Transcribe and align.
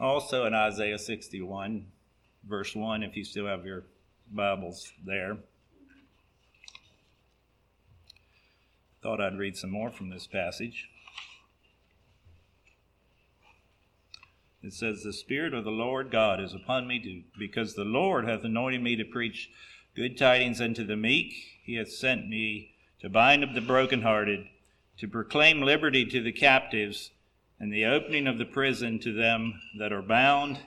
Also 0.00 0.46
in 0.46 0.54
Isaiah 0.54 0.98
61, 0.98 1.84
verse 2.48 2.74
1, 2.74 3.02
if 3.02 3.16
you 3.18 3.24
still 3.24 3.46
have 3.46 3.66
your 3.66 3.84
Bibles 4.32 4.92
there. 5.04 5.36
Thought 9.02 9.20
I'd 9.20 9.38
read 9.38 9.58
some 9.58 9.70
more 9.70 9.90
from 9.90 10.08
this 10.08 10.26
passage. 10.26 10.88
It 14.62 14.72
says, 14.72 15.02
The 15.02 15.12
Spirit 15.12 15.52
of 15.52 15.64
the 15.64 15.70
Lord 15.70 16.10
God 16.10 16.40
is 16.40 16.54
upon 16.54 16.86
me, 16.86 16.98
to, 17.00 17.22
because 17.38 17.74
the 17.74 17.84
Lord 17.84 18.26
hath 18.26 18.42
anointed 18.42 18.82
me 18.82 18.96
to 18.96 19.04
preach 19.04 19.50
good 19.94 20.16
tidings 20.16 20.62
unto 20.62 20.84
the 20.84 20.96
meek. 20.96 21.34
He 21.62 21.74
hath 21.74 21.92
sent 21.92 22.26
me 22.26 22.74
to 23.00 23.10
bind 23.10 23.44
up 23.44 23.52
the 23.52 23.60
brokenhearted, 23.60 24.46
to 24.98 25.08
proclaim 25.08 25.60
liberty 25.60 26.06
to 26.06 26.22
the 26.22 26.32
captives, 26.32 27.10
and 27.60 27.70
the 27.70 27.84
opening 27.84 28.26
of 28.26 28.38
the 28.38 28.46
prison 28.46 28.98
to 28.98 29.12
them 29.12 29.60
that 29.78 29.92
are 29.92 30.02
bound, 30.02 30.58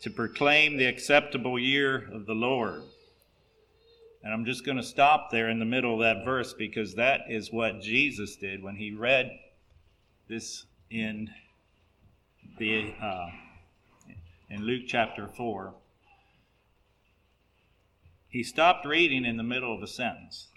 to 0.00 0.10
proclaim 0.10 0.76
the 0.76 0.86
acceptable 0.86 1.58
year 1.58 2.08
of 2.12 2.24
the 2.24 2.34
Lord. 2.34 2.82
And 4.24 4.32
I'm 4.32 4.46
just 4.46 4.64
going 4.64 4.78
to 4.78 4.82
stop 4.82 5.30
there 5.30 5.50
in 5.50 5.58
the 5.58 5.64
middle 5.64 5.94
of 5.94 6.00
that 6.00 6.24
verse 6.24 6.54
because 6.54 6.94
that 6.94 7.20
is 7.28 7.52
what 7.52 7.82
Jesus 7.82 8.34
did 8.36 8.62
when 8.62 8.76
he 8.76 8.92
read 8.92 9.30
this 10.28 10.64
in 10.90 11.30
the 12.58 12.94
uh, 13.00 13.26
in 14.48 14.62
Luke 14.62 14.84
chapter 14.86 15.28
four. 15.28 15.74
He 18.28 18.42
stopped 18.42 18.86
reading 18.86 19.24
in 19.24 19.36
the 19.36 19.42
middle 19.42 19.74
of 19.74 19.82
a 19.82 19.86
sentence, 19.86 20.48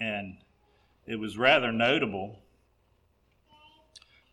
and 0.00 0.38
it 1.06 1.16
was 1.16 1.38
rather 1.38 1.70
notable 1.70 2.40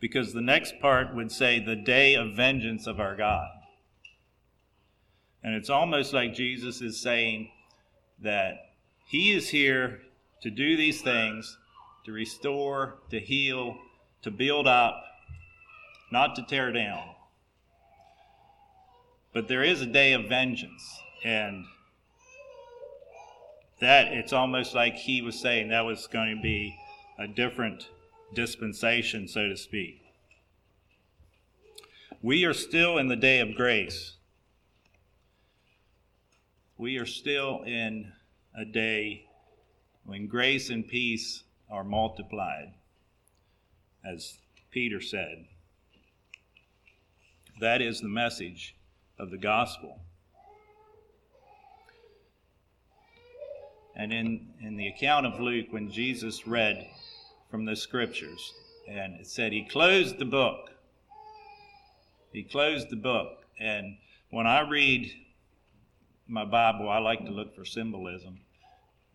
because 0.02 0.34
the 0.34 0.42
next 0.42 0.80
part 0.82 1.16
would 1.16 1.32
say, 1.32 1.60
The 1.60 1.78
day 1.78 2.16
of 2.16 2.36
vengeance 2.36 2.88
of 2.88 3.00
our 3.00 3.16
God. 3.16 3.48
And 5.44 5.56
it's 5.56 5.70
almost 5.70 6.12
like 6.12 6.34
Jesus 6.34 6.82
is 6.82 7.00
saying 7.00 7.50
that 8.22 8.56
He 9.06 9.32
is 9.32 9.50
here 9.50 10.02
to 10.42 10.50
do 10.50 10.76
these 10.76 11.02
things, 11.02 11.58
to 12.06 12.12
restore, 12.12 12.98
to 13.12 13.20
heal, 13.20 13.78
to 14.24 14.32
build 14.32 14.68
up, 14.68 15.04
not 16.12 16.36
to 16.36 16.44
tear 16.44 16.72
down. 16.72 17.04
But 19.34 19.48
there 19.48 19.64
is 19.64 19.82
a 19.82 19.86
day 19.86 20.14
of 20.14 20.26
vengeance, 20.26 21.00
and 21.24 21.64
that 23.80 24.08
it's 24.12 24.34
almost 24.34 24.76
like 24.76 24.96
he 24.96 25.22
was 25.22 25.40
saying 25.40 25.70
that 25.70 25.86
was 25.86 26.08
going 26.08 26.36
to 26.36 26.42
be 26.42 26.76
a 27.18 27.28
different 27.28 27.88
dispensation, 28.34 29.28
so 29.28 29.48
to 29.48 29.58
speak. 29.58 30.01
We 32.24 32.46
are 32.46 32.54
still 32.54 33.00
in 33.00 33.08
the 33.08 33.16
day 33.16 33.40
of 33.40 33.56
grace. 33.56 34.14
We 36.78 36.98
are 36.98 37.06
still 37.06 37.64
in 37.64 38.12
a 38.56 38.64
day 38.64 39.26
when 40.06 40.28
grace 40.28 40.70
and 40.70 40.88
peace 40.88 41.42
are 41.68 41.84
multiplied, 41.84 42.74
as 44.06 44.38
Peter 44.70 45.02
said. 45.02 45.46
That 47.60 47.82
is 47.82 48.02
the 48.02 48.08
message 48.08 48.76
of 49.18 49.32
the 49.32 49.40
gospel. 49.40 50.00
And 53.96 54.14
in, 54.14 54.48
in 54.62 54.78
the 54.78 54.88
account 54.88 55.26
of 55.26 55.40
Luke, 55.40 55.68
when 55.72 55.90
Jesus 55.90 56.46
read 56.46 56.88
from 57.50 57.66
the 57.66 57.76
scriptures, 57.76 58.54
and 58.88 59.20
it 59.20 59.26
said 59.26 59.54
he 59.54 59.66
closed 59.66 60.20
the 60.20 60.26
book. 60.26 60.70
He 62.32 62.44
closed 62.44 62.90
the 62.90 62.96
book. 62.96 63.46
And 63.60 63.98
when 64.30 64.48
I 64.48 64.62
read 64.62 65.12
my 66.28 66.46
Bible, 66.46 66.90
I 66.90 67.00
like 67.00 67.26
to 67.26 67.32
look 67.32 67.56
for 67.56 67.66
symbolism. 67.66 68.40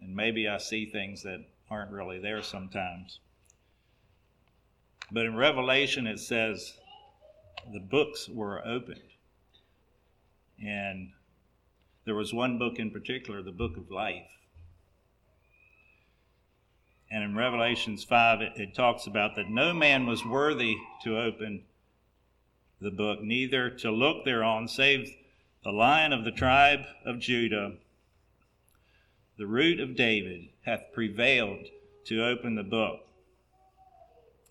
And 0.01 0.15
maybe 0.15 0.49
I 0.49 0.59
see 0.59 0.87
things 0.87 1.23
that 1.23 1.45
aren't 1.71 1.91
really 1.91 2.19
there 2.19 2.43
sometimes. 2.43 3.21
But 5.11 5.25
in 5.25 5.37
Revelation, 5.37 6.07
it 6.07 6.19
says 6.19 6.75
the 7.73 7.81
books 7.81 8.29
were 8.29 8.65
opened. 8.67 9.01
And 10.63 11.11
there 12.05 12.15
was 12.15 12.33
one 12.33 12.59
book 12.59 12.79
in 12.79 12.91
particular, 12.91 13.43
the 13.43 13.53
book 13.53 13.77
of 13.77 13.91
life. 13.91 14.29
And 17.11 17.23
in 17.23 17.37
Revelations 17.37 18.05
5, 18.05 18.41
it, 18.43 18.53
it, 18.57 18.75
talks 18.75 19.07
about 19.07 19.37
that 19.37 19.49
no 19.49 19.73
man 19.73 20.07
was 20.07 20.25
worthy 20.25 20.77
to 21.05 21.19
open 21.19 21.63
the 22.81 22.91
book, 22.91 23.23
neither 23.23 23.71
to 23.71 23.91
look 23.91 24.25
thereon, 24.25 24.69
save 24.69 25.11
the 25.65 25.71
lion 25.71 26.13
of 26.13 26.25
the 26.25 26.31
tribe 26.31 26.81
of 27.05 27.19
Judah, 27.19 27.73
the 29.39 29.47
root 29.47 29.81
of 29.81 29.97
David, 29.97 30.49
hath 30.65 30.93
prevailed 30.93 31.67
to 32.05 32.25
open 32.25 32.55
the 32.55 32.63
book. 32.63 33.01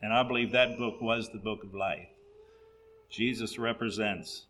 And 0.02 0.14
I 0.14 0.24
believe 0.24 0.52
that 0.52 0.78
book 0.78 1.02
was 1.02 1.30
the 1.30 1.40
book 1.40 1.64
of 1.64 1.74
life. 1.74 2.10
Jesus 3.10 3.58
represents 3.58 4.46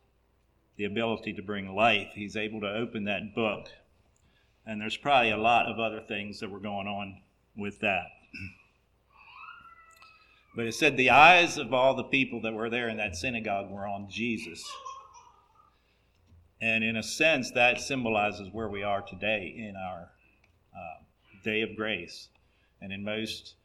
the 0.75 0.85
ability 0.85 1.33
to 1.33 1.41
bring 1.41 1.73
life. 1.73 2.09
He's 2.15 2.35
able 2.35 2.61
to 2.61 2.73
open 2.73 3.05
that 3.05 3.35
book. 3.35 3.67
And 4.65 4.81
there's 4.81 4.97
probably 4.97 5.31
a 5.31 5.37
lot 5.37 5.67
of 5.67 5.79
other 5.79 6.01
things 6.01 6.39
that 6.39 6.49
were 6.49 6.59
going 6.59 6.87
on 6.87 7.21
with 7.55 7.79
that. 7.81 8.07
But 10.55 10.67
it 10.67 10.73
said 10.73 10.95
the 10.95 11.09
eyes 11.09 11.57
of 11.57 11.73
all 11.73 11.95
the 11.95 12.03
people 12.03 12.41
that 12.41 12.53
were 12.53 12.69
there 12.69 12.87
in 12.87 12.97
that 12.97 13.15
synagogue 13.15 13.69
were 13.69 13.85
on 13.85 14.09
Jesus. 14.09 14.63
And 16.61 16.83
in 16.83 16.95
a 16.95 17.03
sense, 17.03 17.51
that 17.51 17.81
symbolizes 17.81 18.49
where 18.53 18.69
we 18.69 18.81
are 18.81 19.01
today 19.01 19.53
in 19.57 19.75
our 19.75 20.09
uh, 20.73 21.03
day 21.43 21.61
of 21.61 21.75
grace. 21.75 22.29
And 22.81 22.93
in 22.93 23.03
most 23.03 23.55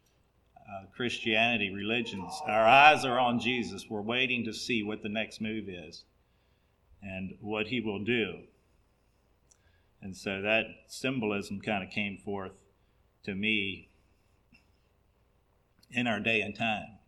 uh, 0.57 0.87
Christianity 0.95 1.71
religions, 1.71 2.33
our 2.47 2.67
eyes 2.67 3.05
are 3.05 3.19
on 3.19 3.39
Jesus. 3.39 3.87
We're 3.89 4.03
waiting 4.03 4.45
to 4.45 4.53
see 4.53 4.83
what 4.83 5.03
the 5.03 5.09
next 5.09 5.41
move 5.41 5.69
is 5.69 6.05
and 7.03 7.35
what 7.41 7.69
he 7.69 7.81
will 7.81 8.03
do. 8.03 8.41
And 10.03 10.17
so 10.17 10.43
that 10.43 10.65
symbolism 10.89 11.61
kind 11.61 11.85
of 11.85 11.91
came 11.91 12.19
forth 12.19 12.53
to 13.25 13.35
me 13.35 13.90
in 15.93 16.07
our 16.07 16.21
day 16.21 16.41
and 16.41 16.55
time 16.57 16.99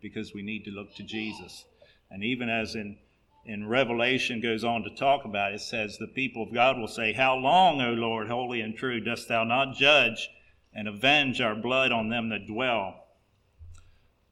because 0.00 0.34
we 0.34 0.42
need 0.42 0.64
to 0.64 0.70
look 0.70 0.94
to 0.96 1.02
Jesus. 1.02 1.64
And 2.10 2.24
even 2.24 2.48
as 2.48 2.74
in, 2.74 2.98
in 3.46 3.68
Revelation 3.68 4.40
goes 4.40 4.64
on 4.64 4.82
to 4.82 4.90
talk 4.94 5.24
about 5.24 5.52
it, 5.52 5.60
says, 5.60 5.96
The 5.96 6.08
people 6.08 6.42
of 6.42 6.52
God 6.52 6.76
will 6.78 6.88
say, 6.88 7.12
How 7.12 7.36
long, 7.36 7.80
O 7.80 7.92
Lord, 7.92 8.28
holy 8.28 8.60
and 8.60 8.76
true, 8.76 9.00
dost 9.00 9.28
thou 9.28 9.44
not 9.44 9.76
judge 9.76 10.28
and 10.74 10.88
avenge 10.88 11.40
our 11.40 11.54
blood 11.54 11.92
on 11.92 12.08
them 12.08 12.28
that 12.30 12.46
dwell 12.46 13.04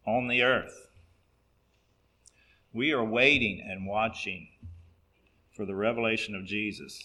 on 0.06 0.28
the 0.28 0.42
earth? 0.42 0.88
We 2.72 2.92
are 2.92 3.04
waiting 3.04 3.64
and 3.66 3.86
watching 3.86 4.48
for 5.56 5.64
the 5.64 5.74
revelation 5.74 6.34
of 6.34 6.44
Jesus. 6.44 7.02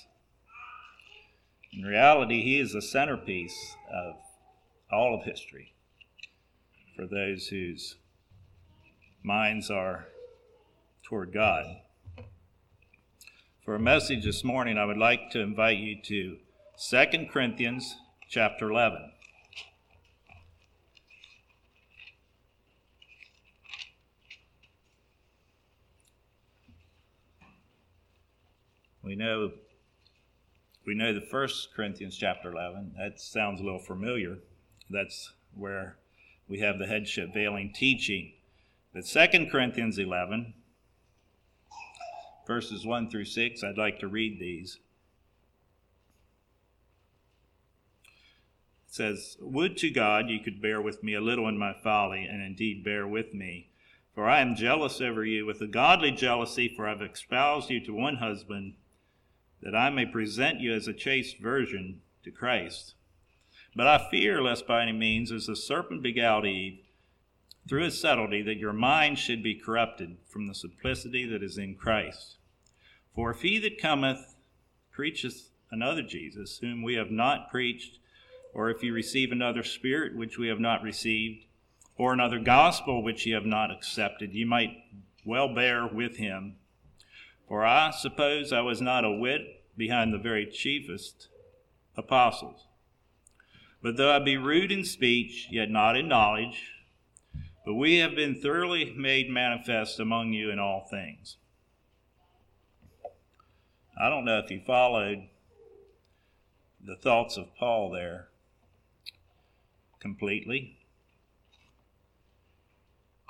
In 1.74 1.84
reality, 1.84 2.42
he 2.42 2.60
is 2.60 2.74
the 2.74 2.82
centerpiece 2.82 3.76
of 3.92 4.16
all 4.92 5.16
of 5.16 5.26
history 5.26 5.75
for 6.96 7.06
those 7.06 7.48
whose 7.48 7.96
minds 9.22 9.70
are 9.70 10.08
toward 11.04 11.34
God. 11.34 11.66
For 13.64 13.76
a 13.76 13.80
message 13.80 14.24
this 14.24 14.44
morning, 14.44 14.78
I 14.78 14.86
would 14.86 14.98
like 14.98 15.32
to 15.32 15.42
invite 15.42 15.78
you 15.78 16.02
to 16.04 16.38
2 16.90 17.26
Corinthians 17.32 17.98
chapter 18.30 18.70
11. 18.70 19.12
We 29.04 29.16
know 29.16 29.52
we 30.86 30.96
know 30.96 31.14
the 31.14 31.22
first 31.22 31.70
Corinthians 31.76 32.16
chapter 32.16 32.52
11. 32.52 32.94
That 32.98 33.20
sounds 33.20 33.60
a 33.60 33.64
little 33.64 33.80
familiar. 33.80 34.38
That's 34.90 35.34
where 35.56 35.98
we 36.48 36.60
have 36.60 36.80
the 36.80 36.88
headship 36.88 37.34
veiling 37.34 37.74
teaching. 37.74 38.34
But 38.94 39.06
2 39.06 39.48
Corinthians 39.52 39.98
11, 39.98 40.54
verses 42.48 42.86
1 42.86 43.10
through 43.10 43.26
6, 43.26 43.64
I'd 43.64 43.78
like 43.78 44.00
to 44.00 44.08
read 44.08 44.40
these. 44.40 44.80
It 48.88 48.94
says, 48.94 49.38
Would 49.42 49.78
to 49.78 49.90
God 49.90 50.30
you 50.30 50.40
could 50.40 50.62
bear 50.62 50.82
with 50.82 51.04
me 51.04 51.14
a 51.14 51.22
little 51.22 51.50
in 51.50 51.58
my 51.58 51.74
folly, 51.74 52.26
and 52.26 52.42
indeed 52.42 52.84
bear 52.84 53.08
with 53.08 53.34
me. 53.34 53.70
For 54.14 54.30
I 54.30 54.40
am 54.40 54.56
jealous 54.56 55.02
over 55.02 55.26
you 55.26 55.46
with 55.46 55.60
a 55.60 55.68
godly 55.68 56.12
jealousy, 56.12 56.72
for 56.74 56.88
I've 56.88 57.02
espoused 57.02 57.70
you 57.70 57.84
to 57.86 57.94
one 57.94 58.16
husband 58.16 58.76
that 59.62 59.76
I 59.76 59.90
may 59.90 60.06
present 60.06 60.62
you 60.62 60.74
as 60.74 60.88
a 60.88 60.94
chaste 60.94 61.40
virgin 61.40 62.02
to 62.24 62.32
Christ. 62.32 62.94
But 63.76 63.88
I 63.88 64.10
fear 64.10 64.42
lest 64.42 64.66
by 64.66 64.84
any 64.84 64.94
means, 64.94 65.32
as 65.32 65.48
the 65.48 65.56
serpent 65.56 66.02
beguiled 66.02 66.46
Eve 66.46 66.80
through 67.68 67.84
his 67.84 68.00
subtlety, 68.00 68.42
that 68.44 68.58
your 68.58 68.74
mind 68.74 69.20
should 69.20 69.44
be 69.44 69.56
corrupted 69.56 70.18
from 70.28 70.48
the 70.48 70.56
simplicity 70.56 71.26
that 71.26 71.44
is 71.44 71.58
in 71.58 71.76
Christ. 71.76 72.38
For 73.14 73.32
if 73.32 73.42
he 73.42 73.60
that 73.60 73.82
cometh 73.82 74.36
preacheth 74.92 75.50
another 75.72 76.04
Jesus, 76.04 76.60
whom 76.60 76.84
we 76.84 76.94
have 76.94 77.12
not 77.12 77.50
preached, 77.50 78.00
or 78.54 78.70
if 78.70 78.82
you 78.82 78.94
receive 78.94 79.32
another 79.32 79.64
spirit 79.64 80.16
which 80.16 80.38
we 80.38 80.48
have 80.48 80.60
not 80.60 80.82
received, 80.82 81.46
or 81.98 82.14
another 82.14 82.40
gospel 82.40 83.04
which 83.04 83.26
ye 83.26 83.34
have 83.34 83.46
not 83.46 83.72
accepted, 83.72 84.34
ye 84.34 84.46
might 84.46 84.78
well 85.26 85.54
bear 85.54 85.86
with 85.86 86.18
him. 86.18 86.56
For 87.48 87.66
I 87.66 87.92
suppose 87.92 88.54
I 88.54 88.62
was 88.62 88.82
not 88.82 89.04
a 89.04 89.12
whit 89.12 89.64
behind 89.76 90.14
the 90.14 90.18
very 90.18 90.46
chiefest 90.46 91.28
apostles. 91.98 92.68
But 93.86 93.98
though 93.98 94.12
I 94.12 94.18
be 94.18 94.36
rude 94.36 94.72
in 94.72 94.84
speech, 94.84 95.48
yet 95.52 95.70
not 95.70 95.96
in 95.96 96.08
knowledge, 96.08 96.72
but 97.64 97.76
we 97.76 97.98
have 97.98 98.16
been 98.16 98.34
thoroughly 98.34 98.92
made 98.98 99.30
manifest 99.30 100.00
among 100.00 100.34
you 100.34 100.50
in 100.50 100.58
all 100.58 100.88
things. 100.90 101.38
I 103.96 104.10
don't 104.10 104.26
know 104.26 104.40
if 104.40 104.50
you 104.50 104.60
followed 104.66 105.28
the 106.84 106.96
thoughts 106.96 107.38
of 107.38 107.56
Paul 107.60 107.92
there 107.92 108.30
completely, 110.00 110.80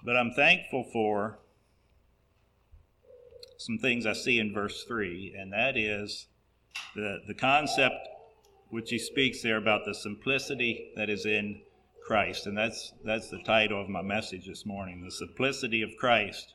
but 0.05 0.15
I'm 0.15 0.31
thankful 0.31 0.85
for 0.85 1.39
some 3.57 3.77
things 3.77 4.05
I 4.05 4.13
see 4.13 4.39
in 4.39 4.53
verse 4.53 4.85
3, 4.85 5.35
and 5.37 5.51
that 5.51 5.75
is 5.75 6.27
the, 6.95 7.19
the 7.27 7.33
concept 7.33 8.07
which 8.69 8.89
he 8.89 8.99
speaks 8.99 9.41
there 9.41 9.57
about 9.57 9.85
the 9.85 9.93
simplicity 9.93 10.91
that 10.95 11.09
is 11.09 11.25
in 11.25 11.61
Christ. 12.05 12.45
And 12.45 12.57
that's, 12.57 12.93
that's 13.03 13.29
the 13.29 13.39
title 13.39 13.81
of 13.81 13.89
my 13.89 14.01
message 14.01 14.47
this 14.47 14.65
morning 14.65 15.03
The 15.03 15.11
Simplicity 15.11 15.81
of 15.81 15.95
Christ. 15.97 16.53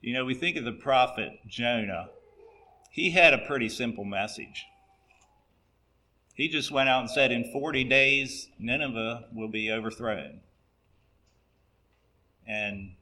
You 0.00 0.14
know, 0.14 0.24
we 0.24 0.34
think 0.34 0.56
of 0.56 0.64
the 0.64 0.72
prophet 0.72 1.32
Jonah, 1.46 2.08
he 2.90 3.10
had 3.10 3.34
a 3.34 3.38
pretty 3.38 3.68
simple 3.68 4.04
message. 4.04 4.66
He 6.34 6.48
just 6.48 6.72
went 6.72 6.88
out 6.88 7.00
and 7.00 7.10
said, 7.10 7.30
In 7.30 7.52
40 7.52 7.84
days, 7.84 8.48
Nineveh 8.58 9.26
will 9.32 9.48
be 9.48 9.70
overthrown. 9.70 10.40
And 12.46 12.94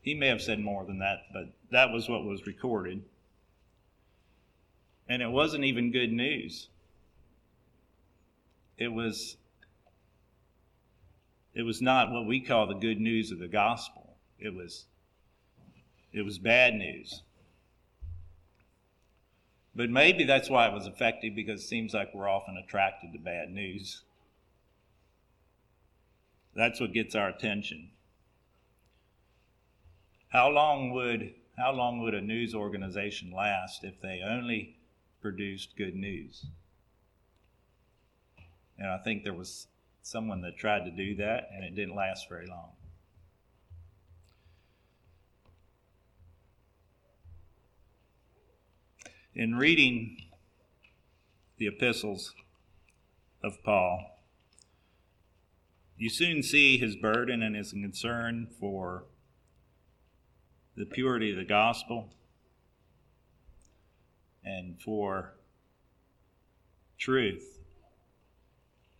he 0.00 0.14
may 0.14 0.28
have 0.28 0.42
said 0.42 0.58
more 0.58 0.84
than 0.84 0.98
that, 0.98 1.26
but 1.32 1.50
that 1.70 1.92
was 1.92 2.08
what 2.08 2.24
was 2.24 2.46
recorded. 2.46 3.02
And 5.08 5.22
it 5.22 5.30
wasn't 5.30 5.64
even 5.64 5.92
good 5.92 6.12
news. 6.12 6.68
It 8.76 8.88
was 8.88 9.36
it 11.54 11.62
was 11.62 11.80
not 11.80 12.10
what 12.10 12.26
we 12.26 12.40
call 12.40 12.66
the 12.66 12.74
good 12.74 13.00
news 13.00 13.30
of 13.30 13.38
the 13.38 13.48
gospel. 13.48 14.16
It 14.38 14.54
was 14.54 14.86
it 16.12 16.22
was 16.22 16.38
bad 16.38 16.74
news. 16.74 17.22
But 19.76 19.90
maybe 19.90 20.24
that's 20.24 20.48
why 20.48 20.68
it 20.68 20.72
was 20.72 20.86
effective 20.86 21.34
because 21.34 21.60
it 21.60 21.66
seems 21.66 21.94
like 21.94 22.14
we're 22.14 22.28
often 22.28 22.56
attracted 22.56 23.12
to 23.12 23.18
bad 23.18 23.50
news. 23.50 24.02
That's 26.54 26.80
what 26.80 26.92
gets 26.92 27.16
our 27.16 27.28
attention. 27.28 27.90
How 30.28 30.48
long 30.48 30.90
would 30.90 31.34
how 31.56 31.72
long 31.72 32.00
would 32.00 32.14
a 32.14 32.20
news 32.20 32.54
organization 32.54 33.30
last 33.30 33.84
if 33.84 34.00
they 34.00 34.20
only 34.20 34.76
produced 35.20 35.76
good 35.76 35.94
news? 35.94 36.46
And 38.78 38.88
I 38.88 38.98
think 38.98 39.24
there 39.24 39.34
was 39.34 39.68
someone 40.02 40.40
that 40.42 40.56
tried 40.56 40.84
to 40.84 40.90
do 40.90 41.14
that, 41.16 41.48
and 41.54 41.64
it 41.64 41.74
didn't 41.74 41.94
last 41.94 42.28
very 42.28 42.46
long. 42.46 42.70
In 49.34 49.56
reading 49.56 50.16
the 51.58 51.66
epistles 51.66 52.32
of 53.42 53.62
Paul, 53.64 54.20
you 55.96 56.08
soon 56.08 56.42
see 56.42 56.78
his 56.78 56.96
burden 56.96 57.42
and 57.42 57.56
his 57.56 57.72
concern 57.72 58.48
for 58.60 59.04
the 60.76 60.84
purity 60.84 61.30
of 61.30 61.36
the 61.36 61.44
gospel 61.44 62.10
and 64.44 64.80
for 64.80 65.34
truth 66.98 67.53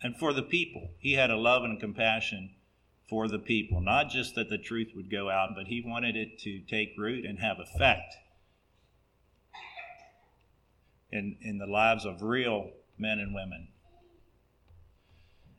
and 0.05 0.15
for 0.19 0.35
the 0.35 0.43
people. 0.43 0.91
He 0.99 1.15
had 1.15 1.31
a 1.31 1.37
love 1.37 1.65
and 1.65 1.81
compassion 1.81 2.51
for 3.09 3.27
the 3.27 3.39
people, 3.39 3.81
not 3.81 4.11
just 4.11 4.35
that 4.35 4.51
the 4.51 4.59
truth 4.59 4.93
would 4.95 5.11
go 5.11 5.31
out, 5.31 5.55
but 5.57 5.67
he 5.67 5.83
wanted 5.85 6.15
it 6.15 6.39
to 6.41 6.61
take 6.61 6.93
root 6.99 7.25
and 7.25 7.39
have 7.39 7.57
effect 7.59 8.15
in, 11.11 11.37
in 11.41 11.57
the 11.57 11.67
lives 11.67 12.05
of 12.05 12.23
real 12.23 12.71
men 12.99 13.19
and 13.19 13.35
women. 13.35 13.69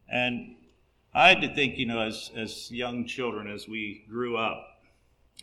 And 0.08 0.58
I 1.12 1.30
had 1.30 1.42
to 1.42 1.54
think, 1.54 1.80
you 1.80 1.88
know, 1.88 2.02
as, 2.02 2.30
as 2.36 2.72
young 2.72 3.08
children, 3.08 3.48
as 3.48 3.68
we 3.68 4.06
grew 4.08 4.38
up 4.38 4.68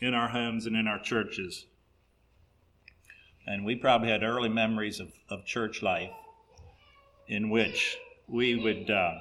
in 0.01 0.13
our 0.13 0.29
homes 0.29 0.65
and 0.65 0.77
in 0.77 0.87
our 0.87 0.99
churches, 0.99 1.65
and 3.45 3.65
we 3.65 3.75
probably 3.75 4.09
had 4.09 4.23
early 4.23 4.47
memories 4.47 5.01
of, 5.01 5.11
of 5.29 5.45
church 5.45 5.81
life 5.81 6.11
in 7.27 7.49
which 7.49 7.97
we 8.33 8.55
would 8.55 8.89
uh, 8.89 9.13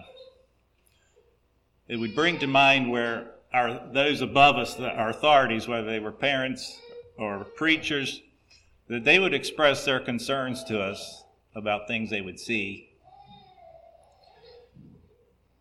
it 1.86 1.96
would 1.96 2.14
bring 2.14 2.38
to 2.38 2.46
mind 2.46 2.90
where 2.90 3.32
our 3.52 3.78
those 3.92 4.22
above 4.22 4.56
us, 4.56 4.80
our 4.80 5.10
authorities, 5.10 5.68
whether 5.68 5.86
they 5.86 6.00
were 6.00 6.10
parents 6.10 6.80
or 7.18 7.44
preachers, 7.44 8.22
that 8.88 9.04
they 9.04 9.18
would 9.18 9.34
express 9.34 9.84
their 9.84 10.00
concerns 10.00 10.64
to 10.64 10.80
us 10.80 11.24
about 11.54 11.86
things 11.86 12.08
they 12.08 12.22
would 12.22 12.40
see. 12.40 12.88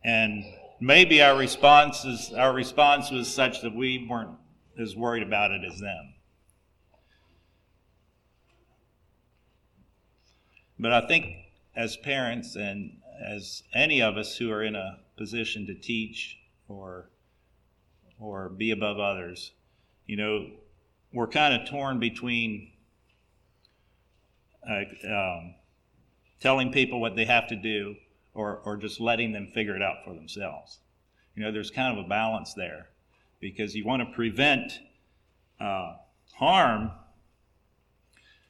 And 0.06 0.46
maybe 0.80 1.22
our 1.22 1.38
responses 1.38 2.32
our 2.32 2.54
response 2.54 3.12
was 3.12 3.28
such 3.28 3.62
that 3.64 3.76
we 3.76 4.08
weren't 4.10 4.38
as 4.80 4.96
worried 4.96 5.24
about 5.24 5.52
it 5.52 5.62
as 5.70 5.78
them. 5.78 6.14
But 10.80 10.94
I 10.94 11.06
think 11.06 11.36
as 11.76 11.98
parents 11.98 12.56
and 12.56 13.01
as 13.26 13.64
any 13.74 14.02
of 14.02 14.18
us 14.18 14.38
who 14.38 14.52
are 14.52 14.64
in 14.64 14.76
a 14.76 15.00
position 15.18 15.66
to 15.68 15.74
teach 15.74 16.38
or 16.68 17.10
or 18.20 18.50
be 18.50 18.70
above 18.70 19.00
others, 19.00 19.52
you 20.06 20.16
know, 20.16 20.48
we're 21.12 21.28
kind 21.28 21.60
of 21.60 21.68
torn 21.68 22.00
between 22.00 22.72
uh, 24.70 24.84
um, 25.10 25.56
telling 26.40 26.72
people 26.72 27.02
what 27.02 27.16
they 27.16 27.26
have 27.26 27.48
to 27.48 27.56
do 27.56 27.96
or, 28.34 28.62
or 28.64 28.78
just 28.78 29.00
letting 29.00 29.32
them 29.32 29.48
figure 29.48 29.76
it 29.76 29.82
out 29.82 29.98
for 30.06 30.14
themselves. 30.14 30.80
You 31.36 31.44
know, 31.44 31.52
there's 31.52 31.72
kind 31.72 31.98
of 31.98 32.06
a 32.06 32.08
balance 32.08 32.54
there 32.54 32.88
because 33.40 33.76
you 33.76 33.86
want 33.86 34.08
to 34.08 34.14
prevent 34.14 34.80
uh, 35.60 35.96
harm, 36.36 36.92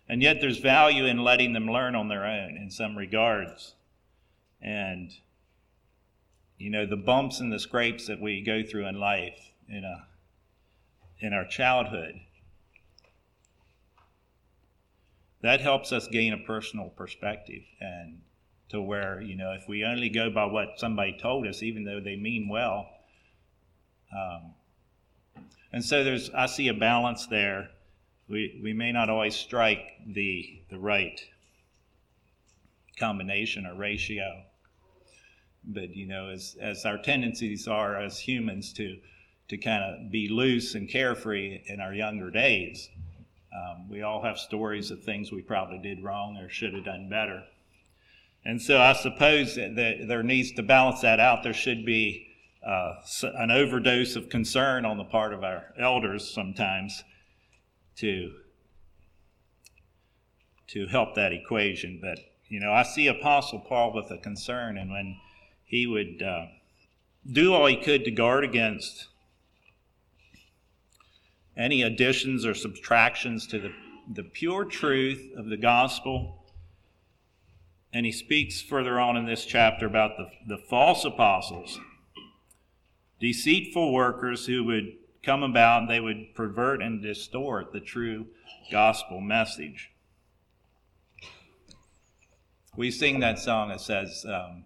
and 0.09 0.21
yet 0.21 0.41
there's 0.41 0.57
value 0.57 1.05
in 1.05 1.19
letting 1.19 1.53
them 1.53 1.67
learn 1.67 1.95
on 1.95 2.07
their 2.07 2.25
own 2.25 2.57
in 2.57 2.69
some 2.69 2.97
regards. 2.97 3.75
And, 4.61 5.11
you 6.57 6.69
know, 6.69 6.85
the 6.85 6.95
bumps 6.95 7.39
and 7.39 7.51
the 7.51 7.59
scrapes 7.59 8.07
that 8.07 8.21
we 8.21 8.41
go 8.41 8.63
through 8.63 8.87
in 8.87 8.99
life 8.99 9.39
in, 9.67 9.83
a, 9.83 10.05
in 11.19 11.33
our 11.33 11.45
childhood, 11.45 12.15
that 15.41 15.61
helps 15.61 15.91
us 15.91 16.07
gain 16.07 16.33
a 16.33 16.37
personal 16.37 16.89
perspective 16.89 17.63
and 17.79 18.21
to 18.69 18.81
where, 18.81 19.21
you 19.21 19.35
know, 19.35 19.51
if 19.51 19.67
we 19.67 19.83
only 19.83 20.09
go 20.09 20.29
by 20.29 20.45
what 20.45 20.79
somebody 20.79 21.17
told 21.19 21.47
us, 21.47 21.63
even 21.63 21.83
though 21.83 21.99
they 21.99 22.15
mean 22.15 22.47
well, 22.47 22.87
um, 24.15 24.53
and 25.73 25.83
so 25.83 26.03
there's, 26.03 26.29
I 26.31 26.45
see 26.45 26.67
a 26.67 26.73
balance 26.73 27.27
there. 27.27 27.69
We, 28.27 28.59
we 28.61 28.73
may 28.73 28.91
not 28.91 29.09
always 29.09 29.35
strike 29.35 29.93
the, 30.05 30.61
the 30.69 30.77
right 30.77 31.19
combination 32.97 33.65
or 33.65 33.75
ratio 33.75 34.43
but 35.63 35.95
you 35.95 36.07
know, 36.07 36.29
as 36.29 36.57
as 36.59 36.85
our 36.85 36.97
tendencies 36.97 37.67
are 37.67 37.97
as 37.97 38.19
humans 38.19 38.73
to 38.73 38.97
to 39.49 39.57
kind 39.57 39.83
of 39.83 40.11
be 40.11 40.29
loose 40.29 40.75
and 40.75 40.89
carefree 40.89 41.61
in 41.65 41.79
our 41.81 41.93
younger 41.93 42.31
days, 42.31 42.89
um, 43.53 43.89
we 43.89 44.01
all 44.01 44.21
have 44.21 44.37
stories 44.37 44.91
of 44.91 45.03
things 45.03 45.31
we 45.31 45.41
probably 45.41 45.77
did 45.77 46.03
wrong 46.03 46.37
or 46.37 46.49
should 46.49 46.73
have 46.73 46.85
done 46.85 47.09
better. 47.09 47.43
And 48.45 48.61
so 48.61 48.79
I 48.79 48.93
suppose 48.93 49.55
that 49.55 50.05
there 50.07 50.23
needs 50.23 50.51
to 50.53 50.63
balance 50.63 51.01
that 51.01 51.19
out. 51.19 51.43
There 51.43 51.53
should 51.53 51.85
be 51.85 52.27
uh, 52.65 52.93
an 53.23 53.51
overdose 53.51 54.15
of 54.15 54.29
concern 54.29 54.85
on 54.85 54.97
the 54.97 55.03
part 55.03 55.33
of 55.33 55.43
our 55.43 55.65
elders 55.77 56.33
sometimes 56.33 57.03
to 57.97 58.33
to 60.67 60.87
help 60.87 61.15
that 61.15 61.33
equation. 61.33 61.99
But 62.01 62.19
you 62.47 62.59
know, 62.59 62.71
I 62.71 62.83
see 62.83 63.07
Apostle 63.07 63.59
Paul 63.59 63.93
with 63.93 64.09
a 64.11 64.17
concern, 64.17 64.77
and 64.77 64.89
when 64.89 65.17
he 65.71 65.87
would 65.87 66.21
uh, 66.21 66.47
do 67.31 67.53
all 67.53 67.65
he 67.65 67.77
could 67.77 68.03
to 68.03 68.11
guard 68.11 68.43
against 68.43 69.07
any 71.55 71.81
additions 71.81 72.45
or 72.45 72.53
subtractions 72.53 73.47
to 73.47 73.57
the, 73.57 73.71
the 74.13 74.23
pure 74.23 74.65
truth 74.65 75.31
of 75.37 75.45
the 75.45 75.55
gospel. 75.55 76.43
And 77.93 78.05
he 78.05 78.11
speaks 78.11 78.61
further 78.61 78.99
on 78.99 79.15
in 79.15 79.25
this 79.25 79.45
chapter 79.45 79.85
about 79.85 80.17
the, 80.17 80.27
the 80.45 80.61
false 80.61 81.05
apostles, 81.05 81.79
deceitful 83.21 83.93
workers 83.93 84.47
who 84.47 84.65
would 84.65 84.91
come 85.23 85.41
about 85.41 85.83
and 85.83 85.89
they 85.89 86.01
would 86.01 86.35
pervert 86.35 86.81
and 86.81 87.01
distort 87.01 87.71
the 87.71 87.79
true 87.79 88.25
gospel 88.69 89.21
message. 89.21 89.91
We 92.75 92.91
sing 92.91 93.21
that 93.21 93.39
song 93.39 93.69
that 93.69 93.79
says, 93.79 94.25
um, 94.27 94.65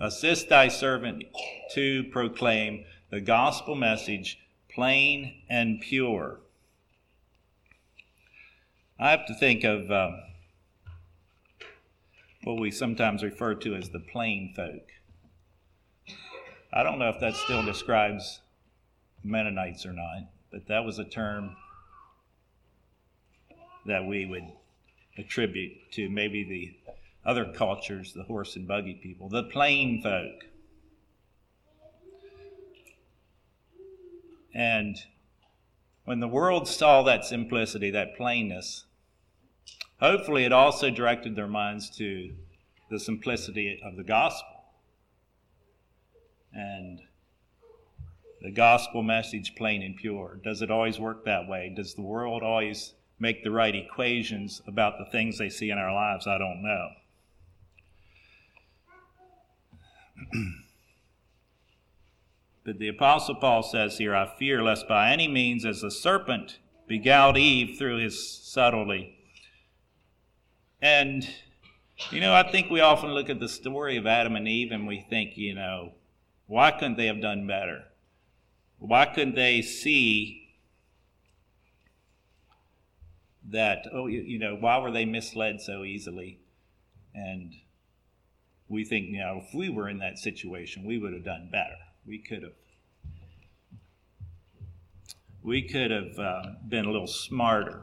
Assist 0.00 0.48
thy 0.48 0.68
servant 0.68 1.24
to 1.72 2.04
proclaim 2.04 2.84
the 3.10 3.20
gospel 3.20 3.74
message 3.74 4.38
plain 4.72 5.42
and 5.48 5.80
pure. 5.80 6.38
I 8.98 9.10
have 9.10 9.26
to 9.26 9.34
think 9.34 9.64
of 9.64 9.90
um, 9.90 10.20
what 12.44 12.60
we 12.60 12.70
sometimes 12.70 13.24
refer 13.24 13.54
to 13.56 13.74
as 13.74 13.90
the 13.90 13.98
plain 13.98 14.52
folk. 14.54 14.86
I 16.72 16.84
don't 16.84 17.00
know 17.00 17.08
if 17.08 17.18
that 17.20 17.34
still 17.34 17.64
describes 17.64 18.40
Mennonites 19.24 19.84
or 19.84 19.92
not, 19.92 20.30
but 20.52 20.68
that 20.68 20.84
was 20.84 21.00
a 21.00 21.04
term 21.04 21.56
that 23.86 24.06
we 24.06 24.26
would 24.26 24.46
attribute 25.16 25.90
to 25.92 26.08
maybe 26.08 26.44
the 26.44 26.87
other 27.24 27.52
cultures, 27.52 28.12
the 28.14 28.24
horse 28.24 28.56
and 28.56 28.66
buggy 28.66 28.94
people, 28.94 29.28
the 29.28 29.44
plain 29.44 30.02
folk. 30.02 30.44
And 34.54 34.96
when 36.04 36.20
the 36.20 36.28
world 36.28 36.66
saw 36.66 37.02
that 37.02 37.24
simplicity, 37.24 37.90
that 37.90 38.16
plainness, 38.16 38.86
hopefully 40.00 40.44
it 40.44 40.52
also 40.52 40.90
directed 40.90 41.36
their 41.36 41.46
minds 41.46 41.90
to 41.98 42.34
the 42.90 42.98
simplicity 42.98 43.80
of 43.84 43.96
the 43.96 44.04
gospel. 44.04 44.64
And 46.52 47.00
the 48.40 48.50
gospel 48.50 49.02
message 49.02 49.54
plain 49.56 49.82
and 49.82 49.96
pure. 49.96 50.40
Does 50.42 50.62
it 50.62 50.70
always 50.70 50.98
work 50.98 51.24
that 51.24 51.48
way? 51.48 51.72
Does 51.74 51.94
the 51.94 52.02
world 52.02 52.42
always 52.42 52.94
make 53.18 53.42
the 53.42 53.50
right 53.50 53.74
equations 53.74 54.62
about 54.66 54.98
the 54.98 55.10
things 55.10 55.38
they 55.38 55.50
see 55.50 55.70
in 55.70 55.78
our 55.78 55.92
lives? 55.92 56.26
I 56.26 56.38
don't 56.38 56.62
know. 56.62 56.88
but 62.64 62.78
the 62.78 62.88
Apostle 62.88 63.36
Paul 63.36 63.62
says 63.62 63.98
here, 63.98 64.14
I 64.14 64.26
fear 64.38 64.62
lest 64.62 64.88
by 64.88 65.10
any 65.10 65.28
means, 65.28 65.64
as 65.64 65.80
the 65.82 65.90
serpent 65.90 66.58
beguiled 66.86 67.36
Eve 67.36 67.78
through 67.78 67.98
his 67.98 68.38
subtlety. 68.42 69.14
And, 70.80 71.28
you 72.10 72.20
know, 72.20 72.34
I 72.34 72.50
think 72.50 72.70
we 72.70 72.80
often 72.80 73.10
look 73.10 73.28
at 73.28 73.40
the 73.40 73.48
story 73.48 73.96
of 73.96 74.06
Adam 74.06 74.36
and 74.36 74.48
Eve 74.48 74.72
and 74.72 74.86
we 74.86 75.00
think, 75.00 75.36
you 75.36 75.54
know, 75.54 75.92
why 76.46 76.70
couldn't 76.70 76.96
they 76.96 77.06
have 77.06 77.20
done 77.20 77.46
better? 77.46 77.84
Why 78.78 79.06
couldn't 79.06 79.34
they 79.34 79.60
see 79.60 80.54
that, 83.50 83.86
oh, 83.92 84.06
you, 84.06 84.20
you 84.20 84.38
know, 84.38 84.54
why 84.54 84.78
were 84.78 84.90
they 84.90 85.04
misled 85.04 85.60
so 85.60 85.84
easily? 85.84 86.38
And 87.14 87.54
we 88.68 88.84
think, 88.84 89.06
you 89.08 89.18
know, 89.18 89.42
if 89.46 89.54
we 89.54 89.68
were 89.70 89.88
in 89.88 89.98
that 89.98 90.18
situation, 90.18 90.84
we 90.84 90.98
would 90.98 91.12
have 91.12 91.24
done 91.24 91.48
better. 91.50 91.76
We 92.06 92.18
could 92.18 92.42
have. 92.42 92.52
We 95.42 95.62
could 95.62 95.90
have 95.90 96.18
uh, 96.18 96.42
been 96.68 96.84
a 96.84 96.90
little 96.90 97.06
smarter. 97.06 97.82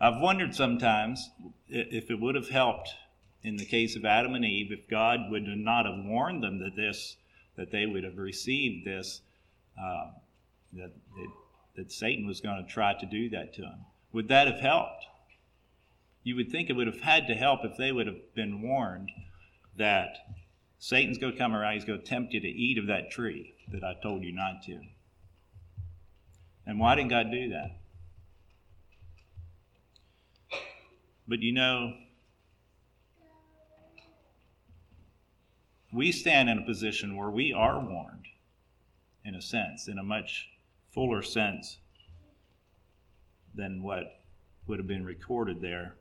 I've 0.00 0.20
wondered 0.20 0.54
sometimes 0.54 1.30
if 1.68 2.10
it 2.10 2.20
would 2.20 2.34
have 2.34 2.48
helped 2.48 2.94
in 3.42 3.56
the 3.56 3.64
case 3.64 3.96
of 3.96 4.04
Adam 4.04 4.34
and 4.34 4.44
Eve 4.44 4.72
if 4.72 4.88
God 4.88 5.30
would 5.30 5.44
not 5.44 5.86
have 5.86 6.04
warned 6.04 6.42
them 6.42 6.60
that 6.60 6.76
this, 6.76 7.16
that 7.56 7.70
they 7.70 7.86
would 7.86 8.04
have 8.04 8.16
received 8.16 8.86
this, 8.86 9.20
uh, 9.78 10.10
that, 10.72 10.92
that, 11.16 11.28
that 11.76 11.92
Satan 11.92 12.26
was 12.26 12.40
going 12.40 12.64
to 12.64 12.70
try 12.70 12.94
to 12.94 13.06
do 13.06 13.28
that 13.30 13.54
to 13.54 13.62
them. 13.62 13.84
Would 14.12 14.28
that 14.28 14.46
have 14.46 14.60
helped? 14.60 15.04
You 16.26 16.34
would 16.34 16.50
think 16.50 16.68
it 16.68 16.72
would 16.72 16.88
have 16.88 17.02
had 17.02 17.28
to 17.28 17.34
help 17.34 17.60
if 17.62 17.76
they 17.76 17.92
would 17.92 18.08
have 18.08 18.34
been 18.34 18.60
warned 18.60 19.12
that 19.78 20.16
Satan's 20.80 21.18
going 21.18 21.34
to 21.34 21.38
come 21.38 21.54
around, 21.54 21.74
he's 21.74 21.84
going 21.84 22.00
to 22.00 22.04
tempt 22.04 22.32
you 22.34 22.40
to 22.40 22.48
eat 22.48 22.78
of 22.78 22.88
that 22.88 23.12
tree 23.12 23.54
that 23.70 23.84
I 23.84 23.94
told 24.02 24.24
you 24.24 24.32
not 24.32 24.64
to. 24.64 24.80
And 26.66 26.80
why 26.80 26.96
didn't 26.96 27.10
God 27.10 27.30
do 27.30 27.50
that? 27.50 27.78
But 31.28 31.42
you 31.42 31.52
know, 31.52 31.92
we 35.92 36.10
stand 36.10 36.50
in 36.50 36.58
a 36.58 36.66
position 36.66 37.16
where 37.16 37.30
we 37.30 37.52
are 37.52 37.78
warned, 37.78 38.26
in 39.24 39.36
a 39.36 39.42
sense, 39.42 39.86
in 39.86 39.96
a 39.96 40.02
much 40.02 40.48
fuller 40.92 41.22
sense 41.22 41.78
than 43.54 43.80
what 43.80 44.22
would 44.66 44.80
have 44.80 44.88
been 44.88 45.04
recorded 45.04 45.60
there 45.60 45.94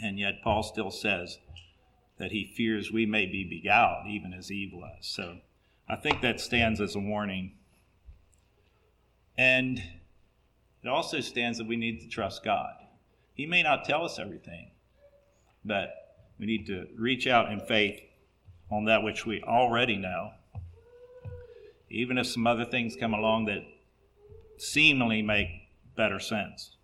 and 0.00 0.18
yet 0.18 0.42
Paul 0.42 0.62
still 0.62 0.90
says 0.90 1.38
that 2.18 2.32
he 2.32 2.52
fears 2.56 2.92
we 2.92 3.06
may 3.06 3.26
be 3.26 3.44
beguiled, 3.44 4.06
even 4.08 4.32
as 4.32 4.50
Eve 4.50 4.72
was. 4.72 4.96
So 5.00 5.38
I 5.88 5.96
think 5.96 6.20
that 6.20 6.40
stands 6.40 6.80
as 6.80 6.94
a 6.94 7.00
warning. 7.00 7.52
And 9.36 9.82
it 10.82 10.88
also 10.88 11.20
stands 11.20 11.58
that 11.58 11.66
we 11.66 11.76
need 11.76 12.00
to 12.00 12.08
trust 12.08 12.44
God. 12.44 12.72
He 13.34 13.46
may 13.46 13.62
not 13.62 13.84
tell 13.84 14.04
us 14.04 14.18
everything, 14.18 14.70
but 15.64 15.90
we 16.38 16.46
need 16.46 16.66
to 16.66 16.86
reach 16.96 17.26
out 17.26 17.52
in 17.52 17.60
faith 17.60 18.00
on 18.70 18.84
that 18.84 19.02
which 19.02 19.24
we 19.24 19.42
already 19.42 19.96
know. 19.96 20.32
Even 21.90 22.18
if 22.18 22.26
some 22.26 22.46
other 22.46 22.64
things 22.64 22.96
come 22.96 23.14
along 23.14 23.46
that 23.46 23.64
seemingly 24.58 25.22
make 25.22 25.48
better 25.96 26.20
sense. 26.20 26.76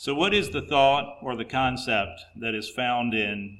So, 0.00 0.14
what 0.14 0.32
is 0.32 0.50
the 0.50 0.62
thought 0.62 1.18
or 1.22 1.34
the 1.34 1.44
concept 1.44 2.20
that 2.36 2.54
is 2.54 2.70
found 2.70 3.14
in 3.14 3.58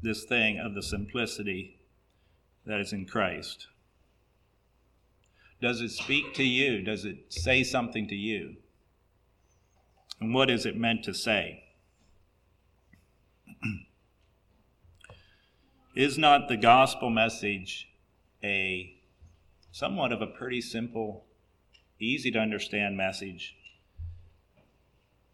this 0.00 0.22
thing 0.22 0.60
of 0.60 0.76
the 0.76 0.82
simplicity 0.82 1.80
that 2.66 2.78
is 2.78 2.92
in 2.92 3.04
Christ? 3.04 3.66
Does 5.60 5.80
it 5.80 5.88
speak 5.88 6.34
to 6.34 6.44
you? 6.44 6.82
Does 6.82 7.04
it 7.04 7.32
say 7.32 7.64
something 7.64 8.06
to 8.06 8.14
you? 8.14 8.58
And 10.20 10.32
what 10.32 10.48
is 10.48 10.64
it 10.64 10.76
meant 10.76 11.02
to 11.02 11.14
say? 11.14 11.64
is 15.96 16.16
not 16.16 16.46
the 16.46 16.56
gospel 16.56 17.10
message 17.10 17.88
a 18.44 18.94
somewhat 19.72 20.12
of 20.12 20.22
a 20.22 20.28
pretty 20.28 20.60
simple, 20.60 21.24
easy 21.98 22.30
to 22.30 22.38
understand 22.38 22.96
message 22.96 23.56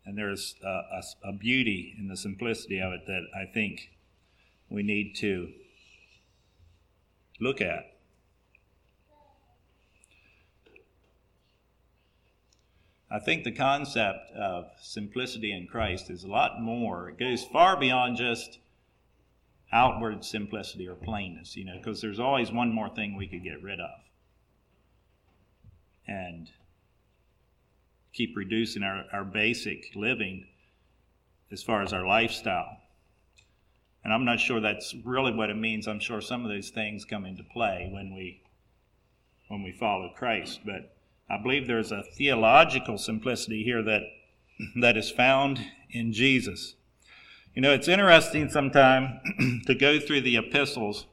and 0.06 0.16
there's 0.16 0.54
a, 0.64 0.68
a, 0.68 1.02
a 1.25 1.32
beauty 1.32 1.94
in 1.98 2.06
the 2.06 2.16
simplicity 2.16 2.80
of 2.80 2.92
it 2.92 3.06
that 3.06 3.26
I 3.34 3.44
think 3.44 3.90
we 4.70 4.84
need 4.84 5.16
to 5.16 5.48
look 7.40 7.60
at. 7.60 7.92
I 13.10 13.18
think 13.18 13.44
the 13.44 13.52
concept 13.52 14.30
of 14.32 14.66
simplicity 14.80 15.52
in 15.52 15.66
Christ 15.66 16.10
is 16.10 16.25
a 16.25 16.28
lot 16.28 16.60
more. 16.60 17.10
It 17.10 17.18
goes 17.18 17.44
far 17.44 17.78
beyond 17.78 18.16
just 18.16 18.58
outward 19.72 20.25
simplicity 20.25 20.88
or 20.88 20.94
plainness, 20.94 21.56
you 21.56 21.64
know, 21.64 21.76
because 21.76 22.00
there's 22.00 22.20
always 22.20 22.52
one 22.52 22.72
more 22.72 22.88
thing 22.88 23.16
we 23.16 23.28
could 23.28 23.44
get 23.44 23.62
rid 23.62 23.80
of. 23.80 24.00
And 26.06 26.50
keep 28.16 28.35
reducing 28.35 28.82
our, 28.82 29.04
our 29.12 29.25
basic 29.25 29.94
living 29.94 30.46
as 31.52 31.62
far 31.62 31.82
as 31.82 31.92
our 31.92 32.06
lifestyle. 32.06 32.78
And 34.02 34.12
I'm 34.12 34.25
not 34.25 34.40
sure 34.40 34.61
that's 34.61 34.94
really 35.04 35.35
what 35.35 35.50
it 35.50 35.56
means. 35.56 35.87
I'm 35.87 36.00
sure 36.00 36.20
some 36.20 36.44
of 36.44 36.50
those 36.50 36.70
things 36.70 37.04
come 37.04 37.26
into 37.26 37.42
play 37.42 37.90
when 37.92 38.14
we 38.14 38.42
when 39.49 39.62
we 39.62 39.73
follow 39.73 40.12
Christ. 40.16 40.61
But 40.64 40.96
I 41.28 41.40
believe 41.40 41.66
there's 41.66 41.92
a 41.92 42.02
theological 42.02 42.99
simplicity 42.99 43.62
here 43.62 43.82
that 43.82 44.02
that 44.80 44.96
is 44.96 45.11
found 45.11 45.61
in 45.90 46.12
Jesus. 46.12 46.75
You 47.54 47.62
know, 47.62 47.73
it's 47.73 47.88
interesting 47.88 48.49
sometimes 48.49 49.20
to 49.66 49.75
go 49.75 50.00
through 50.00 50.23
the 50.23 50.37
epistles 50.37 51.06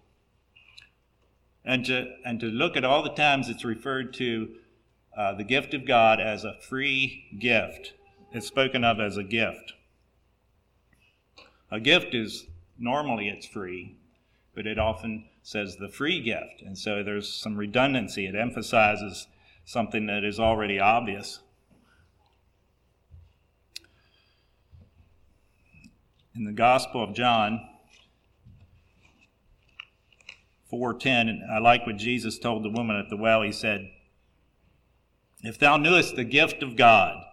and 1.65 1.85
to 1.85 2.13
and 2.25 2.39
to 2.39 2.45
look 2.47 2.77
at 2.77 2.85
all 2.85 3.03
the 3.03 3.13
times 3.13 3.49
it's 3.49 3.65
referred 3.65 4.13
to 4.15 4.49
uh, 5.17 5.33
the 5.33 5.43
gift 5.43 5.73
of 5.73 5.85
God 5.85 6.19
as 6.19 6.43
a 6.43 6.55
free 6.61 7.25
gift. 7.39 7.93
It's 8.31 8.47
spoken 8.47 8.83
of 8.83 8.99
as 8.99 9.17
a 9.17 9.23
gift. 9.23 9.73
A 11.69 11.79
gift 11.79 12.13
is 12.13 12.47
normally 12.79 13.29
it's 13.29 13.45
free, 13.45 13.95
but 14.55 14.65
it 14.65 14.79
often 14.79 15.25
says 15.43 15.77
the 15.77 15.89
free 15.89 16.21
gift. 16.21 16.61
And 16.65 16.77
so 16.77 17.03
there's 17.03 17.31
some 17.31 17.57
redundancy. 17.57 18.25
It 18.25 18.35
emphasizes 18.35 19.27
something 19.65 20.07
that 20.07 20.23
is 20.23 20.39
already 20.39 20.79
obvious. 20.79 21.39
In 26.35 26.45
the 26.45 26.51
Gospel 26.51 27.03
of 27.03 27.13
John 27.13 27.69
4:10, 30.71 31.47
I 31.51 31.59
like 31.59 31.85
what 31.85 31.97
Jesus 31.97 32.39
told 32.39 32.63
the 32.63 32.69
woman 32.69 32.95
at 32.95 33.09
the 33.09 33.17
well. 33.17 33.43
He 33.43 33.51
said, 33.51 33.91
"If 35.43 35.59
thou 35.59 35.77
knewest 35.77 36.15
the 36.15 36.23
gift 36.23 36.63
of 36.63 36.77
God, 36.77 37.23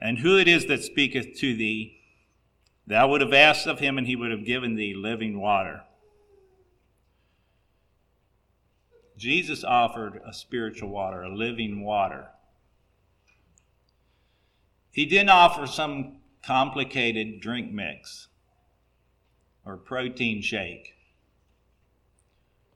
and 0.00 0.18
who 0.18 0.38
it 0.38 0.46
is 0.46 0.66
that 0.66 0.84
speaketh 0.84 1.36
to 1.40 1.56
thee, 1.56 2.00
thou 2.86 3.08
would 3.08 3.20
have 3.20 3.32
asked 3.32 3.66
of 3.66 3.80
him, 3.80 3.98
and 3.98 4.06
he 4.06 4.14
would 4.14 4.30
have 4.30 4.44
given 4.44 4.76
thee 4.76 4.94
living 4.94 5.40
water." 5.40 5.84
Jesus 9.16 9.64
offered 9.64 10.20
a 10.24 10.32
spiritual 10.32 10.90
water, 10.90 11.22
a 11.22 11.34
living 11.34 11.80
water. 11.82 12.30
He 14.92 15.04
didn't 15.04 15.30
offer 15.30 15.66
some 15.66 16.20
complicated 16.42 17.40
drink 17.40 17.72
mix 17.72 18.28
or 19.64 19.76
protein 19.76 20.40
shake 20.40 20.94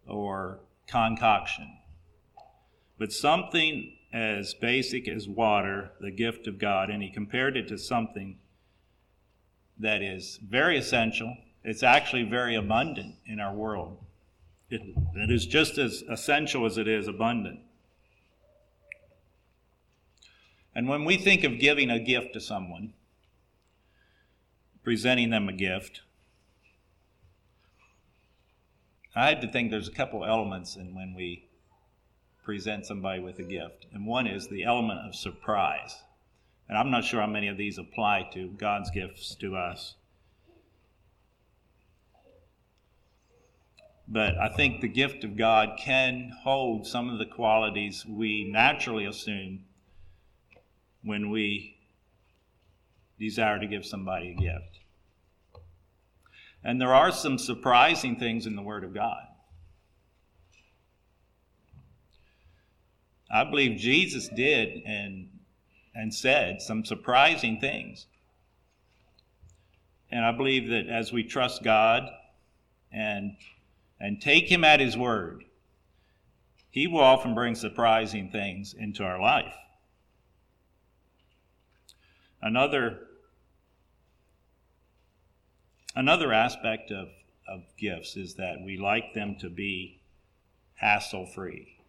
or 0.06 0.60
concoction, 0.86 1.78
but 2.98 3.12
something 3.12 3.96
as 4.12 4.54
basic 4.54 5.08
as 5.08 5.28
water, 5.28 5.92
the 6.00 6.10
gift 6.10 6.46
of 6.46 6.58
God, 6.58 6.90
and 6.90 7.02
he 7.02 7.10
compared 7.10 7.56
it 7.56 7.68
to 7.68 7.78
something 7.78 8.38
that 9.78 10.02
is 10.02 10.38
very 10.42 10.76
essential. 10.76 11.36
It's 11.62 11.82
actually 11.82 12.24
very 12.24 12.54
abundant 12.54 13.14
in 13.26 13.40
our 13.40 13.54
world. 13.54 13.98
It, 14.68 14.82
it 15.14 15.30
is 15.30 15.46
just 15.46 15.78
as 15.78 16.02
essential 16.08 16.66
as 16.66 16.78
it 16.78 16.88
is 16.88 17.08
abundant. 17.08 17.60
And 20.74 20.88
when 20.88 21.04
we 21.04 21.16
think 21.16 21.44
of 21.44 21.58
giving 21.58 21.90
a 21.90 21.98
gift 21.98 22.32
to 22.34 22.40
someone, 22.40 22.92
presenting 24.82 25.30
them 25.30 25.48
a 25.48 25.52
gift, 25.52 26.02
I 29.14 29.28
had 29.28 29.40
to 29.40 29.50
think 29.50 29.70
there's 29.70 29.88
a 29.88 29.92
couple 29.92 30.24
elements 30.24 30.76
in 30.76 30.94
when 30.94 31.14
we 31.14 31.49
present 32.44 32.86
somebody 32.86 33.20
with 33.20 33.38
a 33.38 33.44
gift. 33.44 33.86
And 33.92 34.06
one 34.06 34.26
is 34.26 34.48
the 34.48 34.64
element 34.64 35.00
of 35.00 35.14
surprise. 35.14 35.96
And 36.68 36.78
I'm 36.78 36.90
not 36.90 37.04
sure 37.04 37.20
how 37.20 37.26
many 37.26 37.48
of 37.48 37.56
these 37.56 37.78
apply 37.78 38.30
to 38.34 38.48
God's 38.48 38.90
gifts 38.90 39.34
to 39.36 39.56
us. 39.56 39.94
But 44.06 44.36
I 44.38 44.48
think 44.48 44.80
the 44.80 44.88
gift 44.88 45.22
of 45.22 45.36
God 45.36 45.78
can 45.78 46.32
hold 46.42 46.86
some 46.86 47.10
of 47.10 47.18
the 47.18 47.26
qualities 47.26 48.04
we 48.04 48.44
naturally 48.44 49.04
assume 49.04 49.64
when 51.04 51.30
we 51.30 51.76
desire 53.18 53.58
to 53.58 53.66
give 53.66 53.86
somebody 53.86 54.30
a 54.30 54.34
gift. 54.34 54.80
And 56.64 56.80
there 56.80 56.94
are 56.94 57.12
some 57.12 57.38
surprising 57.38 58.16
things 58.16 58.46
in 58.46 58.56
the 58.56 58.62
Word 58.62 58.84
of 58.84 58.92
God. 58.92 59.26
I 63.32 63.44
believe 63.44 63.78
Jesus 63.78 64.28
did 64.28 64.82
and, 64.84 65.28
and 65.94 66.12
said 66.14 66.60
some 66.60 66.84
surprising 66.84 67.60
things. 67.60 68.06
And 70.10 70.24
I 70.24 70.32
believe 70.32 70.68
that 70.70 70.88
as 70.88 71.12
we 71.12 71.22
trust 71.22 71.62
God 71.62 72.08
and 72.92 73.36
and 74.00 74.20
take 74.20 74.50
him 74.50 74.64
at 74.64 74.80
his 74.80 74.96
word, 74.96 75.44
he 76.70 76.86
will 76.86 77.00
often 77.00 77.34
bring 77.34 77.54
surprising 77.54 78.30
things 78.30 78.74
into 78.76 79.04
our 79.04 79.20
life. 79.20 79.54
Another, 82.40 83.00
another 85.94 86.32
aspect 86.32 86.90
of, 86.90 87.08
of 87.46 87.64
gifts 87.76 88.16
is 88.16 88.36
that 88.36 88.62
we 88.64 88.78
like 88.78 89.12
them 89.12 89.36
to 89.40 89.50
be 89.50 90.00
hassle 90.76 91.26
free. 91.26 91.79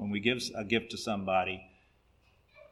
When 0.00 0.08
we 0.08 0.18
give 0.18 0.42
a 0.56 0.64
gift 0.64 0.92
to 0.92 0.96
somebody, 0.96 1.60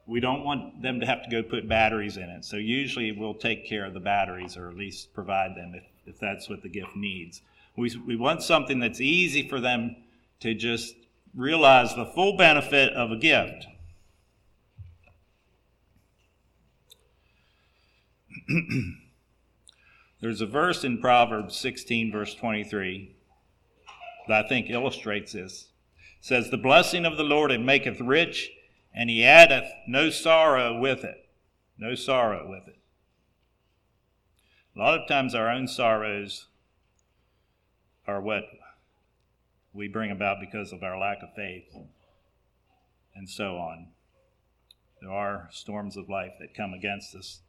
we 0.07 0.19
don't 0.19 0.45
want 0.45 0.81
them 0.81 0.99
to 1.01 1.07
have 1.07 1.23
to 1.25 1.29
go 1.29 1.43
put 1.43 1.69
batteries 1.69 2.17
in 2.17 2.23
it. 2.23 2.43
So 2.47 2.57
usually 2.57 3.13
we'll 3.13 3.35
take 3.35 3.67
care 3.69 3.85
of 3.85 3.93
the 3.93 4.01
batteries 4.01 4.57
or 4.57 4.71
at 4.71 4.77
least 4.77 5.13
provide 5.13 5.55
them 5.55 5.75
if, 5.75 5.85
if 6.07 6.19
that's 6.19 6.49
what 6.49 6.63
the 6.63 6.71
gift 6.71 6.97
needs. 6.97 7.43
We, 7.77 7.95
we 8.07 8.17
want 8.17 8.43
something 8.43 8.81
that's 8.81 9.03
easy 9.03 9.47
for 9.47 9.61
them 9.61 9.95
to 10.41 10.55
just 10.55 10.95
realize 11.35 11.95
the 11.95 12.07
full 12.07 12.39
benefit 12.39 12.95
of 12.95 13.11
a 13.11 13.17
gift. 13.17 13.67
There's 20.23 20.41
a 20.41 20.47
verse 20.47 20.83
in 20.83 20.97
Proverbs 20.99 21.59
16, 21.59 22.11
verse 22.11 22.35
23, 22.35 23.15
that 24.29 24.47
I 24.47 24.49
think 24.49 24.71
illustrates 24.71 25.33
this. 25.33 25.69
Says, 26.21 26.51
The 26.51 26.57
blessing 26.57 27.05
of 27.05 27.17
the 27.17 27.25
Lord 27.25 27.51
it 27.51 27.61
maketh 27.61 28.01
rich, 28.01 28.51
and 28.95 29.09
he 29.09 29.25
addeth 29.25 29.71
no 29.87 30.11
sorrow 30.11 30.79
with 30.79 31.05
it. 31.05 31.29
No 31.79 31.95
sorrow 31.95 32.49
with 32.49 32.67
it. 32.69 32.79
A 34.75 34.79
lot 34.79 34.99
of 34.99 35.09
times 35.09 35.35
our 35.35 35.51
own 35.51 35.67
sorrows 35.69 36.47
are 38.07 38.21
what 38.21 38.45
we 39.73 39.89
bring 39.89 40.11
about 40.11 40.39
because 40.41 40.73
of 40.73 40.83
our 40.83 40.99
lack 40.99 41.23
of 41.23 41.35
faith, 41.37 41.75
and 43.15 43.29
so 43.29 43.57
on. 43.57 43.89
There 45.01 45.11
are 45.11 45.49
storms 45.53 45.97
of 45.97 46.09
life 46.09 46.33
that 46.41 46.55
come 46.55 46.73
against 46.75 47.15
us 47.15 47.41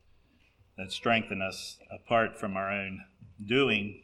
that 0.80 0.92
strengthen 0.94 1.42
us 1.42 1.78
apart 1.92 2.40
from 2.40 2.56
our 2.56 2.72
own 2.72 3.04
doing. 3.46 4.02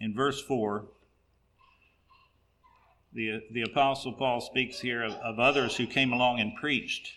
In 0.00 0.14
verse 0.14 0.42
4, 0.42 0.86
the, 3.12 3.42
the 3.50 3.62
Apostle 3.62 4.12
Paul 4.12 4.40
speaks 4.40 4.80
here 4.80 5.02
of, 5.02 5.12
of 5.14 5.38
others 5.38 5.76
who 5.76 5.86
came 5.86 6.12
along 6.12 6.40
and 6.40 6.54
preached 6.54 7.14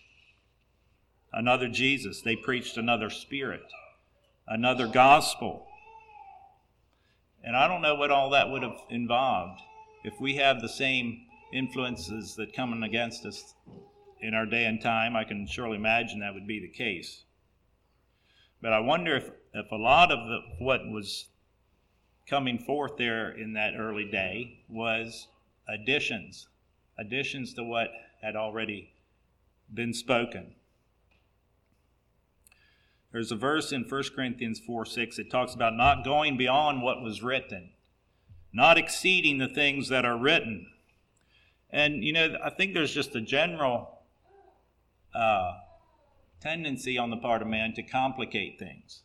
another 1.34 1.68
Jesus. 1.68 2.22
They 2.22 2.36
preached 2.36 2.78
another 2.78 3.10
Spirit 3.10 3.63
another 4.50 4.88
gospel. 4.88 5.68
And 7.44 7.56
I 7.56 7.68
don't 7.68 7.82
know 7.82 7.96
what 7.96 8.12
all 8.12 8.32
that 8.32 8.50
would 8.50 8.63
have 8.63 8.78
involved 8.89 9.62
if 10.04 10.20
we 10.20 10.36
have 10.36 10.60
the 10.60 10.68
same 10.68 11.22
influences 11.54 12.36
that 12.36 12.54
come 12.54 12.84
against 12.84 13.26
us 13.26 13.54
in 14.20 14.34
our 14.34 14.46
day 14.46 14.65
and 14.65 14.82
time. 14.82 15.15
I 15.15 15.24
can 15.24 15.48
surely 15.48 15.78
imagine 15.78 16.20
that 16.20 16.34
would 16.34 16.48
be 16.48 16.60
the 16.60 16.68
case. 16.68 17.24
But 18.62 18.74
I 18.74 18.80
wonder 18.80 19.15
if, 19.15 19.30
if 19.54 19.72
a 19.72 19.76
lot 19.76 20.12
of 20.12 20.28
the, 20.28 20.39
what 20.60 20.82
was 20.89 21.28
coming 22.30 22.60
forth 22.60 22.96
there 22.98 23.32
in 23.32 23.54
that 23.54 23.74
early 23.76 24.06
day 24.06 24.60
was 24.70 25.28
additions, 25.68 26.48
additions 26.98 27.54
to 27.56 27.63
what 27.63 27.89
had 28.22 28.36
already 28.36 28.92
been 29.74 29.94
spoken. 29.94 30.54
There's 33.12 33.32
a 33.32 33.36
verse 33.36 33.72
in 33.72 33.84
1 33.84 34.04
Corinthians 34.15 34.60
4 34.60 34.86
6 34.86 35.18
it 35.18 35.32
talks 35.32 35.56
about 35.56 35.74
not 35.76 36.06
going 36.06 36.38
beyond 36.38 36.84
what 36.84 37.02
was 37.02 37.24
written, 37.24 37.72
not 38.54 38.78
exceeding 38.78 39.39
the 39.39 39.48
things 39.48 39.89
that 39.89 40.06
are 40.06 40.18
written. 40.18 40.68
And, 41.72 42.04
you 42.04 42.13
know, 42.13 42.36
I 42.44 42.52
think 42.52 42.74
there's 42.74 42.94
just 42.94 43.15
a 43.15 43.22
general 43.22 44.00
uh, 45.15 45.54
tendency 46.39 46.98
on 46.98 47.10
the 47.10 47.18
part 47.18 47.42
of 47.42 47.48
man 47.48 47.74
to 47.74 47.84
complicate 47.84 48.60
things 48.60 49.02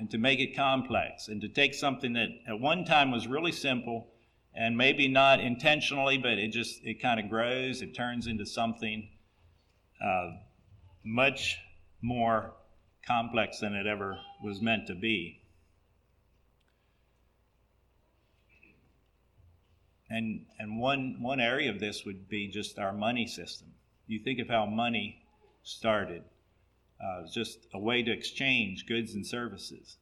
and 0.00 0.10
to 0.10 0.16
make 0.16 0.40
it 0.40 0.56
complex 0.56 1.28
and 1.28 1.42
to 1.42 1.48
take 1.48 1.74
something 1.74 2.14
that 2.14 2.30
at 2.48 2.58
one 2.58 2.86
time 2.86 3.10
was 3.10 3.26
really 3.26 3.52
simple 3.52 4.08
and 4.54 4.74
maybe 4.74 5.06
not 5.06 5.40
intentionally, 5.40 6.16
but 6.16 6.32
it 6.32 6.48
just, 6.52 6.80
it 6.82 7.02
kind 7.02 7.20
of 7.20 7.28
grows, 7.28 7.82
it 7.82 7.94
turns 7.94 8.26
into 8.26 8.46
something 8.46 9.10
uh, 10.02 10.30
much 11.04 11.58
more 12.00 12.54
complex 13.06 13.60
than 13.60 13.74
it 13.74 13.86
ever 13.86 14.18
was 14.42 14.62
meant 14.62 14.86
to 14.86 14.94
be. 14.94 15.42
And, 20.08 20.46
and 20.58 20.80
one, 20.80 21.18
one 21.20 21.40
area 21.40 21.70
of 21.70 21.78
this 21.78 22.06
would 22.06 22.26
be 22.26 22.48
just 22.48 22.78
our 22.78 22.94
money 22.94 23.26
system. 23.26 23.68
You 24.06 24.18
think 24.24 24.38
of 24.38 24.48
how 24.48 24.64
money 24.64 25.22
started, 25.62 26.22
uh, 27.02 27.22
just 27.32 27.66
a 27.72 27.78
way 27.78 28.02
to 28.02 28.12
exchange 28.12 28.86
goods 28.86 29.14
and 29.14 29.26
services. 29.26 29.96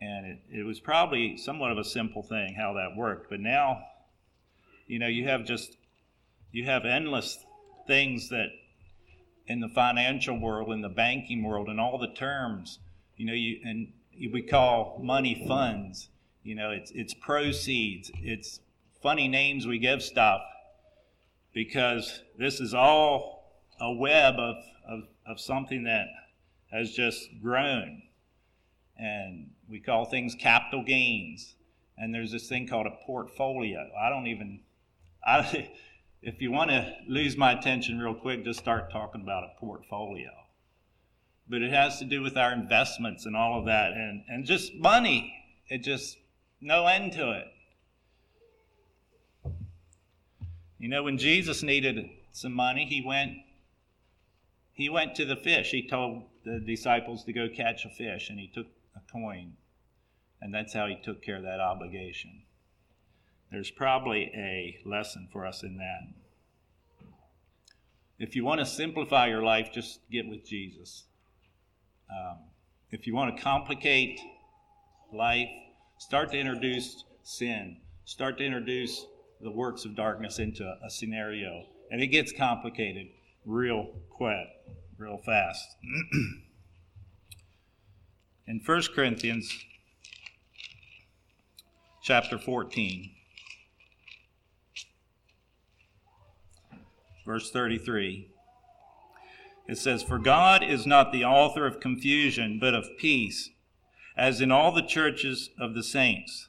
And 0.00 0.26
it, 0.26 0.60
it 0.60 0.62
was 0.64 0.80
probably 0.80 1.36
somewhat 1.36 1.72
of 1.72 1.78
a 1.78 1.84
simple 1.84 2.22
thing 2.22 2.54
how 2.54 2.74
that 2.74 2.96
worked. 2.96 3.30
But 3.30 3.40
now, 3.40 3.82
you 4.86 4.98
know, 4.98 5.06
you 5.06 5.28
have 5.28 5.44
just, 5.44 5.76
you 6.52 6.64
have 6.64 6.84
endless 6.84 7.44
things 7.86 8.28
that 8.30 8.48
in 9.46 9.60
the 9.60 9.68
financial 9.68 10.38
world, 10.38 10.72
in 10.72 10.80
the 10.80 10.88
banking 10.88 11.42
world, 11.42 11.68
and 11.68 11.80
all 11.80 11.98
the 11.98 12.12
terms. 12.14 12.78
You 13.16 13.26
know, 13.26 13.32
you 13.32 13.60
and 13.64 13.92
we 14.32 14.42
call 14.42 15.00
money 15.02 15.44
funds. 15.48 16.08
You 16.42 16.54
know, 16.54 16.70
it's 16.70 16.92
it's 16.92 17.14
proceeds. 17.14 18.10
It's 18.22 18.60
funny 19.02 19.26
names 19.26 19.66
we 19.66 19.78
give 19.78 20.02
stuff 20.02 20.42
because 21.52 22.22
this 22.38 22.60
is 22.60 22.74
all 22.74 23.64
a 23.80 23.92
web 23.92 24.34
of, 24.38 24.56
of, 24.88 25.00
of 25.30 25.40
something 25.40 25.84
that 25.84 26.06
has 26.72 26.92
just 26.92 27.28
grown. 27.40 28.02
And 28.98 29.50
we 29.68 29.80
call 29.80 30.04
things 30.04 30.34
capital 30.34 30.82
gains. 30.84 31.54
And 31.96 32.14
there's 32.14 32.32
this 32.32 32.48
thing 32.48 32.66
called 32.66 32.86
a 32.86 33.04
portfolio. 33.06 33.88
I 33.98 34.10
don't 34.10 34.26
even, 34.26 34.60
I, 35.24 35.70
if 36.22 36.42
you 36.42 36.50
want 36.50 36.70
to 36.70 36.92
lose 37.08 37.36
my 37.36 37.52
attention 37.52 37.98
real 37.98 38.14
quick, 38.14 38.44
just 38.44 38.58
start 38.58 38.90
talking 38.90 39.22
about 39.22 39.44
a 39.44 39.60
portfolio. 39.60 40.30
But 41.48 41.62
it 41.62 41.72
has 41.72 41.98
to 41.98 42.04
do 42.04 42.22
with 42.22 42.36
our 42.36 42.52
investments 42.52 43.26
and 43.26 43.36
all 43.36 43.58
of 43.58 43.66
that, 43.66 43.92
and, 43.92 44.22
and 44.28 44.44
just 44.44 44.74
money. 44.74 45.34
It 45.68 45.78
just, 45.78 46.16
no 46.60 46.86
end 46.86 47.12
to 47.14 47.32
it. 47.32 47.46
You 50.78 50.88
know, 50.88 51.02
when 51.02 51.18
Jesus 51.18 51.62
needed 51.62 52.08
some 52.32 52.52
money, 52.52 52.86
he 52.86 53.02
went 53.04 53.36
he 54.80 54.88
went 54.88 55.14
to 55.16 55.24
the 55.24 55.36
fish. 55.36 55.70
He 55.70 55.86
told 55.86 56.24
the 56.44 56.60
disciples 56.60 57.24
to 57.24 57.32
go 57.32 57.48
catch 57.48 57.84
a 57.84 57.90
fish, 57.90 58.30
and 58.30 58.38
he 58.38 58.48
took 58.48 58.66
a 58.96 59.12
coin. 59.12 59.54
And 60.40 60.54
that's 60.54 60.72
how 60.72 60.86
he 60.86 60.96
took 61.02 61.22
care 61.22 61.36
of 61.36 61.42
that 61.42 61.60
obligation. 61.60 62.42
There's 63.50 63.70
probably 63.70 64.30
a 64.34 64.78
lesson 64.84 65.28
for 65.32 65.44
us 65.44 65.62
in 65.62 65.76
that. 65.78 67.06
If 68.18 68.36
you 68.36 68.44
want 68.44 68.60
to 68.60 68.66
simplify 68.66 69.26
your 69.28 69.42
life, 69.42 69.70
just 69.72 70.00
get 70.10 70.28
with 70.28 70.46
Jesus. 70.46 71.04
Um, 72.10 72.38
if 72.90 73.06
you 73.06 73.14
want 73.14 73.36
to 73.36 73.42
complicate 73.42 74.20
life, 75.12 75.48
start 75.98 76.30
to 76.32 76.38
introduce 76.38 77.04
sin. 77.22 77.78
Start 78.04 78.38
to 78.38 78.44
introduce 78.44 79.04
the 79.40 79.50
works 79.50 79.84
of 79.84 79.96
darkness 79.96 80.38
into 80.38 80.64
a 80.84 80.90
scenario. 80.90 81.64
And 81.90 82.00
it 82.00 82.08
gets 82.08 82.32
complicated 82.32 83.08
real 83.44 83.88
quick, 84.10 84.46
real 85.00 85.16
fast. 85.16 85.76
In 88.46 88.60
1 88.64 88.82
Corinthians 88.94 89.64
chapter 92.02 92.38
14, 92.38 93.10
verse 97.24 97.50
33. 97.50 98.28
It 99.66 99.78
says, 99.78 100.02
For 100.02 100.18
God 100.18 100.62
is 100.62 100.86
not 100.86 101.12
the 101.12 101.24
author 101.24 101.64
of 101.64 101.80
confusion, 101.80 102.58
but 102.60 102.74
of 102.74 102.84
peace, 102.98 103.48
as 104.18 104.42
in 104.42 104.52
all 104.52 104.70
the 104.70 104.82
churches 104.82 105.48
of 105.58 105.74
the 105.74 105.82
saints. 105.82 106.48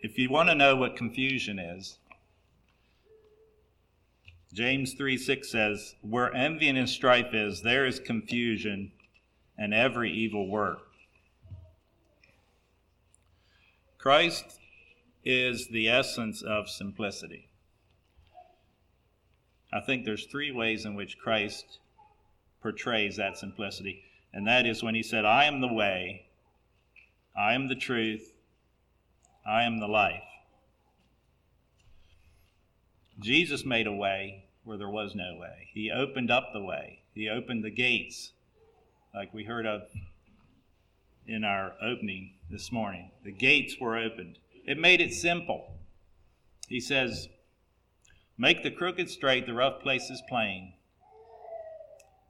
If 0.00 0.16
you 0.16 0.30
want 0.30 0.48
to 0.48 0.54
know 0.54 0.76
what 0.76 0.94
confusion 0.94 1.58
is, 1.58 1.98
James 4.52 4.94
3 4.94 5.18
6 5.18 5.50
says, 5.50 5.94
Where 6.00 6.34
envy 6.34 6.68
and 6.68 6.88
strife 6.88 7.34
is, 7.34 7.62
there 7.62 7.86
is 7.86 8.00
confusion 8.00 8.92
and 9.58 9.74
every 9.74 10.10
evil 10.10 10.48
work. 10.48 10.80
Christ 13.98 14.60
is 15.24 15.68
the 15.68 15.88
essence 15.88 16.40
of 16.42 16.70
simplicity. 16.70 17.48
I 19.72 19.80
think 19.80 20.04
there's 20.04 20.24
three 20.24 20.50
ways 20.50 20.86
in 20.86 20.94
which 20.94 21.18
Christ 21.18 21.78
portrays 22.62 23.16
that 23.16 23.36
simplicity, 23.36 24.02
and 24.32 24.46
that 24.46 24.66
is 24.66 24.82
when 24.82 24.94
he 24.94 25.02
said, 25.02 25.24
I 25.24 25.44
am 25.44 25.60
the 25.60 25.72
way, 25.72 26.26
I 27.36 27.52
am 27.52 27.68
the 27.68 27.74
truth, 27.74 28.32
I 29.46 29.64
am 29.64 29.78
the 29.78 29.88
life. 29.88 30.27
Jesus 33.20 33.64
made 33.64 33.86
a 33.86 33.92
way 33.92 34.44
where 34.62 34.78
there 34.78 34.90
was 34.90 35.14
no 35.14 35.36
way. 35.38 35.68
He 35.72 35.90
opened 35.90 36.30
up 36.30 36.50
the 36.52 36.62
way. 36.62 37.00
He 37.14 37.28
opened 37.28 37.64
the 37.64 37.70
gates, 37.70 38.32
like 39.14 39.34
we 39.34 39.44
heard 39.44 39.66
of 39.66 39.82
in 41.26 41.42
our 41.42 41.72
opening 41.82 42.34
this 42.50 42.70
morning. 42.70 43.10
The 43.24 43.32
gates 43.32 43.76
were 43.80 43.96
opened. 43.96 44.38
It 44.64 44.78
made 44.78 45.00
it 45.00 45.12
simple. 45.12 45.74
He 46.68 46.80
says, 46.80 47.28
Make 48.36 48.62
the 48.62 48.70
crooked 48.70 49.10
straight, 49.10 49.46
the 49.46 49.54
rough 49.54 49.82
places 49.82 50.22
plain. 50.28 50.74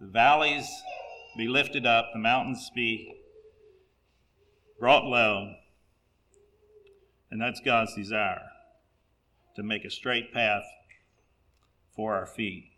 The 0.01 0.07
valleys 0.07 0.69
be 1.37 1.49
lifted 1.49 1.85
up, 1.85 2.07
the 2.13 2.19
mountains 2.19 2.71
be 2.75 3.15
brought 4.81 5.05
low. 5.05 5.55
And 7.31 7.41
that's 7.41 7.61
God's 7.61 7.95
desire 7.95 8.47
to 9.57 9.63
make 9.63 9.85
a 9.85 9.91
straight 9.91 10.33
path 10.33 10.63
for 11.99 12.15
our 12.15 12.27
feet. 12.27 12.71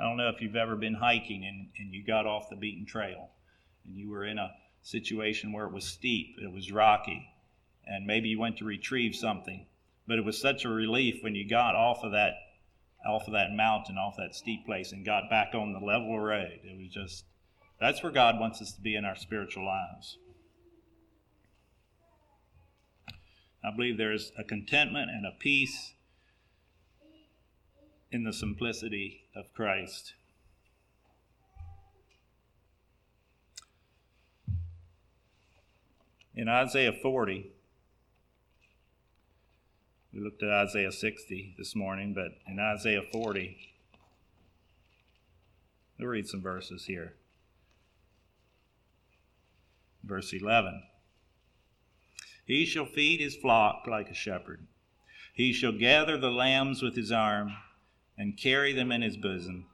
I 0.00 0.04
don't 0.04 0.16
know 0.16 0.30
if 0.30 0.40
you've 0.40 0.56
ever 0.56 0.74
been 0.74 0.94
hiking 0.94 1.44
and, 1.44 1.68
and 1.78 1.94
you 1.94 2.02
got 2.02 2.24
off 2.24 2.48
the 2.48 2.56
beaten 2.56 2.86
trail 2.86 3.28
and 3.84 3.94
you 3.94 4.08
were 4.08 4.24
in 4.24 4.38
a 4.38 4.50
situation 4.80 5.52
where 5.52 5.66
it 5.66 5.72
was 5.74 5.84
steep, 5.84 6.36
it 6.42 6.50
was 6.50 6.72
rocky, 6.72 7.28
and 7.86 8.06
maybe 8.06 8.30
you 8.30 8.40
went 8.40 8.56
to 8.56 8.64
retrieve 8.64 9.14
something. 9.14 9.66
But 10.08 10.18
it 10.18 10.24
was 10.24 10.40
such 10.40 10.64
a 10.64 10.70
relief 10.70 11.22
when 11.22 11.34
you 11.34 11.46
got 11.46 11.74
off 11.74 12.02
of 12.04 12.12
that 12.12 12.32
off 13.06 13.26
of 13.26 13.34
that 13.34 13.52
mountain, 13.52 13.98
off 13.98 14.16
that 14.16 14.34
steep 14.34 14.64
place, 14.64 14.92
and 14.92 15.04
got 15.04 15.28
back 15.28 15.54
on 15.54 15.74
the 15.74 15.78
level 15.78 16.18
road. 16.18 16.60
It 16.64 16.78
was 16.78 16.88
just 16.90 17.24
that's 17.78 18.02
where 18.02 18.12
God 18.12 18.40
wants 18.40 18.62
us 18.62 18.72
to 18.72 18.80
be 18.80 18.96
in 18.96 19.04
our 19.04 19.16
spiritual 19.16 19.66
lives. 19.66 20.16
I 23.62 23.76
believe 23.76 23.98
there's 23.98 24.32
a 24.38 24.44
contentment 24.44 25.10
and 25.10 25.26
a 25.26 25.38
peace 25.38 25.92
in 28.12 28.24
the 28.24 28.32
simplicity 28.32 29.24
of 29.34 29.52
Christ. 29.54 30.14
in 36.40 36.48
Isaiah 36.48 36.94
40, 36.94 37.50
we 40.14 40.20
looked 40.20 40.42
at 40.42 40.48
Isaiah 40.48 40.90
60 40.90 41.54
this 41.58 41.76
morning, 41.76 42.14
but 42.14 42.38
in 42.50 42.58
Isaiah 42.58 43.02
40, 43.12 43.58
we'll 45.98 46.08
read 46.08 46.26
some 46.26 46.40
verses 46.40 46.86
here. 46.86 47.12
Verse 50.02 50.32
11 50.32 50.82
He 52.46 52.64
shall 52.64 52.86
feed 52.86 53.20
his 53.20 53.36
flock 53.36 53.84
like 53.86 54.08
a 54.08 54.14
shepherd. 54.14 54.66
He 55.34 55.52
shall 55.52 55.72
gather 55.72 56.16
the 56.16 56.30
lambs 56.30 56.80
with 56.82 56.96
his 56.96 57.12
arm 57.12 57.52
and 58.20 58.36
carry 58.36 58.74
them 58.74 58.92
in 58.92 59.00
his 59.00 59.16
bosom, 59.16 59.64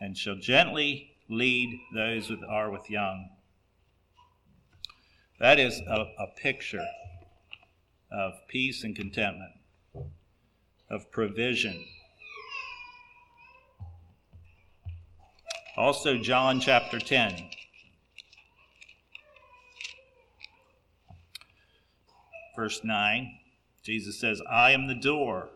and 0.00 0.16
shall 0.16 0.36
gently 0.36 1.16
lead 1.28 1.80
those 1.92 2.28
that 2.28 2.38
are 2.48 2.70
with 2.70 2.88
young. 2.88 3.28
That 5.40 5.58
is 5.58 5.80
a, 5.80 6.06
a 6.16 6.26
picture 6.36 6.86
of 8.12 8.34
peace 8.46 8.84
and 8.84 8.94
contentment, 8.94 9.50
of 10.88 11.10
provision. 11.10 11.84
Also, 15.76 16.16
John 16.18 16.60
chapter 16.60 17.00
10. 17.00 17.50
Verse 22.54 22.82
9, 22.84 23.38
Jesus 23.82 24.20
says, 24.20 24.40
I 24.48 24.70
am 24.70 24.86
the 24.86 24.94
door. 24.94 25.48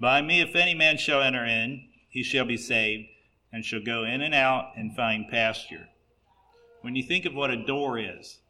By 0.00 0.22
me, 0.22 0.40
if 0.40 0.54
any 0.54 0.74
man 0.74 0.98
shall 0.98 1.22
enter 1.22 1.44
in, 1.44 1.88
he 2.08 2.22
shall 2.22 2.44
be 2.44 2.56
saved, 2.56 3.08
and 3.52 3.64
shall 3.64 3.82
go 3.82 4.04
in 4.04 4.20
and 4.20 4.34
out 4.34 4.72
and 4.76 4.94
find 4.94 5.28
pasture. 5.28 5.88
When 6.82 6.96
you 6.96 7.02
think 7.02 7.24
of 7.24 7.34
what 7.34 7.50
a 7.50 7.64
door 7.64 7.98
is, 7.98 8.40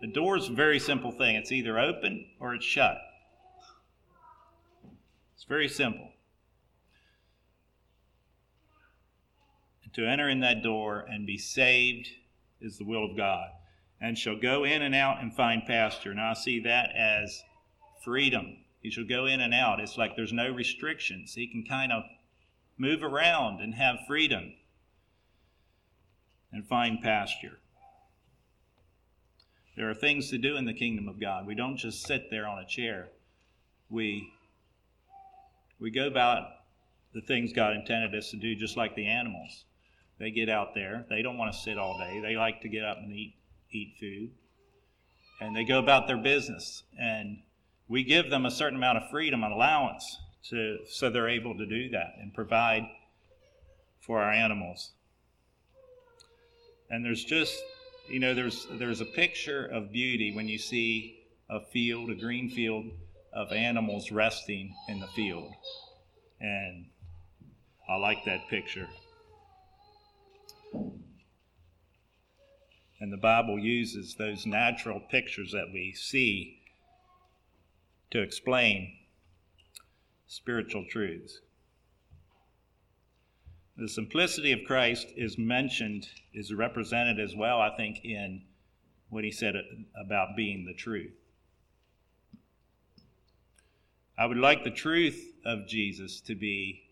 the 0.00 0.06
door 0.06 0.36
is 0.36 0.48
a 0.48 0.52
very 0.52 0.78
simple 0.78 1.12
thing. 1.12 1.36
It's 1.36 1.52
either 1.52 1.78
open 1.78 2.26
or 2.40 2.54
it's 2.54 2.64
shut. 2.64 2.98
It's 5.34 5.44
very 5.44 5.68
simple. 5.68 6.10
to 9.94 10.06
enter 10.06 10.28
in 10.28 10.40
that 10.40 10.62
door 10.62 11.06
and 11.08 11.26
be 11.26 11.38
saved 11.38 12.08
is 12.60 12.78
the 12.78 12.84
will 12.84 13.04
of 13.04 13.16
God, 13.16 13.48
and 14.00 14.18
shall 14.18 14.36
go 14.36 14.64
in 14.64 14.82
and 14.82 14.94
out 14.94 15.22
and 15.22 15.34
find 15.34 15.64
pasture. 15.66 16.12
Now 16.12 16.30
I 16.30 16.34
see 16.34 16.60
that 16.60 16.90
as 16.96 17.42
freedom. 18.04 18.56
He 18.84 18.90
shall 18.90 19.04
go 19.04 19.24
in 19.24 19.40
and 19.40 19.54
out. 19.54 19.80
It's 19.80 19.96
like 19.96 20.14
there's 20.14 20.34
no 20.34 20.50
restrictions. 20.50 21.34
He 21.34 21.46
can 21.46 21.64
kind 21.64 21.90
of 21.90 22.02
move 22.76 23.02
around 23.02 23.62
and 23.62 23.74
have 23.74 23.96
freedom 24.06 24.52
and 26.52 26.66
find 26.66 27.00
pasture. 27.00 27.58
There 29.74 29.88
are 29.88 29.94
things 29.94 30.28
to 30.30 30.38
do 30.38 30.58
in 30.58 30.66
the 30.66 30.74
kingdom 30.74 31.08
of 31.08 31.18
God. 31.18 31.46
We 31.46 31.54
don't 31.54 31.78
just 31.78 32.06
sit 32.06 32.28
there 32.30 32.46
on 32.46 32.58
a 32.58 32.66
chair. 32.66 33.08
We 33.88 34.30
we 35.80 35.90
go 35.90 36.06
about 36.06 36.42
the 37.14 37.22
things 37.22 37.54
God 37.54 37.74
intended 37.74 38.14
us 38.14 38.30
to 38.32 38.36
do 38.36 38.54
just 38.54 38.76
like 38.76 38.94
the 38.94 39.06
animals. 39.06 39.64
They 40.18 40.30
get 40.30 40.50
out 40.50 40.74
there. 40.74 41.06
They 41.08 41.22
don't 41.22 41.38
want 41.38 41.54
to 41.54 41.58
sit 41.58 41.78
all 41.78 41.96
day. 41.96 42.20
They 42.20 42.36
like 42.36 42.60
to 42.60 42.68
get 42.68 42.84
up 42.84 42.98
and 42.98 43.10
eat 43.10 43.34
eat 43.70 43.94
food. 43.98 44.32
And 45.40 45.56
they 45.56 45.64
go 45.64 45.78
about 45.78 46.06
their 46.06 46.18
business. 46.18 46.82
And 47.00 47.38
we 47.88 48.02
give 48.02 48.30
them 48.30 48.46
a 48.46 48.50
certain 48.50 48.76
amount 48.76 48.98
of 48.98 49.10
freedom 49.10 49.44
and 49.44 49.52
allowance 49.52 50.18
to 50.50 50.78
so 50.88 51.10
they're 51.10 51.28
able 51.28 51.56
to 51.56 51.66
do 51.66 51.88
that 51.90 52.14
and 52.20 52.34
provide 52.34 52.86
for 54.00 54.22
our 54.22 54.32
animals. 54.32 54.90
And 56.90 57.04
there's 57.04 57.24
just 57.24 57.56
you 58.08 58.20
know 58.20 58.34
there's 58.34 58.66
there's 58.72 59.00
a 59.00 59.06
picture 59.06 59.64
of 59.64 59.92
beauty 59.92 60.34
when 60.34 60.48
you 60.48 60.58
see 60.58 61.20
a 61.48 61.60
field, 61.60 62.10
a 62.10 62.14
green 62.14 62.50
field 62.50 62.86
of 63.32 63.52
animals 63.52 64.10
resting 64.10 64.74
in 64.88 65.00
the 65.00 65.06
field. 65.08 65.52
And 66.40 66.86
I 67.88 67.96
like 67.96 68.24
that 68.24 68.48
picture. 68.48 68.88
And 73.00 73.12
the 73.12 73.18
Bible 73.18 73.58
uses 73.58 74.14
those 74.14 74.46
natural 74.46 75.00
pictures 75.00 75.52
that 75.52 75.70
we 75.72 75.92
see 75.92 76.60
to 78.10 78.20
explain 78.20 78.96
spiritual 80.26 80.84
truths. 80.88 81.40
The 83.76 83.88
simplicity 83.88 84.52
of 84.52 84.60
Christ 84.66 85.08
is 85.16 85.36
mentioned, 85.36 86.08
is 86.32 86.54
represented 86.54 87.18
as 87.18 87.34
well, 87.34 87.60
I 87.60 87.76
think, 87.76 88.04
in 88.04 88.42
what 89.08 89.24
he 89.24 89.32
said 89.32 89.54
about 90.00 90.36
being 90.36 90.64
the 90.64 90.74
truth. 90.74 91.12
I 94.16 94.26
would 94.26 94.38
like 94.38 94.62
the 94.62 94.70
truth 94.70 95.34
of 95.44 95.66
Jesus 95.66 96.20
to 96.22 96.36
be 96.36 96.82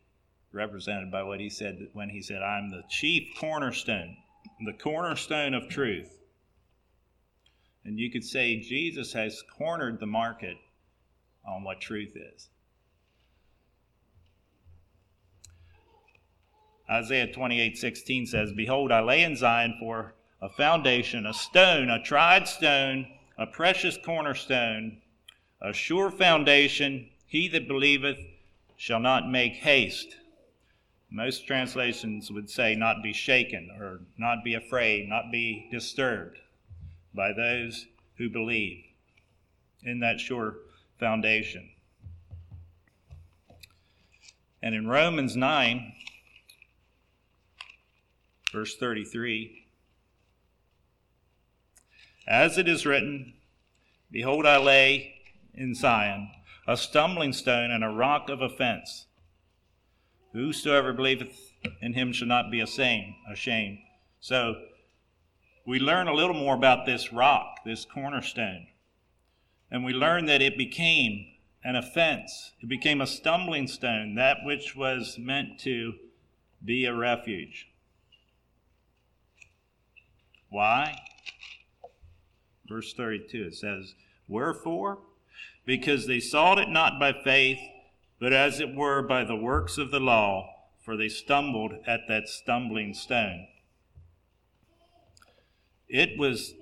represented 0.51 1.11
by 1.11 1.23
what 1.23 1.39
he 1.39 1.49
said 1.49 1.89
when 1.93 2.11
he 2.11 2.21
said, 2.21 2.43
I'm 2.43 2.71
the 2.71 2.83
chief 2.89 3.29
cornerstone, 3.39 4.17
the 4.65 4.73
cornerstone 4.73 5.55
of 5.55 5.69
truth. 5.69 6.19
And 7.85 7.99
you 7.99 8.11
could 8.11 8.25
say 8.25 8.61
Jesus 8.61 9.13
has 9.13 9.43
cornered 9.57 10.01
the 10.01 10.07
market 10.07 10.57
on 11.45 11.65
what 11.65 11.81
truth 11.81 12.17
is. 12.17 12.49
Isaiah 16.91 17.33
28 17.33 17.79
16 17.79 18.27
says, 18.27 18.53
Behold, 18.53 18.93
I 18.93 19.01
lay 19.01 19.23
in 19.23 19.37
Zion 19.37 19.77
for 19.81 20.15
a 20.41 20.49
foundation, 20.49 21.27
a 21.27 21.33
stone, 21.33 21.89
a 21.89 22.03
tried 22.03 22.47
stone, 22.49 23.07
a 23.39 23.47
precious 23.47 23.97
cornerstone, 24.05 24.99
a 25.61 25.73
sure 25.73 26.11
foundation. 26.11 27.09
He 27.27 27.49
that 27.49 27.67
believeth 27.67 28.19
shall 28.77 29.01
not 29.01 29.31
make 29.31 29.55
haste. 29.55 30.17
Most 31.11 31.47
translations 31.47 32.31
would 32.31 32.51
say, 32.51 32.75
not 32.75 33.03
be 33.03 33.13
shaken, 33.13 33.71
or 33.79 34.01
not 34.19 34.45
be 34.45 34.55
afraid, 34.55 35.09
not 35.09 35.31
be 35.31 35.69
disturbed 35.71 36.39
by 37.15 37.33
those 37.33 37.87
who 38.17 38.29
believe 38.29 38.85
in 39.83 40.01
that 40.01 40.21
sure 40.21 40.57
foundation. 41.03 41.69
And 44.63 44.73
in 44.73 44.87
Romans 44.87 45.35
9, 45.35 45.93
verse 48.53 48.77
33, 48.77 49.67
as 52.29 52.57
it 52.57 52.69
is 52.69 52.87
written, 52.87 53.33
Behold, 54.13 54.47
I 54.47 54.59
lay 54.59 55.15
in 55.53 55.75
Zion 55.75 56.31
a 56.69 56.77
stumbling 56.77 57.33
stone 57.33 57.73
and 57.73 57.83
a 57.83 57.89
rock 57.89 58.29
of 58.29 58.41
offense 58.41 59.07
Whosoever 60.33 60.93
believeth 60.93 61.53
in 61.81 61.95
him 61.95 62.13
shall 62.13 62.29
not 62.29 62.53
be 62.53 62.61
ashamed. 62.61 63.79
So 64.21 64.55
we 65.67 65.81
learn 65.81 66.07
a 66.07 66.15
little 66.15 66.37
more 66.37 66.55
about 66.55 66.87
this 66.87 67.13
rock, 67.13 67.57
this 67.67 67.85
cornerstone. 67.85 68.69
And 69.73 69.85
we 69.85 69.93
learn 69.93 70.27
that 70.27 70.41
it 70.41 70.57
became 70.57 71.27
an 71.65 71.75
offense. 71.75 72.53
It 72.61 72.69
became 72.69 73.01
a 73.01 73.07
stumbling 73.09 73.67
stone, 73.67 74.15
that 74.15 74.45
which 74.45 74.77
was 74.77 75.19
meant 75.19 75.59
to 75.61 75.95
be 76.65 76.85
a 76.85 76.95
refuge. 76.95 77.69
Why? 80.49 80.97
Verse 82.69 82.93
32 82.93 83.47
it 83.49 83.55
says, 83.57 83.95
Wherefore? 84.29 84.99
Because 85.67 86.07
they 86.07 86.21
sought 86.21 86.59
it 86.59 86.69
not 86.69 87.01
by 87.01 87.13
faith 87.13 87.59
but 88.23 88.33
as 88.33 88.61
it 88.61 88.73
were 88.73 89.03
by 89.03 89.25
the 89.25 89.35
works 89.35 89.79
of 89.79 89.91
the 89.91 89.99
law, 89.99 90.49
for 90.85 90.97
they 90.97 91.09
stumbled 91.09 91.73
at 91.89 92.03
that 92.07 92.29
stumbling 92.29 92.95
stone. 92.95 93.49
It 95.89 96.17
was 96.17 96.55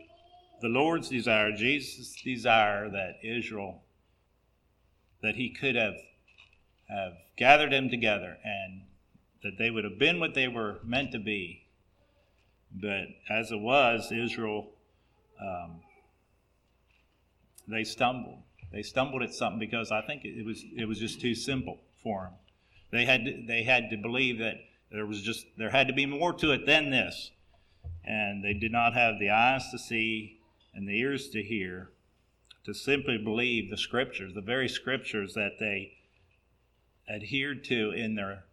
the 0.60 0.68
Lord's 0.68 1.08
desire, 1.08 1.52
Jesus' 1.52 2.20
desire, 2.22 2.88
that 2.90 3.18
Israel, 3.22 3.82
that 5.22 5.36
he 5.36 5.50
could 5.50 5.74
have, 5.74 5.96
have 6.88 7.12
gathered 7.36 7.72
them 7.72 7.88
together 7.88 8.38
and 8.44 8.82
that 9.42 9.58
they 9.58 9.70
would 9.70 9.84
have 9.84 9.98
been 9.98 10.20
what 10.20 10.34
they 10.34 10.48
were 10.48 10.78
meant 10.84 11.12
to 11.12 11.18
be. 11.18 11.66
But 12.72 13.08
as 13.28 13.50
it 13.50 13.60
was, 13.60 14.12
Israel, 14.12 14.70
um, 15.40 15.80
they 17.66 17.84
stumbled. 17.84 18.42
They 18.72 18.82
stumbled 18.82 19.22
at 19.22 19.34
something 19.34 19.58
because 19.58 19.90
I 19.90 20.02
think 20.02 20.24
it 20.24 20.44
was 20.44 20.64
it 20.76 20.86
was 20.86 20.98
just 20.98 21.20
too 21.20 21.34
simple 21.34 21.78
for 22.02 22.22
them. 22.22 22.32
They 22.92 23.04
had 23.04 23.24
to, 23.24 23.44
they 23.46 23.62
had 23.64 23.90
to 23.90 23.96
believe 23.96 24.38
that 24.38 24.56
there 24.92 25.06
was 25.06 25.22
just 25.22 25.46
there 25.56 25.70
had 25.70 25.88
to 25.88 25.92
be 25.92 26.06
more 26.06 26.32
to 26.34 26.52
it 26.52 26.66
than 26.66 26.90
this, 26.90 27.30
and 28.04 28.44
they 28.44 28.54
did 28.54 28.70
not 28.70 28.94
have 28.94 29.18
the 29.18 29.30
eyes 29.30 29.70
to 29.72 29.78
see 29.78 30.39
and 30.74 30.88
the 30.88 30.98
ears 30.98 31.28
to 31.30 31.42
hear, 31.42 31.90
to 32.64 32.74
simply 32.74 33.18
believe 33.18 33.70
the 33.70 33.76
scriptures, 33.76 34.34
the 34.34 34.40
very 34.40 34.68
scriptures 34.68 35.34
that 35.34 35.58
they 35.58 35.92
adhered 37.08 37.64
to 37.64 37.90
in 37.90 38.14
their 38.14 38.44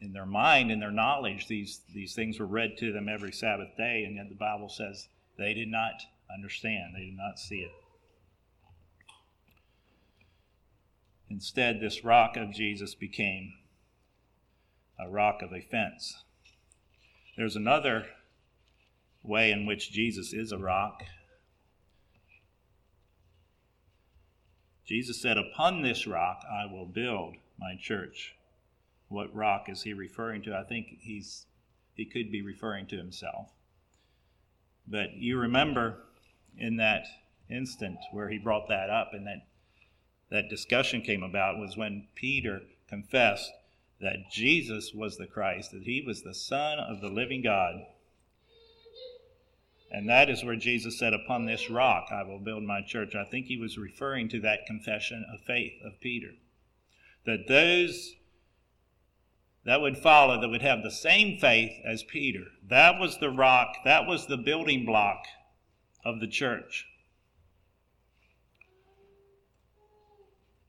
in 0.00 0.12
their 0.12 0.26
mind, 0.26 0.72
in 0.72 0.80
their 0.80 0.90
knowledge. 0.90 1.46
These 1.46 1.80
these 1.94 2.14
things 2.14 2.38
were 2.38 2.46
read 2.46 2.76
to 2.78 2.92
them 2.92 3.08
every 3.08 3.32
Sabbath 3.32 3.76
day, 3.76 4.04
and 4.04 4.16
yet 4.16 4.28
the 4.28 4.34
Bible 4.34 4.68
says 4.68 5.08
they 5.38 5.54
did 5.54 5.68
not 5.68 6.02
understand, 6.32 6.94
they 6.94 7.04
did 7.06 7.16
not 7.16 7.38
see 7.38 7.60
it. 7.60 7.72
Instead, 11.30 11.80
this 11.80 12.04
rock 12.04 12.36
of 12.36 12.52
Jesus 12.52 12.94
became 12.94 13.54
a 14.98 15.08
rock 15.08 15.40
of 15.40 15.52
offense. 15.52 16.24
There's 17.36 17.56
another 17.56 18.06
way 19.22 19.50
in 19.50 19.64
which 19.64 19.90
Jesus 19.90 20.34
is 20.34 20.52
a 20.52 20.58
rock. 20.58 21.04
Jesus 24.86 25.20
said, 25.20 25.38
Upon 25.38 25.82
this 25.82 26.06
rock 26.06 26.42
I 26.50 26.66
will 26.66 26.86
build 26.86 27.36
my 27.58 27.76
church. 27.80 28.34
What 29.08 29.34
rock 29.34 29.68
is 29.68 29.82
he 29.82 29.92
referring 29.92 30.42
to? 30.42 30.56
I 30.56 30.64
think 30.64 30.98
he's 31.00 31.46
he 31.94 32.06
could 32.06 32.32
be 32.32 32.42
referring 32.42 32.86
to 32.86 32.96
himself. 32.96 33.52
But 34.86 35.14
you 35.14 35.38
remember 35.38 35.98
in 36.56 36.76
that 36.76 37.04
instant 37.50 37.98
where 38.12 38.30
he 38.30 38.38
brought 38.38 38.68
that 38.68 38.90
up 38.90 39.12
and 39.12 39.26
that 39.26 39.46
that 40.30 40.48
discussion 40.48 41.02
came 41.02 41.22
about 41.22 41.58
was 41.58 41.76
when 41.76 42.08
Peter 42.14 42.62
confessed 42.88 43.52
that 44.00 44.30
Jesus 44.30 44.92
was 44.94 45.18
the 45.18 45.26
Christ, 45.26 45.72
that 45.72 45.82
he 45.82 46.02
was 46.04 46.22
the 46.22 46.34
Son 46.34 46.78
of 46.78 47.00
the 47.00 47.08
living 47.08 47.42
God. 47.42 47.84
And 49.92 50.08
that 50.08 50.30
is 50.30 50.42
where 50.42 50.56
Jesus 50.56 50.98
said, 50.98 51.12
Upon 51.12 51.44
this 51.44 51.68
rock 51.68 52.08
I 52.10 52.22
will 52.22 52.38
build 52.38 52.62
my 52.62 52.80
church. 52.80 53.14
I 53.14 53.24
think 53.24 53.46
he 53.46 53.58
was 53.58 53.76
referring 53.76 54.28
to 54.30 54.40
that 54.40 54.66
confession 54.66 55.24
of 55.32 55.40
faith 55.40 55.74
of 55.84 56.00
Peter. 56.00 56.30
That 57.26 57.46
those 57.46 58.14
that 59.64 59.80
would 59.80 59.98
follow, 59.98 60.40
that 60.40 60.48
would 60.48 60.62
have 60.62 60.82
the 60.82 60.90
same 60.90 61.38
faith 61.38 61.72
as 61.84 62.02
Peter, 62.02 62.46
that 62.68 62.98
was 62.98 63.18
the 63.18 63.30
rock, 63.30 63.76
that 63.84 64.06
was 64.06 64.26
the 64.26 64.36
building 64.36 64.84
block 64.84 65.24
of 66.04 66.18
the 66.18 66.26
church. 66.26 66.86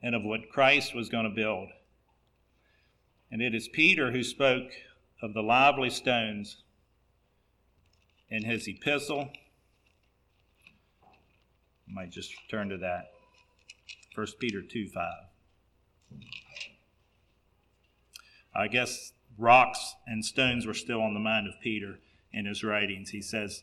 and 0.04 0.14
of 0.14 0.22
what 0.22 0.50
Christ 0.50 0.94
was 0.94 1.08
going 1.08 1.24
to 1.24 1.30
build. 1.30 1.70
And 3.32 3.40
it 3.40 3.54
is 3.54 3.68
Peter 3.68 4.12
who 4.12 4.22
spoke 4.22 4.70
of 5.22 5.32
the 5.32 5.42
lively 5.42 5.88
stones 5.88 6.58
in 8.34 8.42
his 8.42 8.66
epistle. 8.66 9.28
I 11.88 11.92
might 11.92 12.10
just 12.10 12.32
turn 12.50 12.68
to 12.70 12.78
that. 12.78 13.12
1 14.14 14.26
Peter 14.40 14.60
2 14.60 14.88
5. 14.88 15.12
I 18.56 18.68
guess 18.68 19.12
rocks 19.38 19.94
and 20.06 20.24
stones 20.24 20.66
were 20.66 20.74
still 20.74 21.00
on 21.00 21.14
the 21.14 21.20
mind 21.20 21.46
of 21.46 21.60
Peter 21.60 22.00
in 22.32 22.46
his 22.46 22.64
writings. 22.64 23.10
He 23.10 23.22
says 23.22 23.62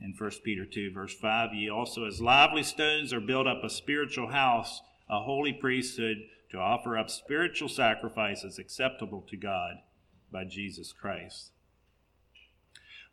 in 0.00 0.14
1 0.16 0.30
Peter 0.44 0.64
2, 0.64 0.92
verse 0.92 1.14
5, 1.14 1.54
Ye 1.54 1.68
also, 1.68 2.04
as 2.04 2.20
lively 2.20 2.62
stones, 2.62 3.12
are 3.12 3.20
built 3.20 3.46
up 3.48 3.64
a 3.64 3.70
spiritual 3.70 4.28
house 4.28 4.80
a 5.10 5.20
holy 5.20 5.52
priesthood 5.52 6.18
to 6.50 6.58
offer 6.58 6.96
up 6.96 7.10
spiritual 7.10 7.68
sacrifices 7.68 8.58
acceptable 8.58 9.24
to 9.28 9.36
God 9.36 9.76
by 10.32 10.44
Jesus 10.44 10.92
Christ. 10.92 11.50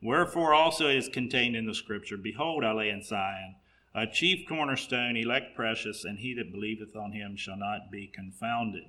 Wherefore 0.01 0.53
also 0.53 0.89
it 0.89 0.95
is 0.95 1.07
contained 1.07 1.55
in 1.55 1.67
the 1.67 1.75
Scripture 1.75 2.17
Behold, 2.17 2.65
I 2.65 2.71
lay 2.71 2.89
in 2.89 3.03
Zion 3.03 3.55
a 3.93 4.07
chief 4.07 4.47
cornerstone, 4.47 5.17
elect 5.17 5.55
precious, 5.55 6.05
and 6.05 6.19
he 6.19 6.33
that 6.35 6.51
believeth 6.51 6.95
on 6.95 7.11
him 7.11 7.35
shall 7.35 7.57
not 7.57 7.91
be 7.91 8.07
confounded. 8.07 8.85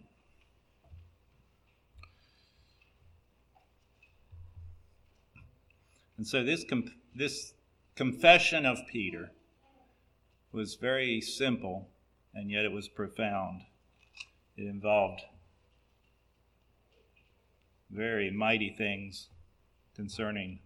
And 6.16 6.26
so 6.26 6.44
this, 6.44 6.64
com- 6.64 6.94
this 7.16 7.52
confession 7.96 8.64
of 8.64 8.78
Peter 8.86 9.32
was 10.52 10.76
very 10.76 11.20
simple, 11.20 11.88
and 12.32 12.48
yet 12.48 12.64
it 12.64 12.70
was 12.70 12.88
profound. 12.88 13.62
It 14.56 14.66
involved 14.66 15.22
very 17.90 18.30
mighty 18.30 18.70
things 18.70 19.28
concerning 19.96 20.60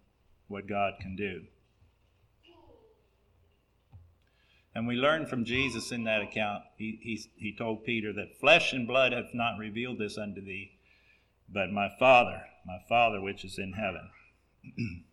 what 0.47 0.67
God 0.67 0.93
can 0.99 1.15
do. 1.15 1.43
And 4.77 4.87
we 4.87 4.95
learn 4.95 5.25
from 5.25 5.43
Jesus 5.43 5.91
in 5.91 6.03
that 6.03 6.21
account, 6.21 6.63
he, 6.77 6.99
he, 7.01 7.19
he 7.35 7.51
told 7.51 7.83
Peter 7.83 8.13
that 8.13 8.39
flesh 8.39 8.73
and 8.73 8.87
blood 8.87 9.11
hath 9.11 9.33
not 9.33 9.57
revealed 9.57 9.97
this 9.97 10.19
unto 10.19 10.39
thee, 10.39 10.77
but 11.49 11.71
my 11.71 11.89
Father, 11.97 12.43
my 12.63 12.77
Father 12.87 13.19
which 13.19 13.43
is 13.43 13.57
in 13.57 13.73
heaven. 13.73 14.11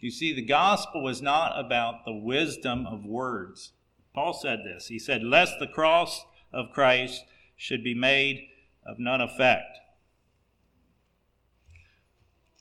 you 0.00 0.10
see, 0.10 0.34
the 0.34 0.44
gospel 0.44 1.02
was 1.02 1.22
not 1.22 1.58
about 1.58 2.04
the 2.04 2.12
wisdom 2.12 2.86
of 2.86 3.06
words. 3.06 3.72
Paul 4.14 4.34
said 4.34 4.58
this. 4.62 4.88
He 4.88 4.98
said, 4.98 5.22
Lest 5.22 5.58
the 5.58 5.66
cross 5.66 6.26
of 6.52 6.70
Christ 6.70 7.24
should 7.56 7.82
be 7.82 7.94
made 7.94 8.48
of 8.84 8.98
none 8.98 9.22
effect. 9.22 9.78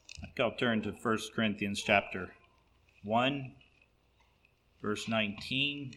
I 0.08 0.11
think 0.11 0.11
I'll 0.40 0.52
turn 0.52 0.82
to 0.84 0.92
1 0.92 1.18
Corinthians 1.36 1.84
chapter 1.84 2.30
1, 3.04 3.52
verse 4.82 5.08
19. 5.08 5.94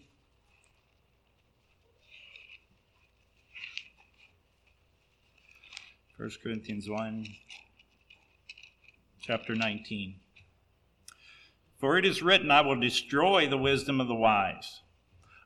First 6.19 6.43
Corinthians 6.43 6.89
1, 6.89 7.27
chapter 9.23 9.55
19. 9.55 10.17
For 11.79 11.99
it 11.99 12.05
is 12.05 12.23
written, 12.23 12.51
I 12.51 12.61
will 12.61 12.79
destroy 12.79 13.49
the 13.49 13.59
wisdom 13.59 14.01
of 14.01 14.09
the 14.09 14.15
wise. 14.15 14.81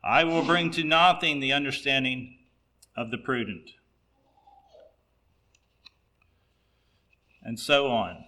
I 0.02 0.24
will 0.24 0.44
bring 0.44 0.70
to 0.72 0.84
nothing 0.84 1.40
the 1.40 1.52
understanding 1.52 2.38
of 2.96 3.10
the 3.10 3.18
prudent. 3.18 3.70
And 7.42 7.58
so 7.58 7.88
on. 7.88 8.24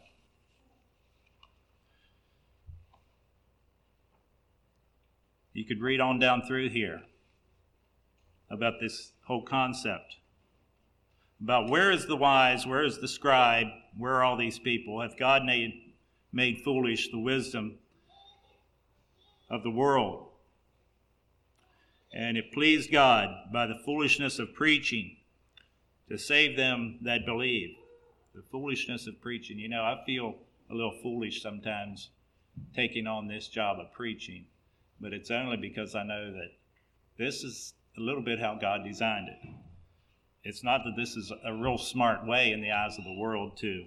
You 5.60 5.66
could 5.66 5.82
read 5.82 6.00
on 6.00 6.18
down 6.18 6.40
through 6.48 6.70
here 6.70 7.02
about 8.48 8.80
this 8.80 9.12
whole 9.26 9.42
concept. 9.42 10.16
About 11.38 11.68
where 11.68 11.90
is 11.90 12.06
the 12.06 12.16
wise, 12.16 12.66
where 12.66 12.82
is 12.82 12.98
the 12.98 13.06
scribe, 13.06 13.66
where 13.94 14.14
are 14.14 14.24
all 14.24 14.38
these 14.38 14.58
people? 14.58 15.02
Have 15.02 15.18
God 15.18 15.44
made, 15.44 15.92
made 16.32 16.62
foolish 16.64 17.10
the 17.10 17.18
wisdom 17.18 17.74
of 19.50 19.62
the 19.62 19.70
world? 19.70 20.28
And 22.10 22.38
it 22.38 22.54
pleased 22.54 22.90
God 22.90 23.28
by 23.52 23.66
the 23.66 23.82
foolishness 23.84 24.38
of 24.38 24.54
preaching 24.54 25.18
to 26.08 26.16
save 26.16 26.56
them 26.56 27.00
that 27.02 27.26
believe. 27.26 27.76
The 28.34 28.44
foolishness 28.50 29.06
of 29.06 29.20
preaching. 29.20 29.58
You 29.58 29.68
know, 29.68 29.82
I 29.82 30.02
feel 30.06 30.36
a 30.70 30.74
little 30.74 30.98
foolish 31.02 31.42
sometimes 31.42 32.08
taking 32.74 33.06
on 33.06 33.28
this 33.28 33.46
job 33.46 33.78
of 33.78 33.92
preaching, 33.92 34.46
but 35.00 35.12
it's 35.12 35.30
only 35.30 35.56
because 35.56 35.94
I 35.94 36.02
know 36.02 36.32
that 36.32 36.50
this 37.18 37.42
is 37.42 37.74
a 37.96 38.00
little 38.00 38.22
bit 38.22 38.38
how 38.38 38.58
God 38.60 38.84
designed 38.84 39.28
it. 39.28 39.50
It's 40.42 40.64
not 40.64 40.82
that 40.84 40.96
this 40.96 41.16
is 41.16 41.32
a 41.44 41.54
real 41.54 41.78
smart 41.78 42.26
way 42.26 42.52
in 42.52 42.60
the 42.60 42.70
eyes 42.70 42.96
of 42.98 43.04
the 43.04 43.18
world 43.18 43.56
to, 43.58 43.84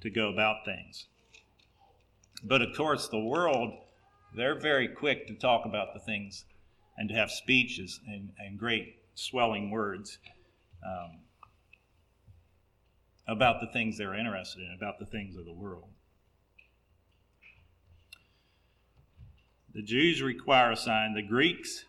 to 0.00 0.10
go 0.10 0.28
about 0.30 0.64
things. 0.64 1.06
But 2.42 2.62
of 2.62 2.76
course, 2.76 3.08
the 3.08 3.18
world, 3.18 3.72
they're 4.34 4.58
very 4.58 4.88
quick 4.88 5.26
to 5.26 5.34
talk 5.34 5.64
about 5.66 5.94
the 5.94 6.00
things 6.00 6.44
and 6.96 7.08
to 7.08 7.14
have 7.14 7.30
speeches 7.30 8.00
and, 8.06 8.30
and 8.38 8.58
great 8.58 8.96
swelling 9.14 9.70
words 9.70 10.18
um, 10.84 11.20
about 13.28 13.60
the 13.60 13.66
things 13.72 13.98
they're 13.98 14.14
interested 14.14 14.60
in, 14.60 14.74
about 14.76 14.98
the 14.98 15.06
things 15.06 15.36
of 15.36 15.44
the 15.44 15.52
world. 15.52 15.88
The 19.76 19.82
Jews 19.82 20.22
require 20.22 20.72
a 20.72 20.76
sign. 20.76 21.12
The 21.12 21.20
Greeks 21.20 21.84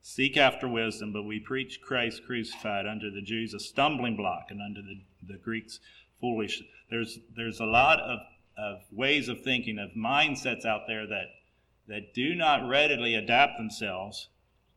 seek 0.00 0.36
after 0.36 0.68
wisdom, 0.68 1.12
but 1.12 1.24
we 1.24 1.40
preach 1.40 1.80
Christ 1.82 2.22
crucified 2.24 2.86
unto 2.86 3.10
the 3.10 3.20
Jews 3.20 3.52
a 3.52 3.58
stumbling 3.58 4.14
block 4.14 4.46
and 4.50 4.62
unto 4.62 4.80
the, 4.82 5.00
the 5.26 5.38
Greeks 5.38 5.80
foolish. 6.20 6.62
There's, 6.88 7.18
there's 7.36 7.58
a 7.58 7.66
lot 7.66 7.98
of, 7.98 8.20
of 8.56 8.82
ways 8.92 9.28
of 9.28 9.42
thinking, 9.42 9.80
of 9.80 9.90
mindsets 9.96 10.64
out 10.64 10.82
there 10.86 11.04
that 11.08 11.26
that 11.88 12.14
do 12.14 12.36
not 12.36 12.68
readily 12.68 13.16
adapt 13.16 13.58
themselves 13.58 14.28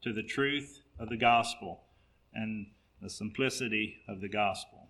to 0.02 0.12
the 0.12 0.24
truth 0.24 0.80
of 0.98 1.10
the 1.10 1.18
gospel 1.18 1.82
and 2.34 2.66
the 3.00 3.10
simplicity 3.12 3.98
of 4.08 4.22
the 4.22 4.30
gospel. 4.30 4.88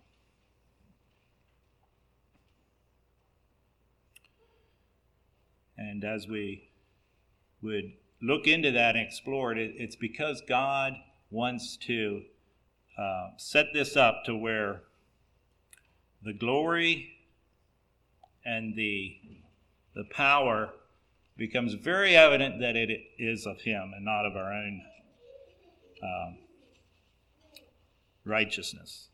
And 5.76 6.04
as 6.04 6.26
we 6.26 6.70
would 7.62 7.92
look 8.20 8.46
into 8.46 8.70
that 8.72 8.96
and 8.96 9.06
explore 9.06 9.52
it, 9.52 9.72
it's 9.76 9.96
because 9.96 10.42
God 10.48 10.94
wants 11.30 11.76
to 11.86 12.22
uh, 12.98 13.30
set 13.36 13.66
this 13.72 13.96
up 13.96 14.24
to 14.26 14.36
where 14.36 14.82
the 16.22 16.32
glory 16.32 17.10
and 18.44 18.74
the, 18.76 19.16
the 19.94 20.04
power 20.10 20.70
becomes 21.36 21.74
very 21.74 22.14
evident 22.14 22.60
that 22.60 22.76
it 22.76 22.90
is 23.18 23.46
of 23.46 23.60
Him 23.62 23.92
and 23.94 24.04
not 24.04 24.26
of 24.26 24.36
our 24.36 24.52
own 24.52 24.82
um, 26.02 26.38
righteousness. 28.24 29.08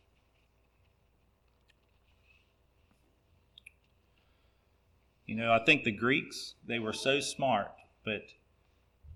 You 5.27 5.37
know, 5.37 5.53
I 5.53 5.63
think 5.65 5.85
the 5.85 5.93
Greeks, 5.93 6.55
they 6.67 6.79
were 6.79 6.95
so 6.95 7.21
smart, 7.21 7.71
but 8.05 8.23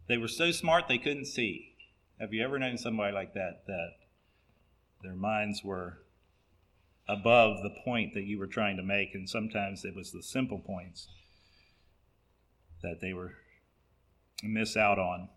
they 0.09 0.19
were 0.19 0.29
so 0.29 0.51
smart 0.51 0.89
they 0.89 0.99
couldn't 0.99 1.27
see. 1.27 1.75
Have 2.21 2.33
you 2.33 2.43
ever 2.45 2.59
known 2.59 2.79
somebody 2.79 3.13
like 3.13 3.35
that, 3.35 3.63
that 3.67 3.91
their 5.03 5.15
minds 5.15 5.63
were 5.65 5.99
above 7.09 7.63
the 7.63 7.75
point 7.85 8.15
that 8.15 8.25
you 8.25 8.39
were 8.39 8.47
trying 8.47 8.77
to 8.77 8.83
make, 8.83 9.15
and 9.15 9.29
sometimes 9.29 9.85
it 9.85 9.95
was 9.95 10.13
the 10.13 10.23
simple 10.23 10.59
points 10.59 11.09
that 12.83 13.01
they 13.01 13.13
were 13.13 13.33
miss 14.43 14.77
out 14.77 14.99
on. 14.99 15.29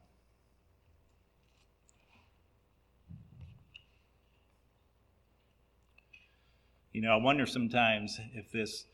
You 6.92 7.02
know, 7.02 7.12
I 7.12 7.18
wonder 7.18 7.46
sometimes 7.46 8.20
if 8.34 8.52
this 8.52 8.86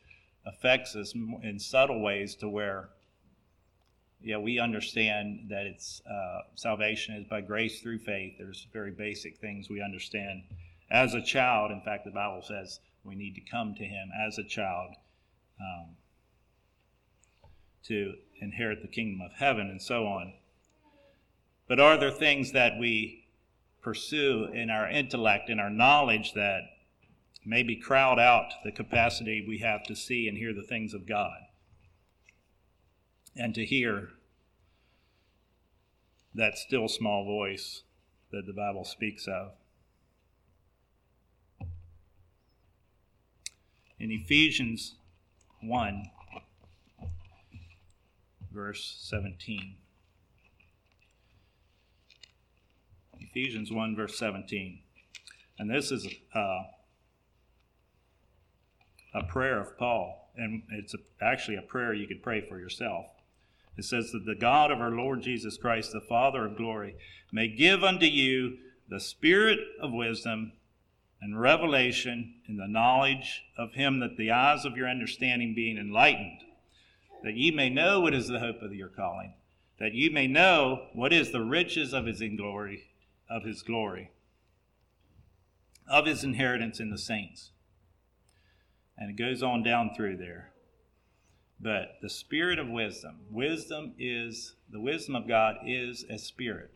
affects 0.44 0.96
us 0.96 1.14
in 1.42 1.58
subtle 1.58 2.02
ways 2.02 2.34
to 2.36 2.48
where, 2.48 2.88
yeah, 4.24 4.38
we 4.38 4.58
understand 4.58 5.46
that 5.50 5.66
it's 5.66 6.00
uh, 6.08 6.40
salvation 6.54 7.14
is 7.16 7.26
by 7.26 7.40
grace 7.40 7.80
through 7.80 7.98
faith. 7.98 8.34
There's 8.38 8.66
very 8.72 8.90
basic 8.90 9.38
things 9.38 9.68
we 9.68 9.82
understand 9.82 10.42
as 10.90 11.14
a 11.14 11.22
child. 11.22 11.70
In 11.70 11.80
fact, 11.80 12.04
the 12.04 12.10
Bible 12.10 12.42
says 12.42 12.80
we 13.04 13.14
need 13.14 13.34
to 13.34 13.40
come 13.50 13.74
to 13.74 13.84
Him 13.84 14.10
as 14.26 14.38
a 14.38 14.44
child. 14.44 14.94
Um, 15.60 15.96
to 17.84 18.14
inherit 18.40 18.82
the 18.82 18.88
kingdom 18.88 19.20
of 19.20 19.32
heaven 19.32 19.68
and 19.68 19.80
so 19.80 20.06
on. 20.06 20.32
But 21.68 21.80
are 21.80 21.96
there 21.96 22.10
things 22.10 22.52
that 22.52 22.78
we 22.78 23.26
pursue 23.82 24.48
in 24.52 24.70
our 24.70 24.88
intellect, 24.88 25.50
in 25.50 25.58
our 25.58 25.70
knowledge, 25.70 26.34
that 26.34 26.60
maybe 27.44 27.76
crowd 27.76 28.18
out 28.18 28.52
the 28.64 28.70
capacity 28.70 29.44
we 29.46 29.58
have 29.58 29.82
to 29.84 29.96
see 29.96 30.28
and 30.28 30.38
hear 30.38 30.52
the 30.52 30.62
things 30.62 30.94
of 30.94 31.06
God 31.06 31.38
and 33.36 33.54
to 33.54 33.64
hear 33.64 34.10
that 36.34 36.58
still 36.58 36.88
small 36.88 37.24
voice 37.24 37.82
that 38.30 38.46
the 38.46 38.52
Bible 38.52 38.84
speaks 38.84 39.26
of? 39.26 39.52
In 43.98 44.10
Ephesians 44.10 44.96
1, 45.60 46.10
verse 48.52 48.96
17. 49.00 49.76
Ephesians 53.20 53.72
1, 53.72 53.96
verse 53.96 54.18
17. 54.18 54.80
And 55.58 55.70
this 55.70 55.92
is 55.92 56.06
uh, 56.34 56.62
a 59.14 59.22
prayer 59.28 59.60
of 59.60 59.78
Paul, 59.78 60.30
and 60.36 60.62
it's 60.70 60.94
a, 60.94 60.98
actually 61.22 61.56
a 61.56 61.62
prayer 61.62 61.94
you 61.94 62.06
could 62.06 62.22
pray 62.22 62.40
for 62.40 62.58
yourself. 62.58 63.06
It 63.76 63.84
says 63.84 64.12
that 64.12 64.26
the 64.26 64.34
God 64.34 64.70
of 64.70 64.80
our 64.80 64.90
Lord 64.90 65.22
Jesus 65.22 65.56
Christ, 65.56 65.92
the 65.92 66.00
Father 66.00 66.44
of 66.44 66.56
glory, 66.56 66.94
may 67.32 67.48
give 67.48 67.82
unto 67.82 68.06
you 68.06 68.58
the 68.88 69.00
spirit 69.00 69.58
of 69.80 69.92
wisdom 69.92 70.52
and 71.20 71.40
revelation 71.40 72.34
in 72.48 72.56
the 72.56 72.68
knowledge 72.68 73.44
of 73.56 73.74
him 73.74 74.00
that 74.00 74.16
the 74.16 74.30
eyes 74.30 74.64
of 74.64 74.76
your 74.76 74.88
understanding 74.88 75.54
being 75.54 75.78
enlightened, 75.78 76.40
that 77.22 77.34
ye 77.34 77.50
may 77.50 77.70
know 77.70 78.00
what 78.00 78.12
is 78.12 78.28
the 78.28 78.40
hope 78.40 78.60
of 78.60 78.74
your 78.74 78.88
calling, 78.88 79.32
that 79.78 79.94
ye 79.94 80.08
may 80.08 80.26
know 80.26 80.88
what 80.92 81.12
is 81.12 81.30
the 81.30 81.40
riches 81.40 81.94
of 81.94 82.06
his 82.06 82.22
glory, 82.36 82.88
of 83.30 83.44
his 83.44 83.62
glory, 83.62 84.10
of 85.88 86.06
his 86.06 86.22
inheritance 86.24 86.78
in 86.78 86.90
the 86.90 86.98
saints. 86.98 87.52
And 88.98 89.10
it 89.10 89.16
goes 89.16 89.42
on 89.42 89.62
down 89.62 89.92
through 89.96 90.18
there. 90.18 90.51
But 91.62 91.98
the 92.02 92.10
spirit 92.10 92.58
of 92.58 92.68
wisdom, 92.68 93.20
wisdom 93.30 93.94
is 93.96 94.54
the 94.68 94.80
wisdom 94.80 95.14
of 95.14 95.28
God 95.28 95.56
is 95.64 96.04
a 96.10 96.18
spirit 96.18 96.72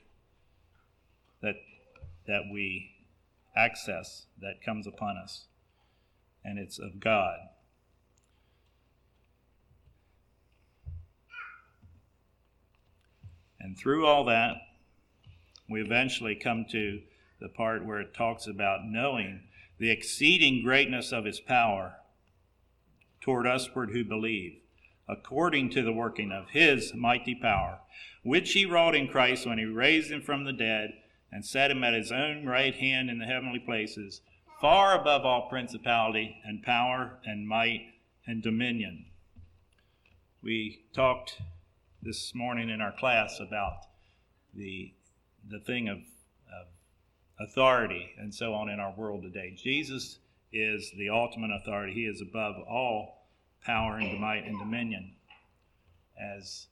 that 1.43 1.57
that 2.27 2.43
we 2.53 2.93
access 3.57 4.27
that 4.41 4.63
comes 4.65 4.87
upon 4.87 5.17
us. 5.17 5.47
And 6.45 6.59
it's 6.59 6.79
of 6.79 7.01
God. 7.01 7.39
And 13.59 13.77
through 13.77 14.07
all 14.07 14.25
that, 14.27 14.55
we 15.69 15.83
eventually 15.83 16.37
come 16.37 16.67
to 16.71 17.01
the 17.41 17.49
part 17.49 17.85
where 17.85 18.01
it 18.01 18.15
talks 18.15 18.47
about 18.47 18.85
knowing 18.85 19.41
the 19.79 19.91
exceeding 19.91 20.63
greatness 20.63 21.13
of 21.13 21.25
his 21.25 21.41
power 21.41 21.97
toward 23.21 23.47
usward 23.47 23.91
who 23.91 24.05
believe, 24.05 24.61
according 25.09 25.71
to 25.71 25.83
the 25.83 25.93
working 25.93 26.33
of 26.33 26.51
his 26.51 26.93
mighty 26.95 27.35
power, 27.35 27.81
which 28.23 28.53
he 28.53 28.67
wrought 28.67 28.95
in 28.95 29.09
Christ 29.09 29.47
when 29.47 29.59
he 29.59 29.65
raised 29.65 30.11
him 30.11 30.23
from 30.23 30.45
the 30.45 30.53
dead 30.53 30.95
and 31.31 31.45
set 31.45 31.71
him 31.71 31.85
at 31.85 31.95
his 31.95 32.11
own 32.11 32.47
right 32.47 32.75
hand 32.75 33.11
in 33.11 33.19
the 33.19 33.27
heavenly 33.27 33.59
places, 33.59 34.21
far 34.61 34.99
above 34.99 35.25
all 35.25 35.49
principality 35.49 36.37
and 36.45 36.63
power 36.63 37.19
and 37.25 37.47
might 37.47 37.83
and 38.27 38.43
dominion. 38.43 39.07
We 40.43 40.85
talked 40.93 41.41
this 42.03 42.35
morning 42.35 42.71
in 42.71 42.81
our 42.81 42.93
class 42.93 43.39
about 43.41 43.87
the, 44.55 44.93
the 45.49 45.61
thing 45.61 45.89
of, 45.89 45.99
of 45.99 46.69
authority 47.49 48.11
and 48.19 48.35
so 48.35 48.55
on 48.55 48.69
in 48.69 48.81
our 48.81 48.95
world 48.97 49.23
today. 49.23 49.55
Jesus 49.57 50.19
is 50.53 50.93
the 50.97 51.11
ultimate 51.11 51.51
authority, 51.53 51.93
He 51.93 52.07
is 52.07 52.21
above 52.21 52.57
all 52.69 53.16
power 53.67 53.97
and 53.97 54.21
might 54.21 54.47
and 54.47 54.59
dominion. 54.59 55.13
As 56.19 56.69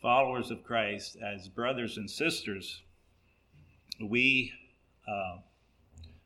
followers 0.00 0.50
of 0.50 0.64
Christ, 0.64 1.16
as 1.22 1.48
brothers 1.48 1.98
and 1.98 2.10
sisters, 2.10 2.80
we 4.00 4.52
uh, 5.06 5.40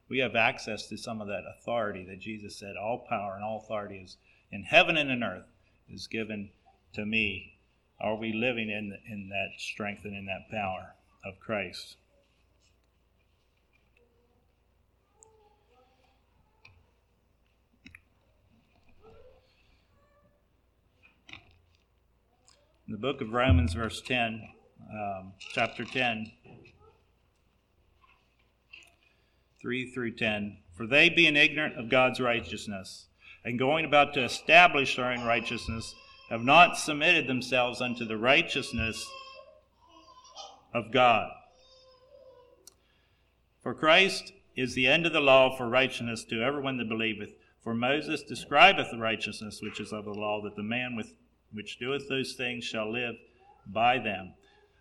we 0.09 0.19
have 0.19 0.37
access 0.37 0.87
to 0.89 0.97
some 0.97 1.21
of 1.21 1.27
that 1.27 1.43
authority 1.59 2.05
that 2.05 2.21
Jesus 2.21 2.57
said, 2.57 2.77
"All 2.77 3.05
power 3.09 3.35
and 3.35 3.43
all 3.43 3.59
authority 3.59 3.99
is 3.99 4.17
in 4.53 4.63
heaven 4.63 4.97
and 4.97 5.11
in 5.11 5.25
earth 5.25 5.49
is 5.89 6.07
given 6.07 6.51
to 6.93 7.05
me." 7.05 7.59
Are 8.01 8.17
we 8.17 8.33
living 8.33 8.71
in 8.71 8.97
in 9.11 9.29
that 9.31 9.59
strength 9.59 10.05
and 10.05 10.15
in 10.15 10.27
that 10.27 10.49
power 10.51 10.95
of 11.25 11.41
Christ? 11.41 11.97
In 22.87 22.93
the 22.93 22.99
book 22.99 23.23
of 23.23 23.33
Romans, 23.33 23.73
verse 23.73 24.03
10, 24.03 24.47
um, 24.93 25.33
chapter 25.39 25.85
10, 25.85 26.33
3 29.63 29.91
through 29.91 30.11
10. 30.11 30.59
For 30.77 30.87
they, 30.87 31.09
being 31.09 31.35
ignorant 31.35 31.79
of 31.79 31.89
God's 31.89 32.21
righteousness, 32.21 33.07
and 33.43 33.59
going 33.59 33.87
about 33.87 34.13
to 34.15 34.25
establish 34.25 34.97
their 34.97 35.07
own 35.07 35.25
righteousness, 35.25 35.95
have 36.29 36.43
not 36.43 36.77
submitted 36.77 37.27
themselves 37.27 37.81
unto 37.81 38.05
the 38.05 38.19
righteousness 38.19 39.11
of 40.75 40.93
God. 40.93 41.31
For 43.63 43.73
Christ 43.73 44.33
is 44.57 44.75
the 44.75 44.89
end 44.89 45.07
of 45.07 45.15
the 45.15 45.21
law 45.21 45.57
for 45.57 45.69
righteousness 45.69 46.23
to 46.25 46.43
everyone 46.43 46.77
that 46.77 46.89
believeth. 46.91 47.31
For 47.63 47.75
Moses 47.75 48.23
describeth 48.23 48.91
the 48.91 48.99
righteousness 48.99 49.61
which 49.63 49.81
is 49.81 49.91
of 49.91 50.05
the 50.05 50.11
law, 50.11 50.43
that 50.43 50.55
the 50.55 50.63
man 50.63 50.97
with, 50.97 51.15
which 51.55 51.79
doeth 51.79 52.09
those 52.09 52.35
things 52.35 52.65
shall 52.65 52.93
live 52.93 53.15
by 53.67 53.99
them. 53.99 54.35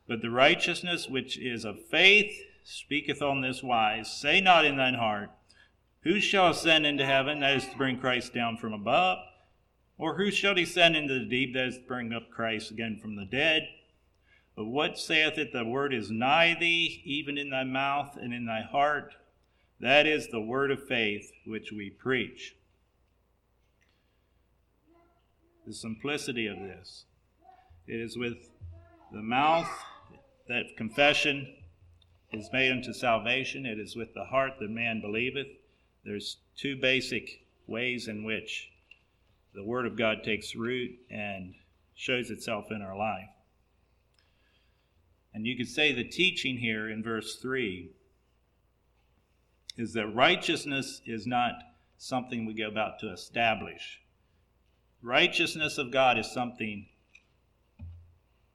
But 0.07 0.21
the 0.21 0.29
righteousness 0.29 1.07
which 1.07 1.37
is 1.37 1.63
of 1.63 1.85
faith 1.85 2.33
speaketh 2.63 3.21
on 3.21 3.41
this 3.41 3.63
wise 3.63 4.11
Say 4.11 4.41
not 4.41 4.65
in 4.65 4.77
thine 4.77 4.95
heart, 4.95 5.29
Who 6.01 6.19
shall 6.19 6.49
ascend 6.49 6.85
into 6.85 7.05
heaven, 7.05 7.39
that 7.39 7.55
is 7.55 7.67
to 7.67 7.77
bring 7.77 7.99
Christ 7.99 8.33
down 8.33 8.57
from 8.57 8.73
above? 8.73 9.19
Or 9.97 10.17
who 10.17 10.31
shall 10.31 10.55
descend 10.55 10.97
into 10.97 11.13
the 11.13 11.25
deep, 11.25 11.53
that 11.53 11.67
is 11.67 11.77
to 11.77 11.83
bring 11.83 12.11
up 12.11 12.29
Christ 12.29 12.71
again 12.71 12.97
from 13.01 13.15
the 13.15 13.25
dead? 13.25 13.67
But 14.55 14.65
what 14.65 14.99
saith 14.99 15.37
it? 15.37 15.53
The 15.53 15.63
word 15.63 15.93
is 15.93 16.11
nigh 16.11 16.55
thee, 16.59 17.01
even 17.05 17.37
in 17.37 17.49
thy 17.49 17.63
mouth 17.63 18.17
and 18.17 18.33
in 18.33 18.45
thy 18.45 18.61
heart. 18.61 19.15
That 19.79 20.05
is 20.05 20.27
the 20.27 20.41
word 20.41 20.71
of 20.71 20.87
faith 20.87 21.31
which 21.45 21.71
we 21.71 21.89
preach. 21.89 22.55
The 25.65 25.73
simplicity 25.73 26.47
of 26.47 26.59
this. 26.59 27.05
It 27.87 27.99
is 27.99 28.17
with 28.17 28.49
the 29.11 29.21
mouth 29.21 29.69
that 30.47 30.75
confession 30.77 31.47
is 32.33 32.49
made 32.51 32.71
unto 32.71 32.91
salvation. 32.93 33.65
It 33.65 33.79
is 33.79 33.95
with 33.95 34.13
the 34.13 34.25
heart 34.25 34.53
that 34.59 34.69
man 34.69 34.99
believeth. 34.99 35.47
There's 36.03 36.37
two 36.57 36.75
basic 36.75 37.45
ways 37.67 38.07
in 38.07 38.23
which 38.23 38.69
the 39.53 39.63
Word 39.63 39.85
of 39.85 39.97
God 39.97 40.23
takes 40.23 40.55
root 40.55 40.91
and 41.09 41.53
shows 41.95 42.29
itself 42.29 42.71
in 42.71 42.81
our 42.81 42.97
life. 42.97 43.29
And 45.33 45.47
you 45.47 45.55
could 45.55 45.69
say 45.69 45.93
the 45.93 46.03
teaching 46.03 46.57
here 46.57 46.89
in 46.89 47.03
verse 47.03 47.37
3 47.37 47.89
is 49.77 49.93
that 49.93 50.07
righteousness 50.07 51.01
is 51.05 51.25
not 51.25 51.53
something 51.97 52.45
we 52.45 52.53
go 52.53 52.67
about 52.67 52.99
to 52.99 53.11
establish. 53.11 54.01
Righteousness 55.03 55.77
of 55.77 55.91
God 55.91 56.17
is 56.17 56.31
something 56.31 56.87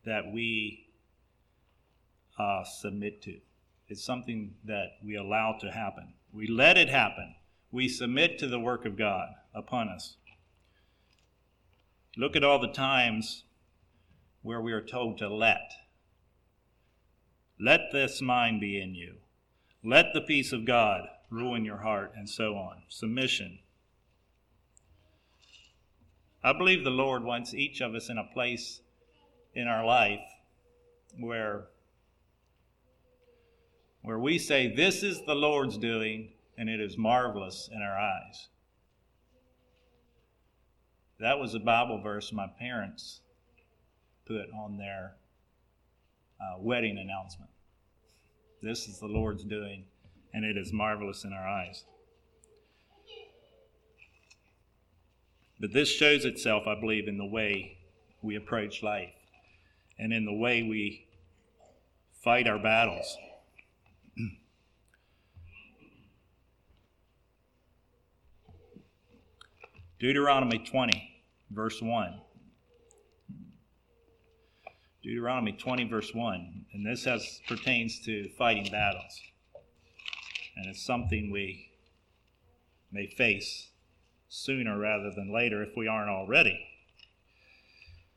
that 0.06 0.32
we 0.32 0.86
uh, 2.38 2.64
submit 2.64 3.20
to. 3.22 3.36
It's 3.88 4.02
something 4.02 4.54
that 4.64 4.92
we 5.04 5.14
allow 5.14 5.58
to 5.60 5.70
happen. 5.70 6.14
We 6.32 6.46
let 6.46 6.78
it 6.78 6.88
happen. 6.88 7.34
We 7.70 7.86
submit 7.86 8.38
to 8.38 8.48
the 8.48 8.58
work 8.58 8.86
of 8.86 8.96
God 8.96 9.28
upon 9.54 9.90
us. 9.90 10.16
Look 12.16 12.34
at 12.34 12.42
all 12.44 12.58
the 12.58 12.72
times 12.72 13.44
where 14.40 14.60
we 14.60 14.72
are 14.72 14.80
told 14.80 15.18
to 15.18 15.28
let. 15.28 15.70
Let 17.60 17.92
this 17.92 18.22
mind 18.22 18.58
be 18.60 18.80
in 18.80 18.94
you. 18.94 19.16
Let 19.84 20.14
the 20.14 20.22
peace 20.22 20.52
of 20.52 20.64
God 20.64 21.08
rule 21.30 21.54
in 21.54 21.66
your 21.66 21.78
heart, 21.78 22.12
and 22.16 22.28
so 22.28 22.54
on. 22.54 22.84
Submission. 22.88 23.58
I 26.42 26.52
believe 26.52 26.84
the 26.84 26.90
Lord 26.90 27.24
wants 27.24 27.54
each 27.54 27.80
of 27.80 27.94
us 27.94 28.08
in 28.08 28.18
a 28.18 28.24
place 28.32 28.80
in 29.54 29.66
our 29.66 29.84
life 29.84 30.20
where 31.18 31.66
where 34.02 34.18
we 34.18 34.38
say, 34.38 34.74
This 34.74 35.02
is 35.02 35.20
the 35.26 35.34
Lord's 35.34 35.76
doing, 35.76 36.30
and 36.56 36.68
it 36.68 36.80
is 36.80 36.96
marvelous 36.96 37.68
in 37.70 37.82
our 37.82 37.98
eyes. 37.98 38.48
That 41.20 41.38
was 41.38 41.54
a 41.54 41.58
Bible 41.58 42.00
verse 42.00 42.32
my 42.32 42.46
parents 42.58 43.20
put 44.24 44.46
on 44.56 44.78
their 44.78 45.16
uh, 46.40 46.58
wedding 46.58 46.96
announcement. 46.98 47.50
This 48.62 48.86
is 48.86 48.98
the 49.00 49.06
Lord's 49.06 49.44
doing, 49.44 49.84
and 50.32 50.44
it 50.44 50.56
is 50.56 50.72
marvelous 50.72 51.24
in 51.24 51.32
our 51.32 51.46
eyes. 51.46 51.84
But 55.60 55.72
this 55.72 55.88
shows 55.88 56.24
itself, 56.24 56.68
I 56.68 56.78
believe, 56.78 57.08
in 57.08 57.18
the 57.18 57.26
way 57.26 57.78
we 58.22 58.36
approach 58.36 58.82
life 58.82 59.14
and 59.98 60.12
in 60.12 60.24
the 60.24 60.32
way 60.32 60.62
we 60.62 61.08
fight 62.22 62.46
our 62.46 62.58
battles. 62.58 63.16
Deuteronomy 69.98 70.58
20, 70.58 71.24
verse 71.50 71.82
1. 71.82 72.20
Deuteronomy 75.02 75.52
20, 75.52 75.88
verse 75.88 76.14
1. 76.14 76.66
And 76.72 76.86
this 76.86 77.04
has 77.04 77.40
pertains 77.48 77.98
to 78.00 78.28
fighting 78.36 78.70
battles. 78.70 79.20
and 80.56 80.66
it's 80.66 80.84
something 80.84 81.30
we 81.30 81.70
may 82.92 83.06
face 83.06 83.68
sooner 84.28 84.78
rather 84.78 85.10
than 85.10 85.32
later 85.32 85.62
if 85.62 85.76
we 85.76 85.88
aren't 85.88 86.10
already. 86.10 86.66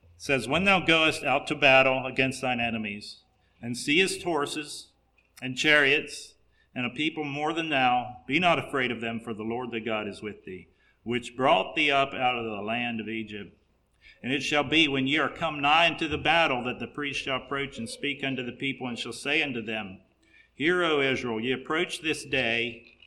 It 0.04 0.22
says, 0.22 0.48
When 0.48 0.66
thou 0.66 0.80
goest 0.80 1.24
out 1.24 1.48
to 1.48 1.56
battle 1.56 2.06
against 2.06 2.42
thine 2.42 2.60
enemies, 2.60 3.18
and 3.62 3.78
seest 3.78 4.24
horses 4.24 4.88
and 5.42 5.58
chariots, 5.58 6.34
and 6.74 6.86
a 6.86 6.90
people 6.90 7.24
more 7.24 7.54
than 7.54 7.70
thou, 7.70 8.18
be 8.28 8.40
not 8.40 8.60
afraid 8.60 8.92
of 8.92 9.02
them, 9.02 9.20
for 9.20 9.34
the 9.34 9.44
Lord 9.44 9.72
thy 9.72 9.80
God 9.80 10.08
is 10.08 10.22
with 10.22 10.46
thee, 10.46 10.68
which 11.04 11.36
brought 11.36 11.76
thee 11.76 11.92
up 11.92 12.14
out 12.14 12.38
of 12.38 12.46
the 12.46 12.62
land 12.62 13.00
of 13.00 13.10
Egypt. 13.10 13.58
And 14.24 14.32
it 14.32 14.42
shall 14.42 14.64
be 14.64 14.88
when 14.88 15.08
ye 15.08 15.18
are 15.18 15.30
come 15.30 15.62
nigh 15.62 15.88
unto 15.88 16.08
the 16.08 16.18
battle 16.18 16.64
that 16.64 16.80
the 16.80 16.88
priest 16.88 17.22
shall 17.22 17.38
approach 17.38 17.78
and 17.78 17.90
speak 17.90 18.24
unto 18.24 18.46
the 18.46 18.52
people, 18.52 18.88
and 18.88 18.98
shall 18.98 19.14
say 19.14 19.42
unto 19.42 19.62
them, 19.62 20.00
Hear, 20.54 20.84
O 20.84 21.02
Israel, 21.02 21.40
ye 21.40 21.52
approach 21.52 22.02
this 22.02 22.24
day 22.24 22.98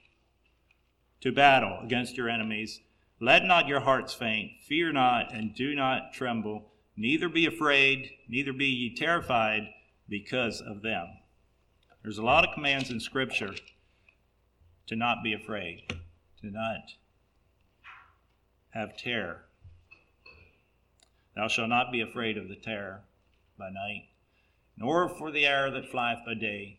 to 1.20 1.32
battle 1.32 1.78
against 1.82 2.16
your 2.16 2.28
enemies. 2.28 2.80
Let 3.24 3.46
not 3.46 3.68
your 3.68 3.80
hearts 3.80 4.12
faint, 4.12 4.50
fear 4.68 4.92
not, 4.92 5.32
and 5.32 5.54
do 5.54 5.74
not 5.74 6.12
tremble, 6.12 6.70
neither 6.94 7.30
be 7.30 7.46
afraid, 7.46 8.10
neither 8.28 8.52
be 8.52 8.66
ye 8.66 8.94
terrified 8.94 9.62
because 10.06 10.60
of 10.60 10.82
them. 10.82 11.06
There's 12.02 12.18
a 12.18 12.22
lot 12.22 12.46
of 12.46 12.52
commands 12.52 12.90
in 12.90 13.00
Scripture 13.00 13.54
to 14.88 14.94
not 14.94 15.22
be 15.24 15.32
afraid, 15.32 15.84
to 16.42 16.50
not 16.50 16.82
have 18.74 18.98
terror. 18.98 19.46
Thou 21.34 21.48
shalt 21.48 21.70
not 21.70 21.90
be 21.90 22.02
afraid 22.02 22.36
of 22.36 22.50
the 22.50 22.56
terror 22.56 23.04
by 23.58 23.70
night, 23.70 24.10
nor 24.76 25.08
for 25.08 25.30
the 25.30 25.46
arrow 25.46 25.70
that 25.70 25.88
flieth 25.90 26.26
by 26.26 26.34
day, 26.34 26.78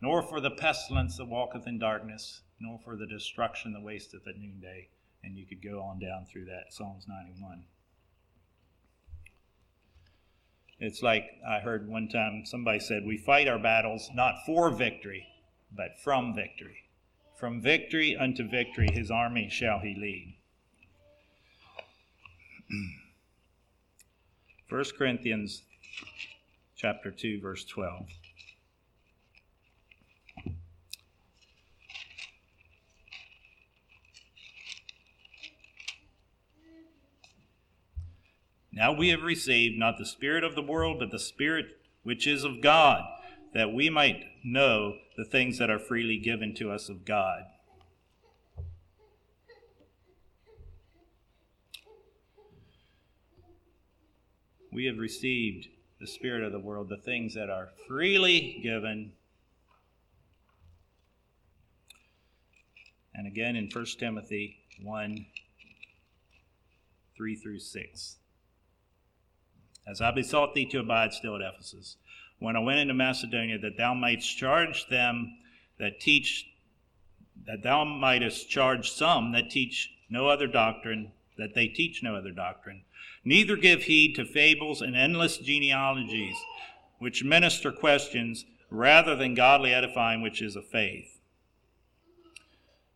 nor 0.00 0.22
for 0.22 0.40
the 0.40 0.50
pestilence 0.50 1.18
that 1.18 1.26
walketh 1.26 1.66
in 1.66 1.78
darkness, 1.78 2.40
nor 2.60 2.78
for 2.78 2.96
the 2.96 3.06
destruction 3.06 3.72
that 3.72 3.82
wasteth 3.82 4.26
at 4.28 4.38
noonday. 4.38 4.88
And 5.24 5.36
you 5.36 5.46
could 5.46 5.62
go 5.62 5.80
on 5.82 5.98
down 5.98 6.26
through 6.30 6.46
that, 6.46 6.72
Psalms 6.72 7.06
91. 7.08 7.64
It's 10.78 11.02
like 11.02 11.24
I 11.46 11.58
heard 11.58 11.88
one 11.88 12.08
time 12.08 12.44
somebody 12.46 12.80
said, 12.80 13.04
We 13.04 13.18
fight 13.18 13.48
our 13.48 13.58
battles 13.58 14.10
not 14.14 14.46
for 14.46 14.70
victory, 14.70 15.26
but 15.74 15.98
from 16.02 16.34
victory. 16.34 16.84
From 17.36 17.60
victory 17.60 18.16
unto 18.16 18.48
victory, 18.48 18.88
his 18.90 19.10
army 19.10 19.48
shall 19.50 19.80
he 19.80 19.94
lead. 19.94 20.36
1 24.70 24.84
Corinthians 24.96 25.62
chapter 26.76 27.10
2 27.10 27.40
verse 27.40 27.64
12 27.64 28.06
Now 38.80 38.92
we 38.92 39.10
have 39.10 39.22
received 39.22 39.78
not 39.78 39.98
the 39.98 40.06
Spirit 40.06 40.42
of 40.42 40.54
the 40.54 40.62
world, 40.62 41.00
but 41.00 41.10
the 41.10 41.18
Spirit 41.18 41.66
which 42.02 42.26
is 42.26 42.44
of 42.44 42.62
God, 42.62 43.04
that 43.52 43.74
we 43.74 43.90
might 43.90 44.24
know 44.42 44.94
the 45.18 45.24
things 45.26 45.58
that 45.58 45.68
are 45.68 45.78
freely 45.78 46.16
given 46.16 46.54
to 46.54 46.70
us 46.70 46.88
of 46.88 47.04
God. 47.04 47.42
We 54.72 54.86
have 54.86 54.96
received 54.96 55.68
the 56.00 56.06
Spirit 56.06 56.42
of 56.42 56.52
the 56.52 56.58
world, 56.58 56.88
the 56.88 56.96
things 56.96 57.34
that 57.34 57.50
are 57.50 57.68
freely 57.86 58.60
given. 58.62 59.12
And 63.14 63.26
again 63.26 63.56
in 63.56 63.68
1 63.70 63.84
Timothy 63.98 64.56
1 64.82 65.26
3 67.18 67.36
through 67.36 67.58
6 67.58 68.16
as 69.90 70.00
I 70.00 70.12
besought 70.12 70.54
thee 70.54 70.66
to 70.66 70.78
abide 70.78 71.12
still 71.12 71.34
at 71.34 71.42
Ephesus, 71.42 71.96
when 72.38 72.56
I 72.56 72.60
went 72.60 72.78
into 72.78 72.94
Macedonia, 72.94 73.58
that 73.58 73.76
thou 73.76 73.92
mightst 73.92 74.36
charge 74.36 74.86
them 74.88 75.36
that 75.78 76.00
teach, 76.00 76.46
that 77.46 77.62
thou 77.62 77.84
mightest 77.84 78.48
charge 78.48 78.90
some 78.90 79.32
that 79.32 79.50
teach 79.50 79.90
no 80.08 80.28
other 80.28 80.46
doctrine, 80.46 81.12
that 81.36 81.54
they 81.54 81.66
teach 81.66 82.02
no 82.02 82.14
other 82.14 82.30
doctrine. 82.30 82.82
Neither 83.24 83.56
give 83.56 83.84
heed 83.84 84.14
to 84.14 84.24
fables 84.24 84.80
and 84.80 84.96
endless 84.96 85.38
genealogies, 85.38 86.36
which 86.98 87.24
minister 87.24 87.72
questions 87.72 88.44
rather 88.70 89.16
than 89.16 89.34
godly 89.34 89.74
edifying, 89.74 90.22
which 90.22 90.40
is 90.40 90.54
of 90.54 90.66
faith. 90.68 91.18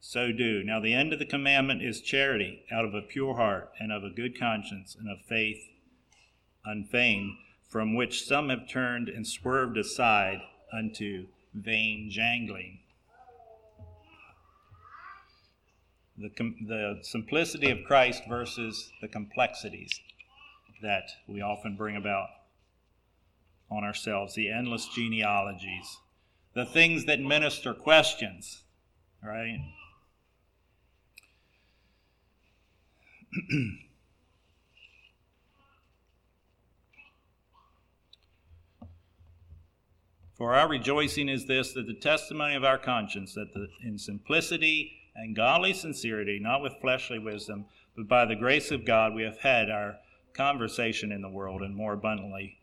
So 0.00 0.30
do. 0.32 0.62
Now, 0.62 0.80
the 0.80 0.94
end 0.94 1.12
of 1.12 1.18
the 1.18 1.26
commandment 1.26 1.82
is 1.82 2.00
charity 2.00 2.62
out 2.70 2.84
of 2.84 2.94
a 2.94 3.02
pure 3.02 3.34
heart 3.34 3.72
and 3.80 3.90
of 3.90 4.04
a 4.04 4.10
good 4.10 4.38
conscience 4.38 4.94
and 4.98 5.10
of 5.10 5.24
faith 5.26 5.66
unfeigned, 6.64 7.36
from 7.68 7.94
which 7.94 8.24
some 8.24 8.48
have 8.48 8.68
turned 8.68 9.08
and 9.08 9.26
swerved 9.26 9.76
aside 9.76 10.40
unto 10.72 11.26
vain 11.54 12.10
jangling. 12.10 12.80
The, 16.16 16.30
the 16.66 16.98
simplicity 17.02 17.70
of 17.70 17.84
Christ 17.86 18.22
versus 18.28 18.92
the 19.00 19.08
complexities 19.08 20.00
that 20.82 21.10
we 21.26 21.40
often 21.40 21.76
bring 21.76 21.96
about 21.96 22.28
on 23.70 23.82
ourselves, 23.82 24.34
the 24.34 24.50
endless 24.50 24.86
genealogies, 24.88 25.98
the 26.54 26.64
things 26.64 27.06
that 27.06 27.20
minister 27.20 27.74
questions, 27.74 28.62
right? 29.22 29.58
For 40.36 40.54
our 40.54 40.68
rejoicing 40.68 41.28
is 41.28 41.46
this, 41.46 41.72
that 41.74 41.86
the 41.86 41.94
testimony 41.94 42.56
of 42.56 42.64
our 42.64 42.78
conscience, 42.78 43.34
that 43.34 43.54
the, 43.54 43.68
in 43.82 43.98
simplicity 43.98 44.92
and 45.14 45.36
godly 45.36 45.72
sincerity, 45.72 46.40
not 46.40 46.60
with 46.60 46.74
fleshly 46.80 47.20
wisdom, 47.20 47.66
but 47.96 48.08
by 48.08 48.24
the 48.24 48.34
grace 48.34 48.72
of 48.72 48.84
God, 48.84 49.14
we 49.14 49.22
have 49.22 49.38
had 49.38 49.70
our 49.70 49.96
conversation 50.32 51.12
in 51.12 51.22
the 51.22 51.28
world, 51.28 51.62
and 51.62 51.76
more 51.76 51.92
abundantly 51.92 52.58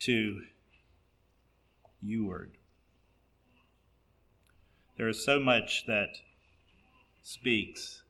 to 0.00 0.42
youward. 2.04 2.50
There 4.98 5.08
is 5.08 5.24
so 5.24 5.40
much 5.40 5.86
that 5.86 6.18
speaks 7.22 8.02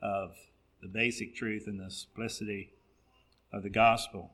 of 0.00 0.34
the 0.80 0.88
basic 0.88 1.34
truth 1.34 1.66
and 1.66 1.78
the 1.78 1.90
simplicity 1.90 2.70
of 3.52 3.62
the 3.62 3.70
gospel. 3.70 4.32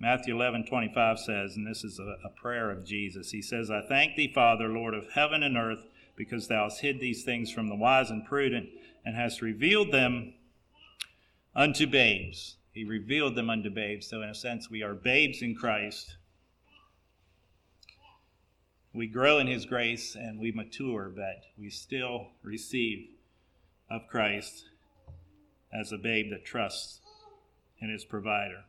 Matthew 0.00 0.36
11, 0.36 0.66
25 0.66 1.18
says, 1.18 1.56
and 1.56 1.66
this 1.66 1.82
is 1.82 1.98
a, 1.98 2.16
a, 2.24 2.28
prayer 2.28 2.70
of 2.70 2.84
Jesus, 2.84 3.32
he 3.32 3.42
says, 3.42 3.68
I 3.68 3.80
thank 3.80 4.14
thee, 4.14 4.30
Father, 4.32 4.68
Lord 4.68 4.94
of 4.94 5.10
heaven 5.14 5.42
and 5.42 5.56
earth, 5.56 5.84
because 6.14 6.46
thou 6.46 6.64
hast 6.64 6.82
hid 6.82 7.00
these 7.00 7.24
things 7.24 7.50
from 7.50 7.68
the 7.68 7.74
wise 7.74 8.08
and 8.10 8.24
prudent, 8.24 8.68
and 9.04 9.16
hast 9.16 9.42
revealed 9.42 9.90
them 9.90 10.34
unto 11.54 11.86
babes. 11.86 12.56
He 12.72 12.84
revealed 12.84 13.34
them 13.34 13.50
unto 13.50 13.70
babes. 13.70 14.06
So, 14.06 14.22
in 14.22 14.28
a 14.28 14.34
sense, 14.34 14.70
we 14.70 14.84
are 14.84 14.94
babes 14.94 15.42
in 15.42 15.56
Christ. 15.56 16.16
We 18.92 19.08
grow 19.08 19.38
in 19.38 19.48
his 19.48 19.66
grace 19.66 20.14
and 20.14 20.38
we 20.38 20.52
mature, 20.52 21.12
but 21.14 21.42
we 21.58 21.70
still 21.70 22.28
receive 22.42 23.08
of 23.90 24.02
Christ 24.08 24.66
as 25.72 25.90
a 25.90 25.98
babe 25.98 26.30
that 26.30 26.44
trusts 26.44 27.00
in 27.80 27.90
his 27.90 28.04
provider. 28.04 28.64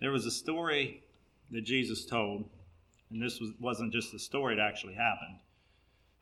There 0.00 0.10
was 0.10 0.24
a 0.24 0.30
story 0.30 1.02
that 1.50 1.62
Jesus 1.62 2.06
told, 2.06 2.48
and 3.10 3.22
this 3.22 3.40
was, 3.40 3.50
wasn't 3.60 3.92
just 3.92 4.14
a 4.14 4.18
story, 4.18 4.54
it 4.54 4.60
actually 4.60 4.94
happened. 4.94 5.38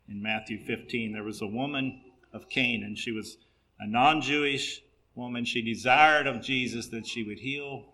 In 0.08 0.22
Matthew 0.22 0.58
15, 0.58 1.12
there 1.12 1.22
was 1.22 1.42
a 1.42 1.46
woman 1.46 2.00
of 2.32 2.48
Canaan. 2.48 2.96
She 2.96 3.12
was 3.12 3.36
a 3.78 3.86
non 3.86 4.20
Jewish 4.20 4.82
woman. 5.14 5.44
She 5.44 5.62
desired 5.62 6.26
of 6.26 6.42
Jesus 6.42 6.88
that 6.88 7.06
she 7.06 7.22
would 7.22 7.38
heal, 7.38 7.84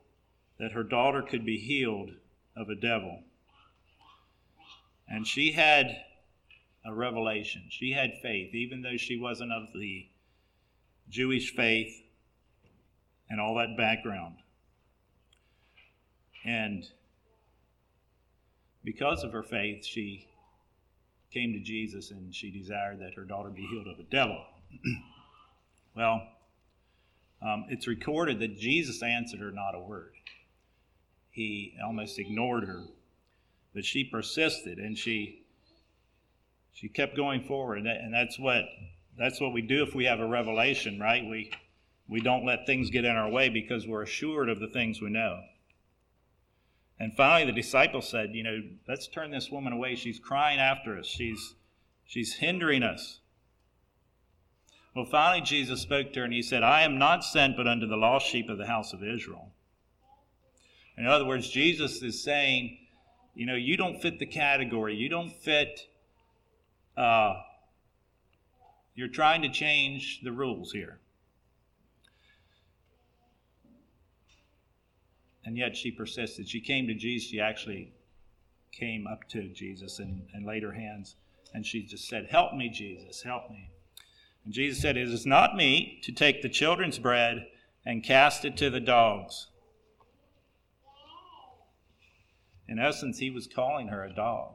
that 0.59 0.72
her 0.72 0.85
daughter 0.85 1.22
could 1.22 1.45
be 1.45 1.59
healed 1.59 2.12
of 2.57 2.68
a 2.68 2.74
devil. 2.74 3.20
And 5.09 5.26
she 5.26 5.53
had 5.53 5.97
a 6.87 6.95
revelation. 6.95 7.64
She 7.68 7.93
had 7.93 8.12
faith, 8.22 8.55
even 8.55 8.82
though 8.82 8.97
she 8.97 9.18
wasn't 9.18 9.53
of 9.53 9.72
the 9.74 10.07
Jewish 11.09 11.55
faith 11.55 12.03
and 13.28 13.41
all 13.41 13.57
that 13.57 13.76
background. 13.76 14.37
And 16.45 16.84
because 18.84 19.24
of 19.24 19.32
her 19.32 19.42
faith, 19.42 19.84
she 19.84 20.26
came 21.32 21.53
to 21.53 21.61
Jesus 21.61 22.11
and 22.11 22.34
she 22.34 22.51
desired 22.51 23.01
that 23.01 23.14
her 23.14 23.24
daughter 23.24 23.49
be 23.49 23.66
healed 23.66 23.88
of 23.88 23.99
a 23.99 24.05
devil. 24.05 24.45
well, 25.97 26.22
um, 27.42 27.66
it's 27.68 27.86
recorded 27.86 28.38
that 28.40 28.59
Jesus 28.59 29.03
answered 29.03 29.40
her 29.40 29.51
not 29.51 29.74
a 29.74 29.80
word. 29.80 30.12
He 31.30 31.74
almost 31.84 32.18
ignored 32.18 32.64
her. 32.64 32.84
But 33.74 33.84
she 33.84 34.05
persisted 34.05 34.78
and 34.78 34.97
she 34.97 35.40
she 36.72 36.88
kept 36.88 37.16
going 37.16 37.45
forward 37.45 37.78
and 37.78 38.12
that's 38.12 38.38
what 38.38 38.64
that's 39.16 39.40
what 39.40 39.53
we 39.53 39.62
do 39.62 39.82
if 39.82 39.95
we 39.95 40.05
have 40.05 40.20
a 40.20 40.26
revelation, 40.26 41.01
right? 41.01 41.24
We 41.24 41.51
we 42.09 42.20
don't 42.20 42.45
let 42.45 42.66
things 42.66 42.90
get 42.90 43.05
in 43.05 43.16
our 43.16 43.30
way 43.30 43.49
because 43.49 43.86
we're 43.86 44.03
assured 44.03 44.49
of 44.49 44.61
the 44.61 44.68
things 44.68 45.01
we 45.01 45.11
know. 45.11 45.40
And 47.05 47.14
finally 47.14 47.44
the 47.44 47.52
disciples 47.52 48.09
said, 48.09 48.30
you 48.32 48.42
know, 48.42 48.62
let's 48.88 49.07
turn 49.09 49.30
this 49.30 49.50
woman 49.50 49.74
away. 49.74 49.94
She's 49.94 50.18
crying 50.18 50.59
after 50.59 50.98
us. 50.98 51.07
She's 51.07 51.55
she's 52.07 52.36
hindering 52.36 52.82
us. 52.82 53.18
Well, 54.96 55.05
finally 55.05 55.42
Jesus 55.42 55.82
spoke 55.82 56.14
to 56.14 56.20
her 56.20 56.24
and 56.24 56.32
he 56.32 56.40
said, 56.40 56.62
I 56.62 56.80
am 56.80 56.98
not 56.98 57.22
sent 57.22 57.59
but 57.59 57.66
unto 57.66 57.86
the 57.86 57.98
lost 57.98 58.26
sheep 58.26 58.48
of 58.48 58.57
the 58.57 58.66
house 58.66 58.94
of 58.94 59.05
Israel. 59.05 59.50
In 60.96 61.05
other 61.07 61.26
words, 61.26 61.50
Jesus 61.50 62.00
is 62.00 62.24
saying, 62.24 62.78
you 63.34 63.44
know, 63.44 63.55
you 63.55 63.76
don't 63.76 64.00
fit 64.00 64.18
the 64.18 64.24
category. 64.24 64.96
You 64.96 65.11
don't 65.11 65.30
fit 65.30 65.82
uh, 66.96 67.34
you're 68.94 69.09
trying 69.09 69.42
to 69.42 69.50
change 69.50 70.22
the 70.22 70.32
rules 70.32 70.72
here. 70.72 71.00
And 75.45 75.57
yet 75.57 75.76
she 75.76 75.90
persisted. 75.90 76.49
She 76.49 76.61
came 76.61 76.86
to 76.86 76.95
Jesus. 76.95 77.28
She 77.28 77.40
actually 77.40 77.92
came 78.72 79.07
up 79.07 79.28
to 79.28 79.49
Jesus 79.49 79.99
and, 79.99 80.22
and 80.32 80.47
laid 80.47 80.62
her 80.62 80.72
hands. 80.72 81.16
And 81.53 81.64
she 81.64 81.82
just 81.82 82.09
said, 82.09 82.28
Help 82.30 82.55
me, 82.55 82.68
Jesus, 82.68 83.22
help 83.22 83.51
me. 83.51 83.70
And 84.45 84.53
Jesus 84.53 84.80
said, 84.82 84.97
It 84.97 85.09
is 85.09 85.26
not 85.26 85.57
me 85.57 86.01
to 86.03 86.12
take 86.12 86.42
the 86.42 86.49
children's 86.49 86.99
bread 86.99 87.47
and 87.86 88.03
cast 88.03 88.45
it 88.45 88.57
to 88.59 88.70
the 88.70 88.80
dogs. 88.80 89.49
In 92.66 92.78
essence, 92.78 93.18
he 93.18 93.30
was 93.30 93.47
calling 93.47 93.88
her 93.88 94.05
a 94.05 94.12
dog. 94.12 94.55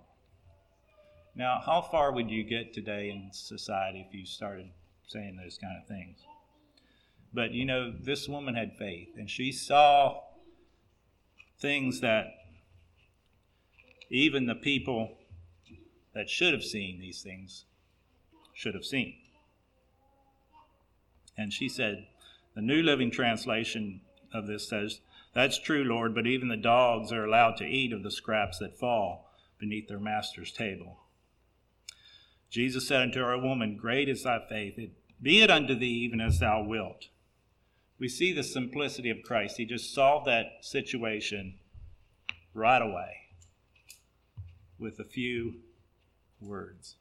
Now, 1.35 1.61
how 1.63 1.81
far 1.81 2.11
would 2.11 2.29
you 2.29 2.43
get 2.43 2.73
today 2.73 3.09
in 3.11 3.29
society 3.31 4.05
if 4.07 4.13
you 4.13 4.25
started 4.25 4.69
saying 5.07 5.37
those 5.37 5.57
kind 5.57 5.77
of 5.79 5.87
things? 5.87 6.19
But 7.31 7.51
you 7.51 7.65
know, 7.65 7.93
this 7.97 8.27
woman 8.27 8.55
had 8.55 8.75
faith, 8.77 9.09
and 9.15 9.29
she 9.29 9.51
saw 9.51 10.21
things 11.59 12.01
that 12.01 12.27
even 14.09 14.45
the 14.45 14.55
people 14.55 15.17
that 16.13 16.29
should 16.29 16.53
have 16.53 16.63
seen 16.63 16.99
these 16.99 17.21
things 17.21 17.65
should 18.53 18.73
have 18.73 18.85
seen. 18.85 19.15
And 21.37 21.53
she 21.53 21.69
said, 21.69 22.07
the 22.55 22.61
New 22.61 22.81
Living 22.81 23.11
Translation 23.11 24.01
of 24.33 24.47
this 24.47 24.67
says, 24.67 24.99
That's 25.33 25.59
true, 25.59 25.83
Lord, 25.83 26.13
but 26.13 26.27
even 26.27 26.49
the 26.49 26.57
dogs 26.57 27.11
are 27.11 27.23
allowed 27.23 27.57
to 27.57 27.65
eat 27.65 27.93
of 27.93 28.03
the 28.03 28.11
scraps 28.11 28.59
that 28.59 28.77
fall 28.77 29.31
beneath 29.59 29.87
their 29.87 29.99
master's 29.99 30.51
table. 30.51 30.97
Jesus 32.49 32.87
said 32.87 33.01
unto 33.01 33.19
her, 33.19 33.37
Woman, 33.37 33.77
great 33.77 34.09
is 34.09 34.23
thy 34.23 34.39
faith. 34.49 34.77
Be 35.21 35.41
it 35.41 35.51
unto 35.51 35.73
thee 35.73 35.85
even 35.85 36.19
as 36.19 36.39
thou 36.39 36.63
wilt. 36.63 37.07
We 37.99 38.07
see 38.07 38.31
the 38.31 38.43
simplicity 38.43 39.09
of 39.09 39.23
Christ. 39.23 39.57
He 39.57 39.65
just 39.65 39.93
solved 39.93 40.25
that 40.27 40.59
situation 40.61 41.55
right 42.53 42.81
away 42.81 43.17
with 44.77 44.99
a 44.99 45.03
few 45.03 45.55
words. 46.39 46.95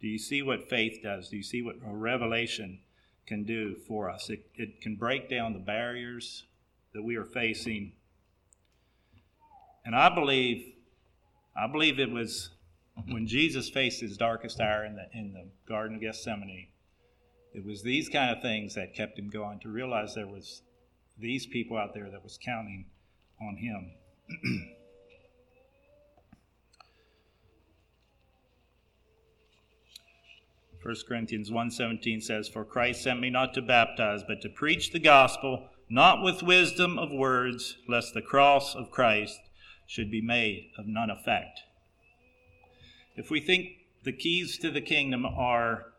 Do 0.00 0.08
you 0.08 0.18
see 0.18 0.42
what 0.42 0.68
faith 0.68 0.98
does? 1.02 1.28
Do 1.28 1.36
you 1.36 1.44
see 1.44 1.62
what 1.62 1.76
a 1.86 1.94
revelation 1.94 2.80
can 3.26 3.44
do 3.44 3.76
for 3.86 4.10
us? 4.10 4.28
It, 4.28 4.46
it 4.56 4.80
can 4.80 4.96
break 4.96 5.30
down 5.30 5.52
the 5.52 5.60
barriers 5.60 6.44
that 6.92 7.02
we 7.04 7.14
are 7.14 7.24
facing. 7.24 7.92
And 9.84 9.94
I 9.94 10.12
believe, 10.12 10.74
I 11.56 11.68
believe 11.68 12.00
it 12.00 12.10
was 12.10 12.50
when 13.06 13.28
Jesus 13.28 13.70
faced 13.70 14.00
his 14.00 14.16
darkest 14.16 14.60
hour 14.60 14.84
in 14.84 14.96
the, 14.96 15.06
in 15.14 15.32
the 15.32 15.46
Garden 15.68 15.96
of 15.96 16.02
Gethsemane, 16.02 16.66
it 17.54 17.64
was 17.64 17.82
these 17.82 18.08
kind 18.08 18.34
of 18.34 18.42
things 18.42 18.74
that 18.74 18.94
kept 18.94 19.18
him 19.18 19.28
going 19.28 19.58
to 19.60 19.68
realize 19.68 20.14
there 20.14 20.26
was 20.26 20.62
these 21.18 21.46
people 21.46 21.76
out 21.76 21.94
there 21.94 22.10
that 22.10 22.22
was 22.22 22.38
counting 22.42 22.86
on 23.40 23.56
him. 23.56 23.90
1 30.82 30.94
Corinthians 31.06 31.48
1:17 31.50 32.20
says, 32.20 32.48
"For 32.48 32.64
Christ 32.64 33.02
sent 33.02 33.20
me 33.20 33.30
not 33.30 33.54
to 33.54 33.62
baptize, 33.62 34.24
but 34.24 34.40
to 34.40 34.48
preach 34.48 34.90
the 34.90 34.98
gospel, 34.98 35.68
not 35.88 36.22
with 36.22 36.42
wisdom 36.42 36.98
of 36.98 37.12
words, 37.12 37.76
lest 37.86 38.14
the 38.14 38.22
cross 38.22 38.74
of 38.74 38.90
Christ 38.90 39.38
should 39.86 40.10
be 40.10 40.20
made 40.20 40.70
of 40.76 40.88
none 40.88 41.08
effect." 41.08 41.60
If 43.14 43.30
we 43.30 43.38
think 43.40 43.86
the 44.02 44.12
keys 44.12 44.58
to 44.58 44.72
the 44.72 44.80
kingdom 44.80 45.24
are, 45.24 45.91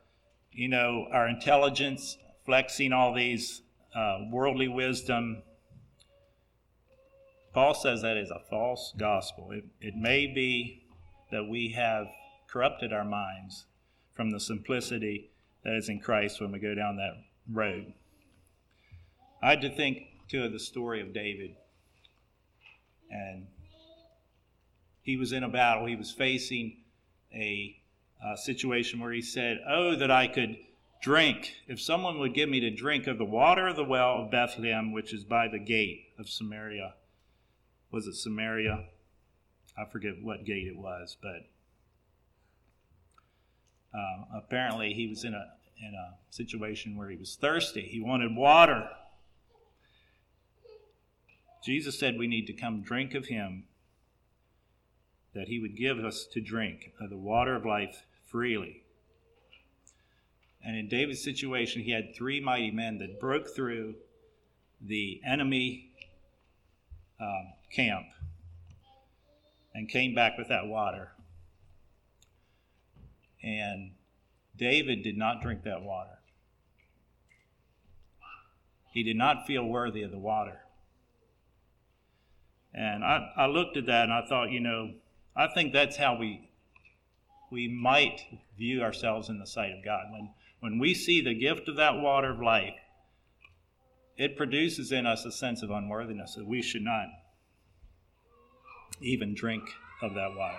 you 0.54 0.68
know, 0.68 1.08
our 1.12 1.28
intelligence, 1.28 2.18
flexing 2.46 2.94
all 2.94 3.14
these 3.14 3.62
uh, 3.96 4.20
worldly 4.32 4.68
wisdom, 4.68 5.44
Paul 7.54 7.74
says 7.74 8.02
that 8.02 8.18
is 8.18 8.32
a 8.32 8.42
false 8.50 8.94
gospel. 8.98 9.52
It, 9.52 9.66
it 9.80 9.96
may 9.96 10.28
be 10.28 10.84
that 11.32 11.48
we 11.48 11.70
have 11.70 12.08
corrupted 12.48 12.92
our 12.92 13.06
minds 13.06 13.66
from 14.14 14.32
the 14.32 14.40
simplicity 14.40 15.32
that 15.64 15.76
is 15.76 15.90
in 15.90 16.00
Christ 16.00 16.42
when 16.42 16.52
we 16.52 16.60
go 16.60 16.76
down 16.76 16.98
that 16.98 17.24
road. 17.52 17.94
I 19.42 19.52
had 19.52 19.62
to 19.62 19.70
think, 19.70 20.04
too, 20.30 20.44
of 20.44 20.52
the 20.52 20.60
story 20.60 21.02
of 21.02 21.14
David. 21.14 21.56
And 23.10 23.48
he 25.02 25.18
was 25.18 25.32
in 25.32 25.44
a 25.44 25.50
battle, 25.50 25.86
he 25.86 25.96
was 25.96 26.12
facing 26.12 26.78
a, 27.34 27.76
a 28.24 28.38
situation 28.38 29.00
where 29.00 29.12
he 29.12 29.22
said, 29.22 29.60
Oh, 29.68 29.96
that 29.96 30.12
I 30.12 30.28
could 30.28 30.58
drink. 31.02 31.54
If 31.68 31.82
someone 31.82 32.20
would 32.20 32.34
give 32.34 32.50
me 32.50 32.62
to 32.62 32.72
drink 32.72 33.08
of 33.08 33.18
the 33.18 33.26
water 33.26 33.68
of 33.68 33.76
the 33.76 33.84
well 33.84 34.24
of 34.24 34.32
Bethlehem, 34.32 34.92
which 34.92 35.14
is 35.14 35.24
by 35.24 35.48
the 35.48 35.60
gate 35.60 36.06
of 36.18 36.30
Samaria. 36.30 36.94
Was 37.92 38.08
it 38.08 38.16
Samaria? 38.16 38.86
I 39.78 39.86
forget 39.86 40.22
what 40.22 40.46
gate 40.46 40.68
it 40.68 40.78
was, 40.78 41.18
but 41.22 41.48
uh, 43.94 44.38
apparently 44.38 44.94
he 44.94 45.08
was 45.08 45.24
in 45.24 45.34
a 45.34 45.54
in 45.86 45.94
a 45.94 46.16
situation 46.30 46.96
where 46.96 47.10
he 47.10 47.18
was 47.18 47.36
thirsty. 47.36 47.82
He 47.82 48.00
wanted 48.00 48.36
water. 48.36 48.88
Jesus 51.66 52.00
said 52.00 52.18
we 52.18 52.28
need 52.28 52.48
to 52.48 52.54
come 52.54 52.82
drink 52.82 53.14
of 53.14 53.28
him 53.28 53.66
that 55.34 55.48
he 55.48 55.60
would 55.60 55.76
give 55.76 56.00
us 56.00 56.26
to 56.32 56.40
drink 56.40 56.94
of 57.02 57.10
the 57.10 57.18
water 57.18 57.56
of 57.56 57.66
life 57.66 58.04
freely. 58.34 58.82
And 60.66 60.76
in 60.76 60.88
David's 60.88 61.24
situation, 61.24 61.84
he 61.84 61.92
had 61.92 62.16
three 62.16 62.42
mighty 62.42 62.72
men 62.72 62.98
that 62.98 63.20
broke 63.20 63.56
through 63.56 63.94
the 64.82 65.22
enemy 65.24 65.92
um, 67.22 67.54
camp 67.72 68.08
and 69.76 69.88
came 69.88 70.16
back 70.16 70.36
with 70.36 70.48
that 70.48 70.66
water. 70.66 71.12
And 73.44 73.92
David 74.58 75.04
did 75.04 75.16
not 75.16 75.42
drink 75.44 75.64
that 75.64 75.84
water. 75.84 76.18
He 78.92 79.04
did 79.04 79.16
not 79.16 79.46
feel 79.46 79.64
worthy 79.64 80.02
of 80.02 80.10
the 80.10 80.18
water. 80.18 80.60
And 82.74 83.04
I, 83.04 83.32
I 83.38 83.46
looked 83.46 83.78
at 83.78 83.86
that 83.86 84.06
and 84.06 84.14
I 84.14 84.26
thought, 84.28 84.50
you 84.50 84.60
know, 84.60 84.94
I 85.36 85.48
think 85.54 85.72
that's 85.72 85.98
how 85.98 86.18
we 86.18 86.50
we 87.54 87.68
might 87.68 88.26
view 88.58 88.82
ourselves 88.82 89.30
in 89.30 89.38
the 89.38 89.46
sight 89.46 89.72
of 89.72 89.86
God. 89.86 90.06
When 90.12 90.30
when 90.60 90.80
we 90.80 90.94
see 90.94 91.22
the 91.22 91.36
gift 91.36 91.68
of 91.68 91.76
that 91.76 92.00
water 92.00 92.32
of 92.32 92.42
life, 92.42 92.74
it 94.18 94.36
produces 94.36 94.92
in 94.92 95.06
us 95.06 95.24
a 95.24 95.32
sense 95.32 95.62
of 95.62 95.70
unworthiness 95.70 96.36
that 96.36 96.48
we 96.48 96.62
should 96.62 96.82
not 96.82 97.08
even 99.02 99.36
drink 99.36 99.70
of 100.02 100.16
that 100.16 100.36
water. 100.36 100.58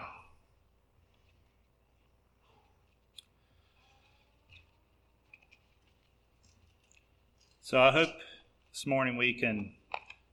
So 7.61 7.81
I 7.81 7.91
hope 7.91 8.11
this 8.73 8.87
morning 8.87 9.17
we 9.17 9.33
can 9.33 9.73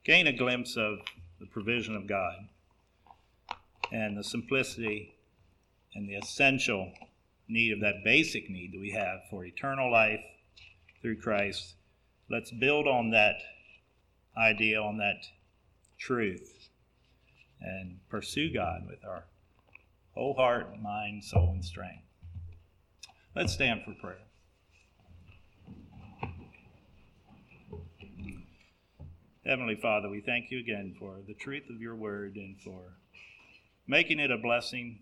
gain 0.04 0.28
a 0.28 0.34
glimpse 0.34 0.76
of 0.76 1.00
the 1.40 1.46
provision 1.48 1.96
of 1.96 2.08
God 2.08 2.36
and 3.92 4.18
the 4.18 4.24
simplicity 4.24 5.16
and 5.94 6.08
the 6.08 6.16
essential 6.16 6.92
need 7.48 7.74
of 7.74 7.82
that 7.82 8.04
basic 8.04 8.50
need 8.50 8.74
that 8.74 8.80
we 8.80 8.92
have 8.92 9.20
for 9.30 9.44
eternal 9.44 9.92
life 9.92 10.22
through 11.02 11.18
Christ. 11.18 11.74
Let's 12.30 12.52
build 12.52 12.88
on 12.88 13.12
that 13.12 13.36
idea, 14.38 14.82
on 14.82 14.98
that 14.98 15.26
truth, 15.98 16.70
and 17.60 18.00
pursue 18.10 18.54
God 18.54 18.88
with 18.90 19.04
our 19.06 19.26
whole 20.14 20.34
heart, 20.34 20.80
mind, 20.82 21.24
soul, 21.24 21.52
and 21.54 21.64
strength. 21.64 22.04
Let's 23.36 23.54
stand 23.54 23.82
for 23.84 23.94
prayer. 23.94 24.18
Heavenly 29.46 29.76
Father, 29.76 30.08
we 30.08 30.22
thank 30.22 30.52
you 30.52 30.60
again 30.60 30.96
for 31.00 31.18
the 31.28 31.34
truth 31.34 31.70
of 31.70 31.82
your 31.82 31.96
word 31.96 32.36
and 32.36 32.62
for 32.62 32.94
making 33.88 34.20
it 34.20 34.32
a 34.32 34.38
blessing 34.38 35.00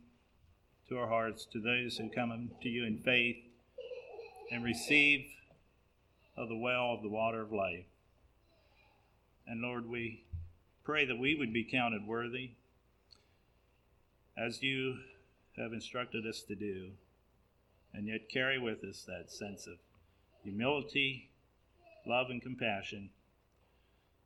to 0.89 0.97
our 0.97 1.07
hearts, 1.07 1.45
to 1.45 1.61
those 1.61 1.97
who 1.97 2.09
come 2.09 2.49
to 2.63 2.67
you 2.67 2.83
in 2.83 2.97
faith 2.97 3.37
and 4.51 4.63
receive 4.63 5.23
of 6.35 6.49
the 6.49 6.57
well 6.57 6.93
of 6.93 7.03
the 7.03 7.09
water 7.09 7.41
of 7.41 7.51
life. 7.51 7.85
And 9.45 9.61
Lord, 9.61 9.87
we 9.87 10.23
pray 10.83 11.05
that 11.05 11.19
we 11.19 11.35
would 11.35 11.53
be 11.53 11.63
counted 11.63 12.07
worthy 12.07 12.51
as 14.35 14.63
you 14.63 14.97
have 15.57 15.73
instructed 15.73 16.25
us 16.25 16.41
to 16.43 16.55
do, 16.55 16.89
and 17.93 18.07
yet 18.07 18.29
carry 18.29 18.57
with 18.57 18.83
us 18.83 19.05
that 19.05 19.31
sense 19.31 19.67
of 19.67 19.75
humility, 20.43 21.29
love, 22.07 22.31
and 22.31 22.41
compassion 22.41 23.11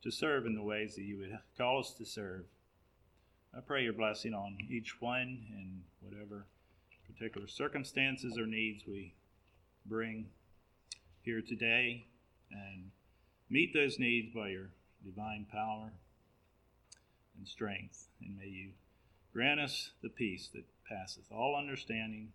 to 0.01 0.11
serve 0.11 0.45
in 0.45 0.55
the 0.55 0.63
ways 0.63 0.95
that 0.95 1.03
you 1.03 1.17
would 1.17 1.39
call 1.57 1.79
us 1.79 1.93
to 1.97 2.05
serve. 2.05 2.45
I 3.55 3.59
pray 3.59 3.83
your 3.83 3.93
blessing 3.93 4.33
on 4.33 4.57
each 4.69 5.01
one 5.01 5.45
in 5.49 5.81
whatever 6.01 6.45
particular 7.13 7.47
circumstances 7.47 8.37
or 8.37 8.45
needs 8.45 8.83
we 8.87 9.13
bring 9.85 10.27
here 11.21 11.41
today 11.41 12.05
and 12.51 12.91
meet 13.49 13.73
those 13.73 13.99
needs 13.99 14.33
by 14.33 14.49
your 14.49 14.69
divine 15.03 15.45
power 15.51 15.91
and 17.37 17.47
strength. 17.47 18.07
And 18.21 18.37
may 18.37 18.47
you 18.47 18.69
grant 19.31 19.59
us 19.59 19.91
the 20.01 20.09
peace 20.09 20.49
that 20.53 20.65
passeth 20.89 21.31
all 21.31 21.55
understanding 21.55 22.29